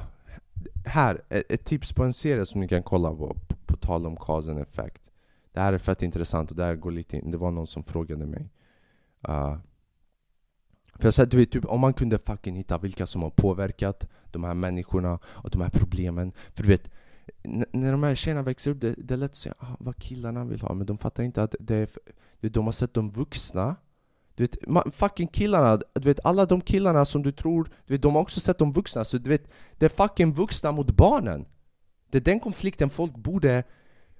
Här, 0.85 1.21
ett 1.29 1.65
tips 1.65 1.93
på 1.93 2.03
en 2.03 2.13
serie 2.13 2.45
som 2.45 2.61
ni 2.61 2.67
kan 2.67 2.83
kolla 2.83 3.09
på, 3.09 3.35
på, 3.47 3.55
på 3.65 3.77
tal 3.77 4.05
om 4.05 4.17
cause 4.17 4.51
and 4.51 4.59
effect. 4.59 5.11
Det 5.51 5.59
här 5.59 5.73
är 5.73 5.77
fett 5.77 6.03
intressant 6.03 6.51
och 6.51 6.57
det 6.57 6.63
här 6.63 6.75
går 6.75 6.91
lite 6.91 7.17
in. 7.17 7.31
Det 7.31 7.37
var 7.37 7.51
någon 7.51 7.67
som 7.67 7.83
frågade 7.83 8.25
mig. 8.25 8.49
Uh, 9.29 9.57
för 10.93 11.05
jag 11.05 11.13
sa, 11.13 11.25
du 11.25 11.37
vet, 11.37 11.51
typ, 11.51 11.65
om 11.65 11.79
man 11.79 11.93
kunde 11.93 12.19
fucking 12.19 12.55
hitta 12.55 12.77
vilka 12.77 13.05
som 13.05 13.21
har 13.21 13.29
påverkat 13.29 14.07
de 14.31 14.43
här 14.43 14.53
människorna 14.53 15.19
och 15.25 15.49
de 15.49 15.61
här 15.61 15.69
problemen. 15.69 16.31
För 16.53 16.63
du 16.63 16.69
vet, 16.69 16.91
när 17.71 17.91
de 17.91 18.03
här 18.03 18.15
tjejerna 18.15 18.41
växer 18.41 18.71
upp, 18.71 18.81
det, 18.81 18.95
det 18.97 19.13
är 19.13 19.17
lätt 19.17 19.31
att 19.31 19.35
säga 19.35 19.55
ah, 19.59 19.75
vad 19.79 19.97
killarna 19.97 20.45
vill 20.45 20.61
ha, 20.61 20.73
men 20.73 20.85
de 20.85 20.97
fattar 20.97 21.23
inte 21.23 21.43
att 21.43 21.55
det 21.59 21.75
är, 21.75 21.89
du 22.39 22.47
vet, 22.47 22.53
de 22.53 22.65
har 22.65 22.71
sett 22.71 22.93
de 22.93 23.11
vuxna. 23.11 23.75
Du 24.35 24.43
vet, 24.43 24.67
man, 24.67 24.91
fucking 24.91 25.27
killarna, 25.27 25.79
du 25.93 26.09
vet 26.09 26.25
alla 26.25 26.45
de 26.45 26.61
killarna 26.61 27.05
som 27.05 27.23
du 27.23 27.31
tror, 27.31 27.63
du 27.85 27.93
vet, 27.93 28.01
de 28.01 28.15
har 28.15 28.21
också 28.21 28.39
sett 28.39 28.57
de 28.57 28.71
vuxna, 28.71 29.03
så 29.03 29.17
du 29.17 29.29
vet, 29.29 29.51
det 29.77 29.85
är 29.85 29.89
fucking 29.89 30.33
vuxna 30.33 30.71
mot 30.71 30.91
barnen. 30.91 31.45
Det 32.09 32.17
är 32.17 32.21
den 32.21 32.39
konflikten 32.39 32.89
folk 32.89 33.15
borde 33.15 33.63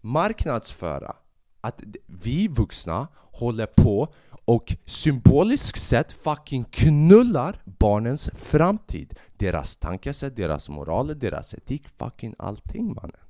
marknadsföra. 0.02 1.16
Att 1.62 1.84
vi 2.06 2.48
vuxna 2.48 3.08
håller 3.16 3.66
på 3.66 4.14
och 4.52 4.76
symboliskt 4.86 5.82
sett 5.82 6.12
fucking 6.12 6.64
knullar 6.64 7.62
barnens 7.66 8.30
framtid. 8.36 9.20
Deras 9.38 9.76
tankesätt, 9.76 10.36
deras 10.36 10.70
moral, 10.70 11.20
deras 11.20 11.54
etik, 11.54 11.88
fucking 11.88 12.36
allting 12.40 12.88
mannen. 12.94 13.22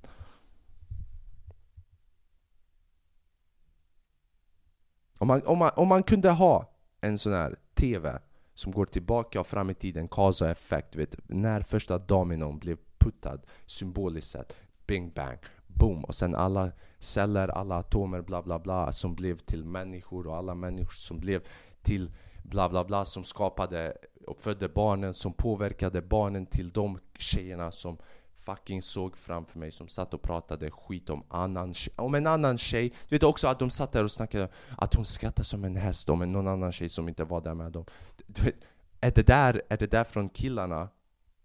Om 5.20 5.28
man, 5.28 5.42
om, 5.46 5.58
man, 5.58 5.72
om 5.76 5.88
man 5.88 6.04
kunde 6.04 6.30
ha 6.30 6.74
en 7.02 7.18
sån 7.18 7.34
här 7.34 7.56
TV 7.76 8.20
som 8.54 8.72
går 8.72 8.86
tillbaka 8.86 9.40
och 9.40 9.48
fram 9.48 9.70
i 9.70 9.74
tiden, 9.74 10.08
cause 10.08 10.46
och 10.46 10.52
effekt, 10.52 10.96
vet, 10.96 11.16
när 11.30 11.62
första 11.62 11.98
dominon 11.98 12.60
blev 12.60 12.78
puttad 12.98 13.40
symboliskt 13.66 14.32
sett, 14.32 14.56
bing 14.88 15.12
bang, 15.12 15.38
boom 15.82 16.04
och 16.04 16.16
sen 16.16 16.36
alla 16.36 16.72
celler, 17.00 17.48
alla 17.48 17.76
atomer 17.76 18.22
bla 18.22 18.42
bla 18.42 18.60
bla 18.60 18.92
som 18.92 19.16
blev 19.16 19.38
till 19.38 19.66
människor 19.66 20.28
och 20.28 20.38
alla 20.38 20.56
människor 20.56 20.96
som 20.96 21.20
blev 21.20 21.42
till 21.82 22.12
bla 22.44 22.70
bla 22.70 22.84
bla 22.84 23.06
som 23.06 23.24
skapade 23.24 23.98
och 24.28 24.42
födde 24.42 24.70
barnen 24.70 25.14
som 25.14 25.34
påverkade 25.34 26.02
barnen 26.02 26.46
till 26.46 26.70
de 26.70 27.00
tjejerna 27.18 27.72
som 27.72 27.98
fucking 28.36 28.82
såg 28.82 29.18
framför 29.18 29.60
mig 29.60 29.72
som 29.72 29.88
satt 29.88 30.14
och 30.14 30.22
pratade 30.22 30.72
skit 30.72 31.10
om, 31.10 31.24
annan, 31.30 31.74
om 31.96 32.16
en 32.16 32.28
annan 32.28 32.58
tjej 32.58 32.94
Du 33.10 33.16
vet 33.16 33.24
också 33.24 33.48
att 33.48 33.60
de 33.60 33.70
satt 33.70 33.92
där 33.92 34.04
och 34.04 34.12
snackade 34.12 34.50
att 34.78 34.94
hon 34.94 35.06
skrattade 35.06 35.46
som 35.46 35.64
en 35.64 35.76
häst 35.76 36.10
om 36.10 36.32
någon 36.32 36.48
annan 36.48 36.72
tjej 36.72 36.90
som 36.90 37.10
inte 37.10 37.24
var 37.24 37.42
där 37.42 37.54
med 37.54 37.72
dem 37.72 37.86
du 38.28 38.42
vet, 38.42 38.56
är, 39.02 39.12
det 39.12 39.28
där, 39.28 39.62
är 39.70 39.78
det 39.78 39.92
där 39.92 40.04
från 40.04 40.30
killarna? 40.30 40.90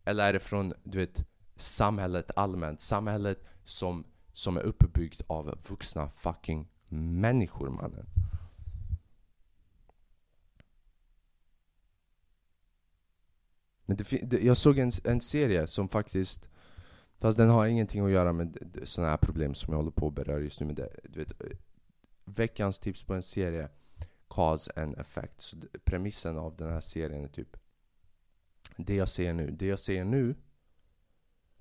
Eller 0.04 0.28
är 0.28 0.32
det 0.32 0.40
från 0.40 0.74
du 0.84 0.98
vet, 0.98 1.26
samhället 1.56 2.30
allmänt? 2.36 2.80
Samhället 2.80 3.44
som 3.64 4.04
som 4.36 4.56
är 4.56 4.60
uppbyggd 4.60 5.22
av 5.26 5.58
vuxna 5.68 6.10
fucking 6.10 6.68
människor 6.88 7.70
mannen. 7.70 8.06
Men 13.84 13.96
det, 13.96 14.04
det, 14.22 14.40
jag 14.40 14.56
såg 14.56 14.78
en, 14.78 14.90
en 15.04 15.20
serie 15.20 15.66
som 15.66 15.88
faktiskt 15.88 16.48
Fast 17.18 17.38
den 17.38 17.48
har 17.48 17.66
ingenting 17.66 18.04
att 18.04 18.10
göra 18.10 18.32
med 18.32 18.80
sådana 18.84 19.10
här 19.10 19.16
problem 19.16 19.54
som 19.54 19.72
jag 19.72 19.78
håller 19.78 19.90
på 19.90 20.08
att 20.08 20.14
beröra 20.14 20.40
just 20.40 20.60
nu. 20.60 20.66
Med 20.66 20.76
det. 20.76 20.96
Du 21.04 21.18
vet, 21.18 21.32
veckans 22.24 22.78
tips 22.78 23.02
på 23.02 23.14
en 23.14 23.22
serie 23.22 23.68
Cause 24.28 24.72
and 24.76 24.98
effect. 24.98 25.40
Så 25.40 25.56
premissen 25.84 26.38
av 26.38 26.56
den 26.56 26.70
här 26.70 26.80
serien 26.80 27.24
är 27.24 27.28
typ 27.28 27.56
Det 28.76 28.94
jag 28.94 29.08
ser 29.08 29.34
nu, 29.34 29.50
det 29.50 29.66
jag 29.66 29.78
ser 29.78 30.04
nu 30.04 30.34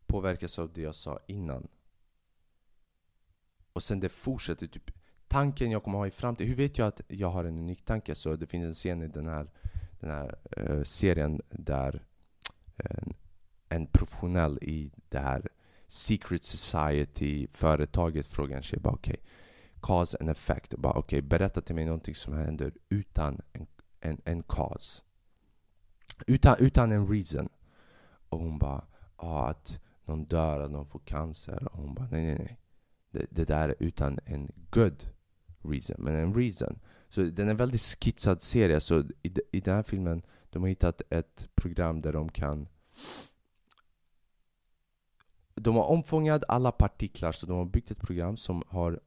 påverkas 0.05 0.59
av 0.59 0.73
det 0.73 0.81
jag 0.81 0.95
sa 0.95 1.19
innan. 1.27 1.67
Och 3.75 3.83
sen 3.83 3.99
det 3.99 4.09
fortsätter 4.09 4.67
typ 4.67 4.91
Tanken 5.27 5.71
jag 5.71 5.83
kommer 5.83 5.97
ha 5.97 6.07
i 6.07 6.11
framtiden, 6.11 6.49
hur 6.49 6.55
vet 6.55 6.77
jag 6.77 6.87
att 6.87 7.01
jag 7.07 7.29
har 7.29 7.45
en 7.45 7.57
unik 7.57 7.85
tanke? 7.85 8.15
Så 8.15 8.35
det 8.35 8.47
finns 8.47 8.65
en 8.65 8.73
scen 8.73 9.01
i 9.01 9.07
den 9.07 9.27
här, 9.27 9.51
den 9.99 10.09
här 10.09 10.35
uh, 10.57 10.83
serien 10.83 11.41
där 11.49 12.05
en, 12.77 13.13
en 13.69 13.87
professionell 13.87 14.59
i 14.61 14.91
det 15.09 15.19
här 15.19 15.49
Secret 15.87 16.43
Society-företaget 16.43 18.27
frågar 18.27 18.57
en 18.57 18.63
tjej 18.63 18.79
bara 18.79 18.93
okej 18.93 19.13
okay, 19.13 19.25
Cause 19.81 20.17
and 20.19 20.29
effect. 20.29 20.75
Bara 20.75 20.93
okej, 20.93 21.19
okay, 21.19 21.29
berätta 21.29 21.61
till 21.61 21.75
mig 21.75 21.85
någonting 21.85 22.15
som 22.15 22.33
händer 22.33 22.73
utan 22.89 23.41
en, 23.53 23.67
en, 23.99 24.21
en 24.25 24.43
cause. 24.43 25.03
Utan, 26.27 26.55
utan 26.59 26.91
en 26.91 27.07
reason. 27.07 27.49
Och 28.29 28.39
hon 28.39 28.57
bara 28.57 28.85
ah, 29.15 29.47
att 29.47 29.81
någon 30.05 30.25
dör, 30.25 30.59
att 30.59 30.71
någon 30.71 30.85
får 30.85 30.99
cancer. 30.99 31.67
Och 31.71 31.77
hon 31.77 31.93
bara 31.93 32.07
nej 32.11 32.25
nej 32.25 32.35
nej. 32.39 32.59
Det, 33.15 33.25
det 33.29 33.45
där 33.45 33.69
är 33.69 33.75
utan 33.79 34.19
en 34.25 34.51
good 34.69 35.03
reason, 35.61 35.95
men 35.99 36.15
en 36.15 36.33
reason. 36.33 36.79
Så 37.09 37.21
den 37.21 37.47
är 37.47 37.51
en 37.51 37.57
väldigt 37.57 37.81
skitsad 37.81 38.41
serie. 38.41 38.79
Så 38.79 38.99
i, 38.99 39.33
i 39.51 39.59
den 39.59 39.75
här 39.75 39.83
filmen, 39.83 40.21
de 40.49 40.61
har 40.61 40.69
hittat 40.69 41.01
ett 41.09 41.49
program 41.55 42.01
där 42.01 42.13
de 42.13 42.29
kan 42.29 42.67
de 45.55 45.75
har 45.75 45.83
omfångat 45.83 46.43
alla 46.47 46.71
partiklar, 46.71 47.31
så 47.31 47.45
de 47.45 47.57
har 47.57 47.65
byggt 47.65 47.91
ett 47.91 48.01
program 48.01 48.37
som 48.37 48.63
har 48.67 48.99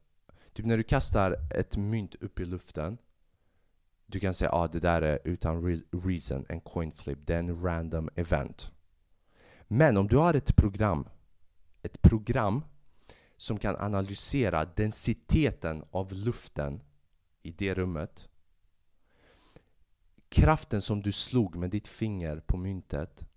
Typ 0.53 0.67
när 0.67 0.77
du 0.77 0.83
kastar 0.83 1.37
ett 1.51 1.77
mynt 1.77 2.15
upp 2.15 2.41
i 2.41 2.45
luften 2.45 2.99
Du 4.07 4.21
kan 4.21 4.35
säga 4.35 4.51
att 4.51 4.57
ah, 4.57 4.73
det 4.73 4.81
där 4.81 5.03
är 5.03 5.19
utan 5.25 5.77
reason 5.93 6.45
en 6.49 6.61
coin 6.61 6.93
flip, 6.93 7.19
det 7.27 7.35
är 7.35 7.39
en 7.39 7.63
random 7.63 8.09
event 8.15 8.73
Men 9.69 9.97
om 9.97 10.09
du 10.09 10.17
har 10.17 10.35
ett 10.35 10.57
program 10.57 11.09
Ett 11.83 12.03
program 12.03 12.65
som 13.39 13.59
kan 13.59 13.77
analysera 13.77 14.65
densiteten 14.65 15.85
av 15.91 16.13
luften 16.13 16.83
i 17.43 17.51
det 17.51 17.75
rummet. 17.75 18.29
Kraften 20.29 20.83
som 20.83 21.03
du 21.03 21.13
slog 21.13 21.57
med 21.57 21.71
ditt 21.71 21.89
finger 21.89 22.41
på 22.41 22.57
myntet. 22.57 23.29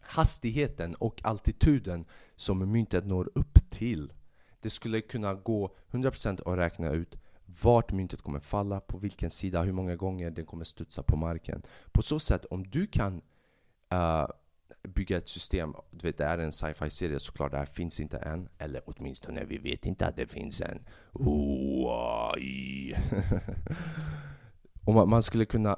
Hastigheten 0.00 0.94
och 0.94 1.20
altituden 1.24 2.04
som 2.36 2.72
myntet 2.72 3.06
når 3.06 3.30
upp 3.34 3.70
till. 3.70 4.12
Det 4.60 4.70
skulle 4.70 5.00
kunna 5.00 5.34
gå 5.34 5.74
100% 5.90 6.52
att 6.52 6.58
räkna 6.58 6.90
ut 6.90 7.16
vart 7.62 7.92
myntet 7.92 8.22
kommer 8.22 8.40
falla, 8.40 8.80
på 8.80 8.98
vilken 8.98 9.30
sida, 9.30 9.62
hur 9.62 9.72
många 9.72 9.96
gånger 9.96 10.30
den 10.30 10.46
kommer 10.46 10.64
studsa 10.64 11.02
på 11.02 11.16
marken. 11.16 11.62
På 11.92 12.02
så 12.02 12.20
sätt, 12.20 12.44
om 12.44 12.70
du 12.70 12.86
kan 12.86 13.22
uh, 13.92 14.26
bygga 14.82 15.16
ett 15.16 15.28
system, 15.28 15.74
du 15.90 16.06
vet 16.06 16.18
det 16.18 16.24
är 16.24 16.38
en 16.38 16.52
sci-fi 16.52 16.90
serie 16.90 17.18
såklart, 17.18 17.50
det 17.50 17.58
här 17.58 17.66
finns 17.66 18.00
inte 18.00 18.18
än, 18.18 18.48
eller 18.58 18.82
åtminstone 18.86 19.44
vi 19.44 19.58
vet 19.58 19.86
inte 19.86 20.06
att 20.06 20.16
det 20.16 20.26
finns 20.26 20.60
en. 20.60 20.86
Om 24.84 25.10
man 25.10 25.22
skulle 25.22 25.44
kunna 25.44 25.76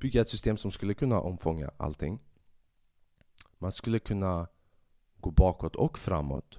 bygga 0.00 0.20
ett 0.20 0.28
system 0.28 0.56
som 0.56 0.70
skulle 0.70 0.94
kunna 0.94 1.20
omfånga 1.20 1.70
allting. 1.76 2.18
Man 3.58 3.72
skulle 3.72 3.98
kunna 3.98 4.48
gå 5.20 5.30
bakåt 5.30 5.76
och 5.76 5.98
framåt. 5.98 6.58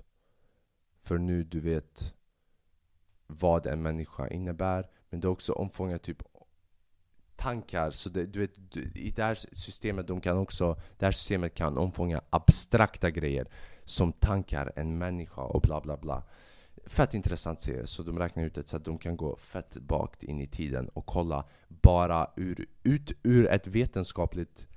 För 0.99 1.17
nu 1.17 1.43
du 1.43 1.59
vet 1.59 2.13
vad 3.27 3.65
en 3.65 3.81
människa 3.81 4.27
innebär. 4.27 4.89
Men 5.09 5.19
det 5.19 5.27
också 5.27 5.53
omfångar 5.53 5.97
typ 5.97 6.23
tankar 7.45 7.91
Så 7.91 8.09
det, 8.09 8.25
du 8.25 8.39
vet, 8.39 8.71
du, 8.71 8.81
i 8.95 9.13
det 9.15 9.23
här 9.23 9.35
systemet 9.35 10.07
de 10.07 10.21
kan 10.21 10.37
också 10.37 10.77
Det 10.97 11.05
här 11.05 11.11
systemet 11.11 11.55
kan 11.55 11.77
omfånga 11.77 12.21
abstrakta 12.29 13.09
grejer 13.09 13.47
Som 13.83 14.11
tankar, 14.11 14.71
en 14.75 14.97
människa 14.97 15.41
och 15.41 15.61
bla 15.61 15.81
bla 15.81 15.97
bla. 15.97 16.23
Fett 16.85 17.13
intressant 17.13 17.61
serie, 17.61 17.87
så 17.87 18.03
de 18.03 18.19
räknar 18.19 18.43
ut 18.43 18.55
det 18.55 18.67
så 18.67 18.77
att 18.77 18.85
de 18.85 18.97
kan 18.97 19.17
gå 19.17 19.35
fett 19.35 19.77
bakt 19.77 20.23
in 20.23 20.41
i 20.41 20.47
tiden 20.47 20.89
och 20.89 21.05
kolla 21.05 21.45
bara 21.67 22.27
ur, 22.35 22.65
ut 22.83 23.11
ur 23.23 23.47
ett 23.47 23.67
vetenskapligt 23.67 24.67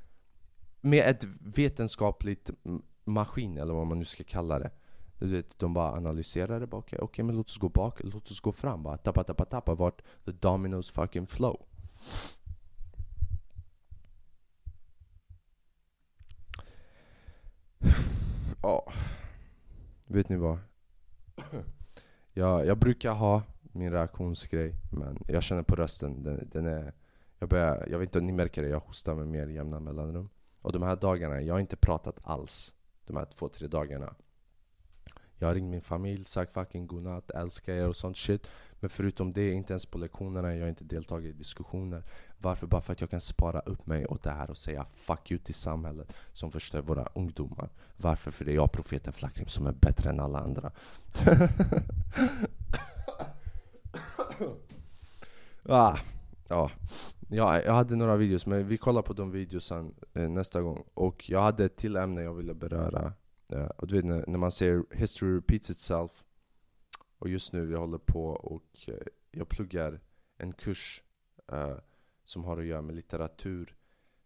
Med 0.80 1.06
ett 1.06 1.24
vetenskapligt 1.40 2.50
maskin 3.04 3.58
eller 3.58 3.74
vad 3.74 3.86
man 3.86 3.98
nu 3.98 4.04
ska 4.04 4.24
kalla 4.24 4.58
det. 4.58 4.70
Du 5.18 5.26
vet, 5.26 5.58
de 5.58 5.74
bara 5.74 5.92
analyserar 5.92 6.60
det, 6.60 6.66
bara 6.66 6.78
okej, 6.78 6.96
okay, 6.96 7.04
okay, 7.04 7.24
men 7.24 7.36
låt 7.36 7.48
oss 7.48 7.58
gå 7.58 7.68
bak, 7.68 8.00
låt 8.04 8.30
oss 8.30 8.40
gå 8.40 8.52
fram 8.52 8.82
bara 8.82 8.96
Tappa, 8.96 9.24
tappa, 9.24 9.44
tappa, 9.44 9.74
vart 9.74 10.02
the 10.24 10.32
dominos 10.32 10.90
fucking 10.90 11.26
flow. 11.26 11.66
Ja, 18.62 18.92
vet 20.06 20.28
ni 20.28 20.36
vad? 20.36 20.58
jag, 22.32 22.66
jag 22.66 22.78
brukar 22.78 23.12
ha 23.12 23.42
min 23.72 23.92
reaktionsgrej, 23.92 24.74
men 24.90 25.18
jag 25.28 25.42
känner 25.42 25.62
på 25.62 25.76
rösten, 25.76 26.22
den, 26.22 26.48
den 26.52 26.66
är 26.66 26.92
jag, 27.38 27.48
börjar, 27.48 27.86
jag 27.90 27.98
vet 27.98 28.08
inte 28.08 28.18
om 28.18 28.26
ni 28.26 28.32
märker 28.32 28.62
det, 28.62 28.68
jag 28.68 28.80
hostar 28.80 29.14
med 29.14 29.28
mer 29.28 29.46
jämna 29.46 29.80
mellanrum. 29.80 30.28
Och 30.62 30.72
de 30.72 30.82
här 30.82 30.96
dagarna, 30.96 31.40
jag 31.40 31.54
har 31.54 31.60
inte 31.60 31.76
pratat 31.76 32.18
alls. 32.22 32.74
De 33.06 33.16
här 33.16 33.24
två, 33.24 33.48
tre 33.48 33.66
dagarna. 33.66 34.14
Jag 35.38 35.48
har 35.48 35.54
ringt 35.54 35.70
min 35.70 35.80
familj, 35.80 36.24
sagt 36.24 36.52
fucking 36.52 36.86
godnatt, 36.86 37.30
älskar 37.30 37.72
er 37.72 37.88
och 37.88 37.96
sånt 37.96 38.16
shit. 38.16 38.50
Men 38.80 38.90
förutom 38.90 39.32
det, 39.32 39.52
inte 39.52 39.72
ens 39.72 39.86
på 39.86 39.98
lektionerna, 39.98 40.54
jag 40.54 40.62
har 40.62 40.68
inte 40.68 40.84
deltagit 40.84 41.34
i 41.34 41.38
diskussioner. 41.38 42.02
Varför? 42.38 42.66
Bara 42.66 42.80
för 42.80 42.92
att 42.92 43.00
jag 43.00 43.10
kan 43.10 43.20
spara 43.20 43.60
upp 43.60 43.86
mig 43.86 44.06
åt 44.06 44.22
det 44.22 44.30
här 44.30 44.50
och 44.50 44.56
säga 44.56 44.86
fuck 44.92 45.30
you 45.30 45.40
till 45.40 45.54
samhället 45.54 46.16
som 46.32 46.50
förstör 46.50 46.82
våra 46.82 47.06
ungdomar. 47.14 47.70
Varför? 47.96 48.30
För 48.30 48.44
det 48.44 48.52
är 48.52 48.54
jag, 48.54 48.72
profeten 48.72 49.12
Flakrim, 49.12 49.48
som 49.48 49.66
är 49.66 49.72
bättre 49.72 50.10
än 50.10 50.20
alla 50.20 50.38
andra. 50.38 50.72
Ah, 55.70 55.98
ja, 56.48 56.70
ja, 57.28 57.62
jag 57.62 57.72
hade 57.72 57.96
några 57.96 58.16
videos, 58.16 58.46
men 58.46 58.68
vi 58.68 58.76
kollar 58.76 59.02
på 59.02 59.12
de 59.12 59.30
videosen 59.30 59.94
eh, 60.14 60.28
nästa 60.28 60.62
gång. 60.62 60.84
Och 60.94 61.30
jag 61.30 61.42
hade 61.42 61.64
ett 61.64 61.76
till 61.76 61.96
ämne 61.96 62.22
jag 62.22 62.34
ville 62.34 62.54
beröra. 62.54 63.12
Ja, 63.46 63.66
och 63.66 63.86
du 63.86 63.94
vet 63.94 64.04
när, 64.04 64.24
när, 64.26 64.38
man 64.38 64.50
säger 64.50 64.82
'history 64.90 65.36
repeats 65.36 65.70
itself' 65.70 66.22
Och 67.18 67.28
just 67.28 67.52
nu 67.52 67.70
jag 67.72 67.78
håller 67.78 67.98
på 67.98 68.26
och 68.26 68.78
eh, 68.86 68.94
jag 69.30 69.48
pluggar 69.48 70.00
en 70.36 70.52
kurs 70.52 71.02
uh, 71.52 71.78
som 72.24 72.44
har 72.44 72.58
att 72.58 72.66
göra 72.66 72.82
med 72.82 72.96
litteratur 72.96 73.76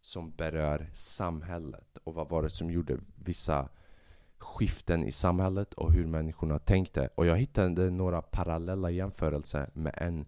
som 0.00 0.30
berör 0.30 0.90
samhället 0.94 1.98
och 2.04 2.14
vad 2.14 2.28
var 2.28 2.42
det 2.42 2.50
som 2.50 2.70
gjorde 2.70 2.98
vissa 3.14 3.68
skiften 4.38 5.04
i 5.04 5.12
samhället 5.12 5.74
och 5.74 5.92
hur 5.92 6.06
människorna 6.06 6.58
tänkte. 6.58 7.08
Och 7.14 7.26
jag 7.26 7.36
hittade 7.36 7.90
några 7.90 8.22
parallella 8.22 8.90
jämförelser 8.90 9.70
med 9.74 9.94
en 9.96 10.26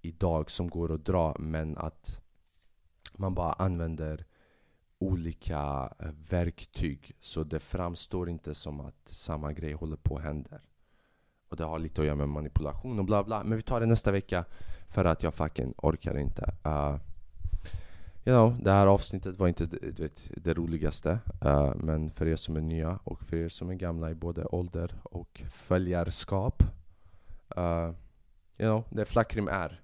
idag 0.00 0.50
som 0.50 0.68
går 0.68 0.92
att 0.92 1.04
dra 1.04 1.36
men 1.38 1.78
att 1.78 2.20
man 3.14 3.34
bara 3.34 3.52
använder 3.52 4.24
olika 4.98 5.92
eh, 5.98 6.10
verktyg 6.30 7.16
så 7.20 7.44
det 7.44 7.60
framstår 7.60 8.28
inte 8.28 8.54
som 8.54 8.80
att 8.80 9.08
samma 9.08 9.52
grej 9.52 9.72
håller 9.72 9.96
på 9.96 10.16
att 10.16 10.22
hända. 10.22 10.60
Och 11.48 11.56
det 11.56 11.64
har 11.64 11.78
lite 11.78 12.00
att 12.00 12.06
göra 12.06 12.16
med 12.16 12.28
manipulation 12.28 12.98
och 12.98 13.04
bla 13.04 13.24
bla. 13.24 13.44
Men 13.44 13.56
vi 13.56 13.62
tar 13.62 13.80
det 13.80 13.86
nästa 13.86 14.12
vecka 14.12 14.44
för 14.88 15.04
att 15.04 15.22
jag 15.22 15.34
fucking 15.34 15.74
orkar 15.76 16.18
inte. 16.18 16.54
Uh, 16.66 16.96
you 18.24 18.36
know, 18.36 18.62
det 18.62 18.72
här 18.72 18.86
avsnittet 18.86 19.38
var 19.38 19.48
inte 19.48 19.66
du 19.66 20.02
vet, 20.02 20.30
det 20.36 20.54
roligaste. 20.54 21.18
Uh, 21.44 21.74
men 21.76 22.10
för 22.10 22.26
er 22.26 22.36
som 22.36 22.56
är 22.56 22.60
nya 22.60 22.98
och 23.04 23.24
för 23.24 23.36
er 23.36 23.48
som 23.48 23.70
är 23.70 23.74
gamla 23.74 24.10
i 24.10 24.14
både 24.14 24.44
ålder 24.44 24.94
och 25.02 25.42
följarskap. 25.50 26.62
Uh, 27.58 27.90
you 28.58 28.68
know, 28.68 28.84
det 28.90 29.04
Flackrim 29.04 29.48
är. 29.48 29.80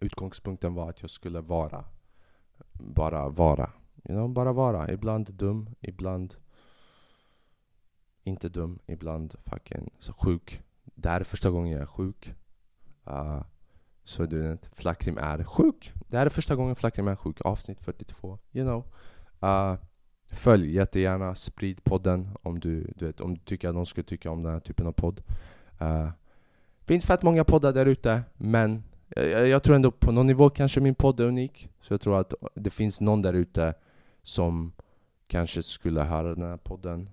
Utgångspunkten 0.00 0.74
var 0.74 0.90
att 0.90 1.00
jag 1.00 1.10
skulle 1.10 1.40
vara. 1.40 1.84
Bara 2.72 3.28
vara. 3.28 3.70
You 4.04 4.18
know, 4.18 4.28
bara 4.28 4.52
vara. 4.52 4.90
Ibland 4.90 5.32
dum, 5.34 5.70
ibland 5.80 6.34
inte 8.28 8.48
dum, 8.48 8.78
ibland 8.86 9.34
fucking 9.38 9.90
så 9.98 10.12
sjuk. 10.12 10.62
Det 10.94 11.08
här 11.08 11.20
är 11.20 11.24
första 11.24 11.50
gången 11.50 11.72
jag 11.72 11.82
är 11.82 11.86
sjuk. 11.86 12.34
Uh, 13.10 13.42
så 14.04 14.26
du 14.26 14.42
vet, 14.42 14.68
Flackrim 14.72 15.18
är 15.18 15.44
sjuk. 15.44 15.92
Det 16.08 16.18
här 16.18 16.26
är 16.26 16.30
första 16.30 16.56
gången 16.56 16.74
Flackrim 16.74 17.08
är 17.08 17.16
sjuk. 17.16 17.40
Avsnitt 17.40 17.80
42. 17.80 18.38
You 18.52 18.64
know. 18.64 18.84
Uh, 19.50 19.78
följ 20.30 20.74
jättegärna, 20.74 21.34
sprid 21.34 21.84
podden 21.84 22.28
om 22.42 22.60
du, 22.60 22.92
du, 22.96 23.06
vet, 23.06 23.20
om 23.20 23.34
du 23.34 23.40
tycker 23.40 23.68
att 23.68 23.74
någon 23.74 23.86
skulle 23.86 24.04
tycka 24.04 24.30
om 24.30 24.42
den 24.42 24.52
här 24.52 24.60
typen 24.60 24.86
av 24.86 24.92
podd. 24.92 25.22
Uh, 25.82 26.10
finns 26.86 27.04
fett 27.04 27.22
många 27.22 27.44
poddar 27.44 27.72
där 27.72 27.86
ute, 27.86 28.22
men 28.36 28.82
jag, 29.08 29.48
jag, 29.48 29.62
tror 29.62 29.76
ändå 29.76 29.90
på 29.90 30.12
någon 30.12 30.26
nivå 30.26 30.50
kanske 30.50 30.80
min 30.80 30.94
podd 30.94 31.20
är 31.20 31.24
unik. 31.24 31.68
Så 31.80 31.92
jag 31.92 32.00
tror 32.00 32.20
att 32.20 32.34
det 32.54 32.70
finns 32.70 33.00
någon 33.00 33.22
där 33.22 33.32
ute 33.32 33.74
som 34.22 34.72
kanske 35.26 35.62
skulle 35.62 36.02
höra 36.02 36.34
den 36.34 36.44
här 36.44 36.56
podden 36.56 37.10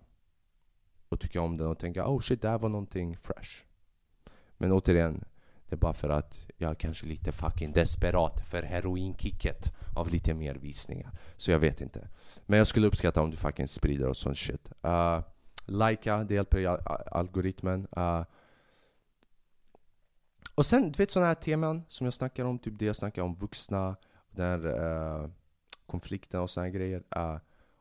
och 1.10 1.20
tycka 1.20 1.42
om 1.42 1.58
den 1.58 1.68
och 1.68 1.80
tänka 1.80 2.08
oh 2.08 2.20
shit, 2.20 2.42
det 2.42 2.50
här 2.50 2.58
var 2.58 2.70
någonting 2.70 3.18
fresh. 3.18 3.52
Men 4.58 4.72
återigen, 4.72 5.24
det 5.70 5.76
är 5.76 5.78
bara 5.78 5.94
för 5.94 6.10
att 6.10 6.46
jag 6.58 6.72
är 6.72 6.76
kanske 6.76 7.06
lite 7.06 7.32
fucking 7.32 7.72
desperat 7.72 8.40
för 8.48 8.64
heroinkicket 8.64 9.74
av 9.96 10.10
lite 10.10 10.34
mer 10.34 10.56
visningar. 10.56 11.12
Så 11.38 11.52
jag 11.52 11.60
vet 11.60 11.82
inte. 11.82 12.08
Men 12.46 12.58
jag 12.58 12.68
skulle 12.68 12.88
uppskatta 12.88 13.22
om 13.22 13.32
du 13.32 13.38
fucking 13.38 13.68
sprider 13.68 14.08
och 14.08 14.18
sånt 14.18 14.38
shit. 14.38 14.72
Uh, 14.86 15.20
Lika, 15.66 16.24
det 16.24 16.34
hjälper 16.34 16.60
i 16.60 16.68
algoritmen. 17.12 17.88
Uh, 17.98 18.24
och 20.56 20.66
sen, 20.66 20.92
du 20.92 20.98
vet 20.98 21.12
sådana 21.12 21.28
här 21.28 21.36
teman 21.36 21.84
som 21.88 22.06
jag 22.06 22.14
snackar 22.14 22.46
om, 22.46 22.60
typ 22.60 22.80
det 22.80 22.86
jag 22.86 22.96
snackar 22.96 23.22
om 23.22 23.36
vuxna, 23.36 23.96
den 24.32 24.46
här 24.46 24.66
uh, 24.66 25.30
konflikten 25.86 26.40
och 26.40 26.50
sådana 26.50 26.70
grejer. 26.70 27.04
Uh, 27.18 27.38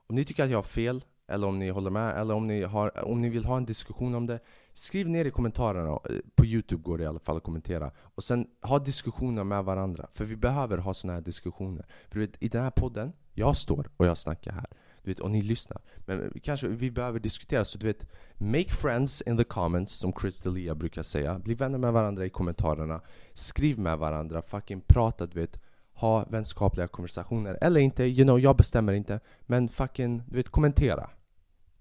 om 0.06 0.14
ni 0.14 0.24
tycker 0.24 0.44
att 0.44 0.50
jag 0.50 0.58
har 0.58 0.62
fel, 0.62 1.04
eller 1.28 1.46
om 1.46 1.58
ni 1.58 1.70
håller 1.70 1.90
med, 1.90 2.16
eller 2.16 2.34
om 2.34 2.46
ni, 2.46 2.62
har, 2.62 3.04
om 3.04 3.20
ni 3.20 3.28
vill 3.28 3.44
ha 3.44 3.56
en 3.56 3.64
diskussion 3.64 4.14
om 4.14 4.26
det 4.26 4.40
Skriv 4.76 5.08
ner 5.08 5.24
i 5.24 5.30
kommentarerna, 5.30 5.90
eh, 5.90 6.16
på 6.34 6.44
youtube 6.44 6.82
går 6.82 6.98
det 6.98 7.04
i 7.04 7.06
alla 7.06 7.18
fall 7.18 7.36
att 7.36 7.42
kommentera. 7.42 7.90
Och 7.98 8.24
sen 8.24 8.46
ha 8.62 8.78
diskussioner 8.78 9.44
med 9.44 9.64
varandra, 9.64 10.08
för 10.12 10.24
vi 10.24 10.36
behöver 10.36 10.78
ha 10.78 10.94
såna 10.94 11.12
här 11.12 11.20
diskussioner. 11.20 11.86
För 12.08 12.18
du 12.18 12.26
vet, 12.26 12.42
i 12.42 12.48
den 12.48 12.62
här 12.62 12.70
podden, 12.70 13.12
jag 13.32 13.56
står 13.56 13.90
och 13.96 14.06
jag 14.06 14.18
snackar 14.18 14.52
här. 14.52 14.66
Du 15.02 15.10
vet, 15.10 15.20
och 15.20 15.30
ni 15.30 15.42
lyssnar. 15.42 15.82
Men 15.98 16.22
eh, 16.22 16.28
kanske 16.42 16.68
vi 16.68 16.90
behöver 16.90 17.20
diskutera, 17.20 17.64
så 17.64 17.78
du 17.78 17.86
vet 17.86 18.06
Make 18.36 18.70
friends 18.70 19.22
in 19.22 19.36
the 19.36 19.44
comments, 19.44 19.92
som 19.92 20.12
Chris 20.20 20.44
D'Elia 20.44 20.74
brukar 20.74 21.02
säga. 21.02 21.38
Bli 21.38 21.54
vänner 21.54 21.78
med 21.78 21.92
varandra 21.92 22.26
i 22.26 22.30
kommentarerna. 22.30 23.00
Skriv 23.34 23.78
med 23.78 23.98
varandra, 23.98 24.42
fucking 24.42 24.80
prata 24.80 25.26
du 25.26 25.40
vet 25.40 25.60
ha 26.05 26.24
vänskapliga 26.28 26.88
konversationer 26.88 27.59
Eller 27.61 27.80
inte, 27.80 28.05
you 28.05 28.24
know, 28.24 28.40
jag 28.40 28.57
bestämmer 28.57 28.92
inte 28.92 29.20
Men 29.40 29.68
fucking, 29.68 30.22
du 30.26 30.36
vet, 30.36 30.48
kommentera. 30.48 31.11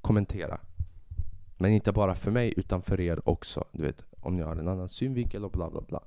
Kommentera. 0.02 0.60
Men 1.58 1.72
inte 1.72 1.92
bara 1.92 2.16
för 2.16 2.32
mig, 2.32 2.54
utan 2.58 2.82
för 2.82 3.00
er 3.00 3.30
också. 3.30 3.64
Du 3.72 3.84
vet, 3.84 4.06
om 4.20 4.36
ni 4.36 4.44
har 4.44 4.56
en 4.56 4.68
annan 4.68 4.90
synvinkel 4.90 5.46
och 5.46 5.52
bla 5.52 5.70
bla 5.70 5.82
bla. 5.82 6.04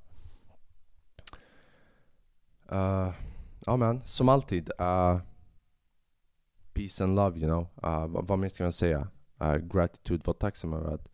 Uh, 2.73 3.13
Ja 3.67 3.77
men, 3.77 4.03
som 4.05 4.29
alltid 4.29 4.71
uh, 4.81 5.21
Peace 6.73 7.05
and 7.05 7.17
love 7.17 7.39
you 7.39 7.47
know. 7.47 7.67
Uh, 7.85 8.07
vad, 8.07 8.27
vad 8.27 8.39
mer 8.39 8.49
ska 8.49 8.65
man 8.65 8.73
säga? 8.73 9.09
Uh, 9.43 9.57
gratitude, 9.57 10.23
var 10.25 10.35
tacksam 10.35 10.75
över 10.75 10.95
att 10.95 11.09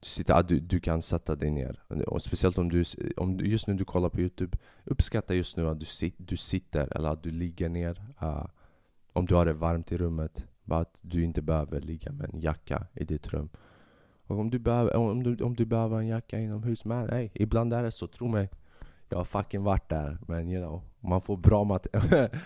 du, 0.00 0.32
ah, 0.32 0.42
du, 0.42 0.60
du 0.60 0.80
kan 0.80 1.02
sätta 1.02 1.36
dig 1.36 1.50
ner. 1.50 1.82
Och 2.06 2.22
speciellt 2.22 2.58
om 2.58 2.68
du, 2.68 2.84
om 3.16 3.36
du, 3.36 3.44
just 3.44 3.68
nu 3.68 3.74
du 3.74 3.84
kollar 3.84 4.08
på 4.08 4.20
youtube, 4.20 4.58
uppskatta 4.84 5.34
just 5.34 5.56
nu 5.56 5.68
att 5.68 5.80
du, 5.80 5.86
sit, 5.86 6.14
du 6.18 6.36
sitter 6.36 6.96
eller 6.96 7.08
att 7.08 7.22
du 7.22 7.30
ligger 7.30 7.68
ner. 7.68 8.02
Uh, 8.22 8.46
om 9.12 9.26
du 9.26 9.34
har 9.34 9.46
det 9.46 9.52
varmt 9.52 9.92
i 9.92 9.98
rummet, 9.98 10.46
bara 10.64 10.80
att 10.80 10.98
du 11.02 11.24
inte 11.24 11.42
behöver 11.42 11.80
ligga 11.80 12.12
med 12.12 12.34
en 12.34 12.40
jacka 12.40 12.86
i 12.94 13.04
ditt 13.04 13.32
rum. 13.32 13.48
Och 14.26 14.38
om 14.38 14.50
du 14.50 14.58
behöver, 14.58 14.96
om 14.96 15.22
du, 15.22 15.44
om 15.44 15.56
du 15.56 15.66
behöver 15.66 15.98
en 15.98 16.06
jacka 16.06 16.38
inomhus, 16.38 16.84
men 16.84 17.10
hey, 17.10 17.30
ibland 17.34 17.72
är 17.72 17.82
det 17.82 17.90
så, 17.90 18.06
tro 18.06 18.28
mig. 18.28 18.50
Jag 19.08 19.18
har 19.18 19.24
fucking 19.24 19.62
varit 19.62 19.88
där, 19.88 20.18
men 20.28 20.48
you 20.48 20.62
know, 20.62 20.82
man 21.00 21.20
får 21.20 21.36
bra 21.36 21.64
mat... 21.64 21.86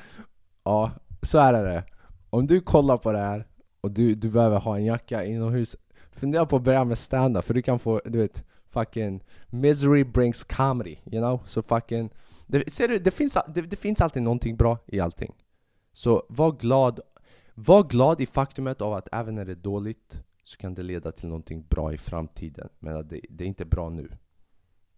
ja, 0.65 0.91
så 1.23 1.39
är 1.39 1.53
det. 1.65 1.85
Om 2.31 2.47
du 2.47 2.61
kollar 2.61 2.97
på 2.97 3.13
det 3.13 3.19
här 3.19 3.47
och 3.81 3.91
du, 3.91 4.15
du 4.15 4.31
behöver 4.31 4.59
ha 4.61 4.77
en 4.77 4.85
jacka 4.85 5.25
inomhus, 5.25 5.77
Fundera 6.15 6.47
på 6.47 6.57
att 6.57 6.63
börja 6.63 6.85
med 6.85 6.99
stand-up 6.99 7.45
för 7.45 7.55
du 7.55 7.63
kan 7.63 7.79
få, 7.79 8.01
du 8.05 8.19
vet, 8.19 8.45
fucking 8.69 9.25
Misery 9.47 10.05
brings 10.05 10.45
comedy, 10.45 10.97
you 11.13 11.23
know? 11.23 11.43
Så 11.47 11.63
fucking... 11.63 12.11
Det, 12.47 12.73
ser 12.73 12.89
du, 12.89 12.99
det 12.99 13.11
finns, 13.11 13.39
det, 13.55 13.63
det 13.63 13.77
finns 13.77 14.01
alltid 14.01 14.23
någonting 14.23 14.57
bra 14.57 14.79
i 14.87 15.01
allting. 15.01 15.35
Så 15.93 16.27
var 16.29 16.53
glad, 16.53 17.01
var 17.55 17.83
glad 17.83 18.21
i 18.21 18.27
faktumet 18.27 18.81
av 18.81 18.93
att 18.93 19.09
även 19.13 19.35
när 19.35 19.45
det 19.45 19.53
är 19.53 19.57
dåligt 19.57 20.21
så 20.45 20.59
kan 20.59 20.75
det 20.75 20.83
leda 20.83 21.13
till 21.13 21.29
någonting 21.29 21.67
bra 21.69 21.93
i 21.93 21.99
framtiden. 21.99 22.69
Men 22.79 23.09
det, 23.09 23.21
det 23.29 23.45
är 23.45 23.49
inte 23.49 23.65
bra 23.65 23.91
nu. 23.91 24.09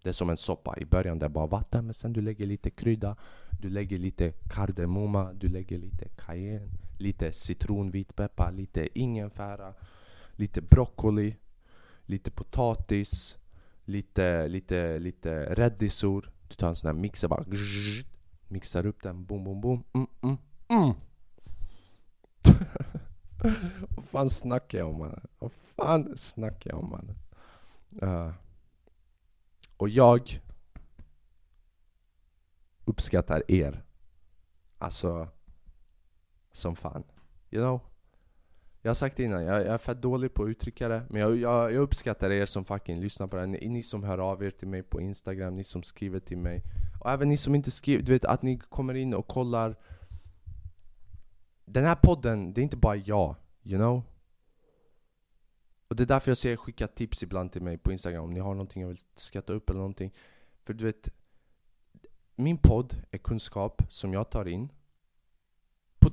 Det 0.02 0.08
är 0.08 0.12
som 0.12 0.30
en 0.30 0.36
soppa. 0.36 0.74
I 0.78 0.84
början 0.84 1.18
det 1.18 1.26
är 1.26 1.30
bara 1.30 1.46
vatten, 1.46 1.84
men 1.84 1.94
sen 1.94 2.12
du 2.12 2.20
lägger 2.20 2.46
lite 2.46 2.70
krydda, 2.70 3.16
du 3.60 3.68
lägger 3.68 3.98
lite 3.98 4.32
kardemumma, 4.32 5.32
du 5.32 5.48
lägger 5.48 5.78
lite 5.78 6.08
cayenne, 6.08 6.68
lite 6.98 7.32
citron, 7.32 7.90
vitpeppar, 7.90 8.52
lite 8.52 8.98
ingefära 8.98 9.74
lite 10.36 10.60
broccoli, 10.60 11.36
lite 12.02 12.30
potatis, 12.30 13.38
lite, 13.84 14.48
lite, 14.48 14.98
lite 14.98 15.54
rädisor. 15.54 16.32
Du 16.48 16.54
tar 16.54 16.68
en 16.68 16.76
sån 16.76 16.88
här 16.88 16.94
mixer 16.94 17.28
bara 17.28 17.44
mixar 18.48 18.86
upp 18.86 19.02
den, 19.02 19.24
boom, 19.24 19.44
boom, 19.44 19.60
boom. 19.60 19.84
Mm, 19.94 20.06
mm, 20.22 20.36
mm. 20.68 20.94
Vad 23.96 24.04
fan 24.04 24.30
snackar 24.30 24.78
jag 24.78 24.88
om 24.88 24.98
mannen? 24.98 25.26
Vad 25.38 25.52
fan 25.52 26.18
snackar 26.18 26.70
jag 26.70 26.78
om 26.78 26.90
mannen? 26.90 27.16
Uh. 28.02 28.32
Och 29.76 29.88
jag 29.88 30.42
uppskattar 32.84 33.50
er. 33.50 33.84
Alltså, 34.78 35.28
som 36.52 36.76
fan. 36.76 37.04
You 37.50 37.62
know? 37.62 37.80
Jag 38.86 38.90
har 38.90 38.94
sagt 38.94 39.16
det 39.16 39.22
innan, 39.22 39.44
jag, 39.44 39.60
jag 39.60 39.66
är 39.66 39.78
fett 39.78 40.02
dålig 40.02 40.34
på 40.34 40.42
att 40.42 40.48
uttrycka 40.48 40.88
det 40.88 41.02
Men 41.10 41.20
jag, 41.20 41.36
jag, 41.36 41.72
jag, 41.72 41.82
uppskattar 41.82 42.30
er 42.30 42.46
som 42.46 42.64
fucking 42.64 43.00
lyssnar 43.00 43.26
på 43.26 43.36
det 43.36 43.46
ni, 43.46 43.68
ni 43.68 43.82
som 43.82 44.04
hör 44.04 44.18
av 44.18 44.44
er 44.44 44.50
till 44.50 44.68
mig 44.68 44.82
på 44.82 45.00
instagram, 45.00 45.56
ni 45.56 45.64
som 45.64 45.82
skriver 45.82 46.20
till 46.20 46.38
mig. 46.38 46.62
Och 47.00 47.10
även 47.10 47.28
ni 47.28 47.36
som 47.36 47.54
inte 47.54 47.70
skriver, 47.70 48.02
du 48.02 48.12
vet 48.12 48.24
att 48.24 48.42
ni 48.42 48.58
kommer 48.58 48.94
in 48.94 49.14
och 49.14 49.26
kollar. 49.26 49.76
Den 51.64 51.84
här 51.84 51.94
podden, 51.94 52.52
det 52.52 52.60
är 52.60 52.62
inte 52.62 52.76
bara 52.76 52.96
jag, 52.96 53.34
you 53.62 53.78
know? 53.78 54.02
Och 55.88 55.96
det 55.96 56.02
är 56.02 56.06
därför 56.06 56.30
jag 56.30 56.38
säger 56.38 56.56
skicka 56.56 56.86
tips 56.86 57.22
ibland 57.22 57.52
till 57.52 57.62
mig 57.62 57.78
på 57.78 57.92
instagram 57.92 58.24
om 58.24 58.34
ni 58.34 58.40
har 58.40 58.54
någonting 58.54 58.82
jag 58.82 58.88
vill 58.88 58.98
skatta 59.14 59.52
upp 59.52 59.70
eller 59.70 59.78
någonting. 59.78 60.14
För 60.64 60.74
du 60.74 60.84
vet 60.84 61.08
Min 62.36 62.58
podd 62.58 62.94
är 63.10 63.18
kunskap 63.18 63.82
som 63.88 64.12
jag 64.12 64.30
tar 64.30 64.48
in 64.48 64.68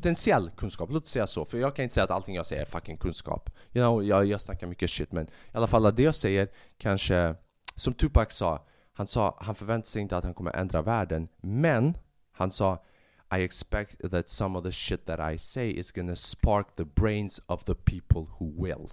potentiell 0.03 0.51
kunskap, 0.57 0.89
låt 0.91 1.03
oss 1.03 1.09
säga 1.09 1.27
så. 1.27 1.45
För 1.45 1.57
jag 1.57 1.75
kan 1.75 1.83
inte 1.83 1.93
säga 1.93 2.03
att 2.03 2.11
allting 2.11 2.35
jag 2.35 2.45
säger 2.45 2.61
är 2.61 2.65
fucking 2.65 2.97
kunskap. 2.97 3.49
You 3.73 3.85
know, 3.85 4.03
jag, 4.03 4.25
jag 4.25 4.41
snackar 4.41 4.67
mycket 4.67 4.89
shit 4.89 5.11
men 5.11 5.25
i 5.25 5.29
alla 5.51 5.67
fall 5.67 5.95
det 5.95 6.03
jag 6.03 6.15
säger 6.15 6.47
kanske, 6.77 7.35
som 7.75 7.93
Tupac 7.93 8.33
sa, 8.33 8.65
han 8.93 9.07
sa 9.07 9.37
han 9.41 9.55
förväntar 9.55 9.87
sig 9.87 10.01
inte 10.01 10.17
att 10.17 10.23
han 10.23 10.33
kommer 10.33 10.51
ändra 10.51 10.81
världen, 10.81 11.27
men 11.41 11.97
han 12.31 12.51
sa 12.51 12.83
I 13.37 13.43
expect 13.43 14.11
that 14.11 14.29
some 14.29 14.59
of 14.59 14.65
the 14.65 14.71
shit 14.71 15.05
that 15.05 15.33
I 15.33 15.37
say 15.37 15.71
is 15.71 15.91
gonna 15.91 16.15
spark 16.15 16.75
the 16.75 16.85
brains 16.85 17.41
of 17.45 17.63
the 17.63 17.75
people 17.75 18.25
who 18.39 18.63
will. 18.63 18.87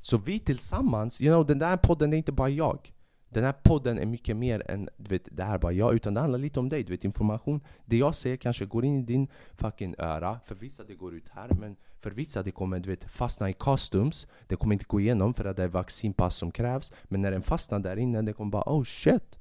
Så 0.00 0.16
vi 0.16 0.38
tillsammans, 0.38 1.20
you 1.20 1.34
know, 1.34 1.46
den 1.46 1.58
där 1.58 1.76
podden 1.76 2.12
är 2.12 2.16
inte 2.16 2.32
bara 2.32 2.48
jag. 2.48 2.92
Den 3.32 3.44
här 3.44 3.52
podden 3.52 3.98
är 3.98 4.06
mycket 4.06 4.36
mer 4.36 4.70
än 4.70 4.88
du 4.96 5.08
vet, 5.08 5.28
det 5.30 5.44
här 5.44 5.58
bara 5.58 5.72
jag, 5.72 5.94
utan 5.94 6.14
det 6.14 6.20
handlar 6.20 6.38
lite 6.38 6.60
om 6.60 6.68
dig. 6.68 6.82
Du 6.82 6.92
vet, 6.92 7.04
information. 7.04 7.60
Det 7.84 7.96
jag 7.96 8.14
säger 8.14 8.36
kanske 8.36 8.64
går 8.64 8.84
in 8.84 8.96
i 8.96 9.02
din 9.02 9.28
fucking 9.52 9.94
öra. 9.98 10.40
För 10.44 10.54
vissa 10.54 10.84
det 10.84 10.94
går 10.94 11.14
ut 11.14 11.28
här, 11.28 11.50
men 11.60 11.76
för 11.98 12.10
vissa 12.10 12.42
det 12.42 12.50
kommer 12.50 12.78
du 12.78 12.90
vet, 12.90 13.04
fastna 13.04 13.50
i 13.50 13.52
customs. 13.52 14.28
Det 14.46 14.56
kommer 14.56 14.72
inte 14.72 14.84
gå 14.88 15.00
igenom 15.00 15.34
för 15.34 15.44
att 15.44 15.56
det 15.56 15.62
är 15.62 15.68
vaccinpass 15.68 16.36
som 16.36 16.50
krävs. 16.50 16.92
Men 17.04 17.22
när 17.22 17.30
den 17.30 17.42
fastnar 17.42 17.78
där 17.78 17.96
inne, 17.96 18.22
det 18.22 18.32
kommer 18.32 18.50
bara 18.50 18.64
oh 18.66 18.84
shit. 18.84 19.38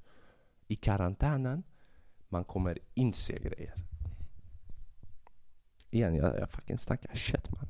I 0.68 0.76
karantänen, 0.76 1.64
man 2.30 2.44
kommer 2.44 2.78
inse 2.94 3.40
grejer. 3.40 3.74
Igen, 5.90 6.16
jag, 6.16 6.40
jag 6.40 6.50
fucking 6.50 6.78
snackar 6.78 7.16
shit 7.16 7.52
man. 7.52 7.66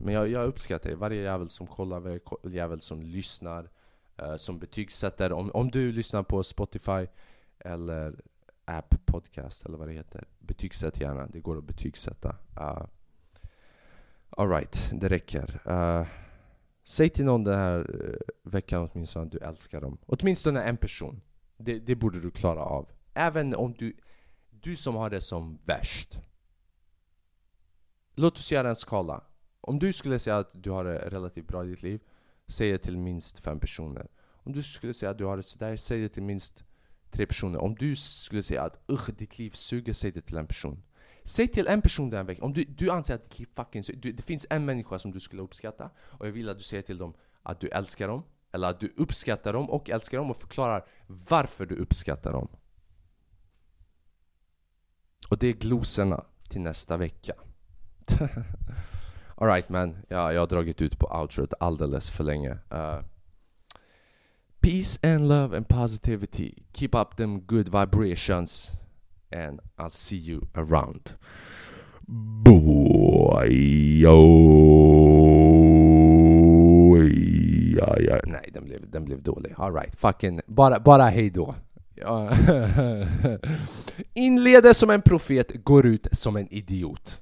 Men 0.00 0.14
jag, 0.14 0.28
jag 0.28 0.46
uppskattar 0.46 0.90
det. 0.90 0.96
Varje 0.96 1.22
jävel 1.22 1.48
som 1.48 1.66
kollar, 1.66 2.00
varje 2.00 2.20
jävel 2.44 2.80
som 2.80 3.02
lyssnar. 3.02 3.70
Eh, 4.16 4.36
som 4.36 4.58
betygsätter. 4.58 5.32
Om, 5.32 5.50
om 5.54 5.70
du 5.70 5.92
lyssnar 5.92 6.22
på 6.22 6.42
Spotify 6.42 7.06
eller 7.58 8.20
App 8.64 9.06
Podcast 9.06 9.66
eller 9.66 9.78
vad 9.78 9.88
det 9.88 9.94
heter. 9.94 10.24
Betygsätt 10.38 11.00
gärna. 11.00 11.26
Det 11.26 11.40
går 11.40 11.58
att 11.58 11.64
betygsätta. 11.64 12.28
Uh, 12.60 12.86
Alright, 14.30 14.90
det 14.92 15.08
räcker. 15.08 15.62
Uh, 15.70 16.06
säg 16.84 17.08
till 17.08 17.24
någon 17.24 17.44
den 17.44 17.58
här 17.58 18.04
uh, 18.04 18.16
veckan 18.42 18.88
åtminstone 18.92 19.26
att 19.26 19.32
du 19.32 19.38
älskar 19.38 19.80
dem. 19.80 19.98
Åtminstone 20.06 20.62
en 20.62 20.76
person. 20.76 21.20
Det, 21.56 21.78
det 21.78 21.94
borde 21.94 22.20
du 22.20 22.30
klara 22.30 22.62
av. 22.62 22.90
Även 23.14 23.54
om 23.54 23.72
du, 23.72 23.96
du 24.50 24.76
som 24.76 24.94
har 24.94 25.10
det 25.10 25.20
som 25.20 25.58
värst. 25.64 26.18
Låt 28.14 28.36
oss 28.36 28.52
göra 28.52 28.68
en 28.68 28.76
skala. 28.76 29.24
Om 29.60 29.78
du 29.78 29.92
skulle 29.92 30.18
säga 30.18 30.38
att 30.38 30.50
du 30.52 30.70
har 30.70 30.84
det 30.84 30.98
relativt 30.98 31.46
bra 31.46 31.64
i 31.64 31.68
ditt 31.68 31.82
liv 31.82 32.00
Säg 32.52 32.72
det 32.72 32.78
till 32.78 32.98
minst 32.98 33.38
fem 33.38 33.60
personer. 33.60 34.06
Om 34.44 34.52
du 34.52 34.62
skulle 34.62 34.94
säga 34.94 35.10
att 35.10 35.18
du 35.18 35.24
har 35.24 35.36
det 35.36 35.42
sådär, 35.42 35.76
säg 35.76 36.00
det 36.00 36.08
till 36.08 36.22
minst 36.22 36.64
tre 37.10 37.26
personer. 37.26 37.58
Om 37.58 37.74
du 37.74 37.96
skulle 37.96 38.42
säga 38.42 38.62
att 38.62 38.78
usch, 38.90 39.10
ditt 39.10 39.38
liv 39.38 39.50
suger, 39.50 39.92
säg 39.92 40.12
det 40.12 40.20
till 40.20 40.36
en 40.36 40.46
person. 40.46 40.82
Säg 41.24 41.48
till 41.48 41.66
en 41.66 41.82
person 41.82 42.10
den 42.10 42.26
veckan, 42.26 42.44
om 42.44 42.52
du, 42.52 42.64
du 42.64 42.90
anser 42.90 43.14
att 43.14 43.30
ditt 43.30 43.38
liv 43.38 43.48
fucking 43.54 43.84
suger, 43.84 44.12
det 44.12 44.22
finns 44.22 44.46
en 44.50 44.64
människa 44.64 44.98
som 44.98 45.12
du 45.12 45.20
skulle 45.20 45.42
uppskatta 45.42 45.90
och 45.98 46.26
jag 46.26 46.32
vill 46.32 46.48
att 46.48 46.58
du 46.58 46.64
säger 46.64 46.82
till 46.82 46.98
dem 46.98 47.14
att 47.42 47.60
du 47.60 47.68
älskar 47.68 48.08
dem, 48.08 48.22
eller 48.52 48.70
att 48.70 48.80
du 48.80 48.92
uppskattar 48.96 49.52
dem 49.52 49.70
och 49.70 49.90
älskar 49.90 50.18
dem 50.18 50.30
och 50.30 50.36
förklarar 50.36 50.86
varför 51.06 51.66
du 51.66 51.74
uppskattar 51.74 52.32
dem. 52.32 52.48
Och 55.28 55.38
det 55.38 55.46
är 55.46 55.52
glosorna 55.52 56.24
till 56.48 56.60
nästa 56.60 56.96
vecka. 56.96 57.34
Alright 59.42 59.68
man, 59.68 59.96
ja, 60.08 60.32
jag 60.32 60.40
har 60.40 60.46
dragit 60.46 60.82
ut 60.82 60.98
på 60.98 61.06
outrot 61.20 61.54
alldeles 61.60 62.10
för 62.10 62.24
länge. 62.24 62.50
Uh, 62.50 63.00
peace 64.60 64.98
and 65.02 65.28
love 65.28 65.56
and 65.56 65.68
positivity. 65.68 66.54
Keep 66.72 66.94
up 66.94 67.16
them 67.16 67.40
good 67.40 67.68
vibrations. 67.68 68.72
And 69.36 69.60
I'll 69.76 69.90
see 69.90 70.16
you 70.16 70.40
around. 70.54 71.10
Boy, 72.44 74.02
ja, 77.76 77.98
ja. 78.00 78.20
Nej, 78.26 78.50
den 78.52 78.64
blev, 78.64 78.90
den 78.90 79.04
blev 79.04 79.22
dålig. 79.22 79.54
Alright, 79.56 80.00
fucking, 80.00 80.40
bara, 80.46 80.80
bara 80.80 81.08
hejdå. 81.08 81.54
Inleder 84.14 84.72
som 84.72 84.90
en 84.90 85.02
profet, 85.02 85.64
går 85.64 85.86
ut 85.86 86.08
som 86.12 86.36
en 86.36 86.48
idiot. 86.52 87.20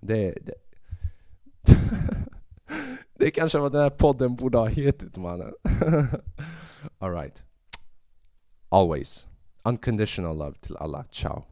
Det, 0.00 0.34
det. 0.42 0.54
det 3.18 3.26
är 3.26 3.30
kanske 3.30 3.58
vad 3.58 3.72
den 3.72 3.82
här 3.82 3.90
podden 3.90 4.36
borde 4.36 4.58
ha 4.58 4.66
hetat 4.66 5.16
mannen. 5.16 5.54
Alright. 6.98 7.42
Always. 8.68 9.26
Unconditional 9.64 10.38
love 10.38 10.54
till 10.54 10.76
alla. 10.76 11.04
Ciao. 11.10 11.44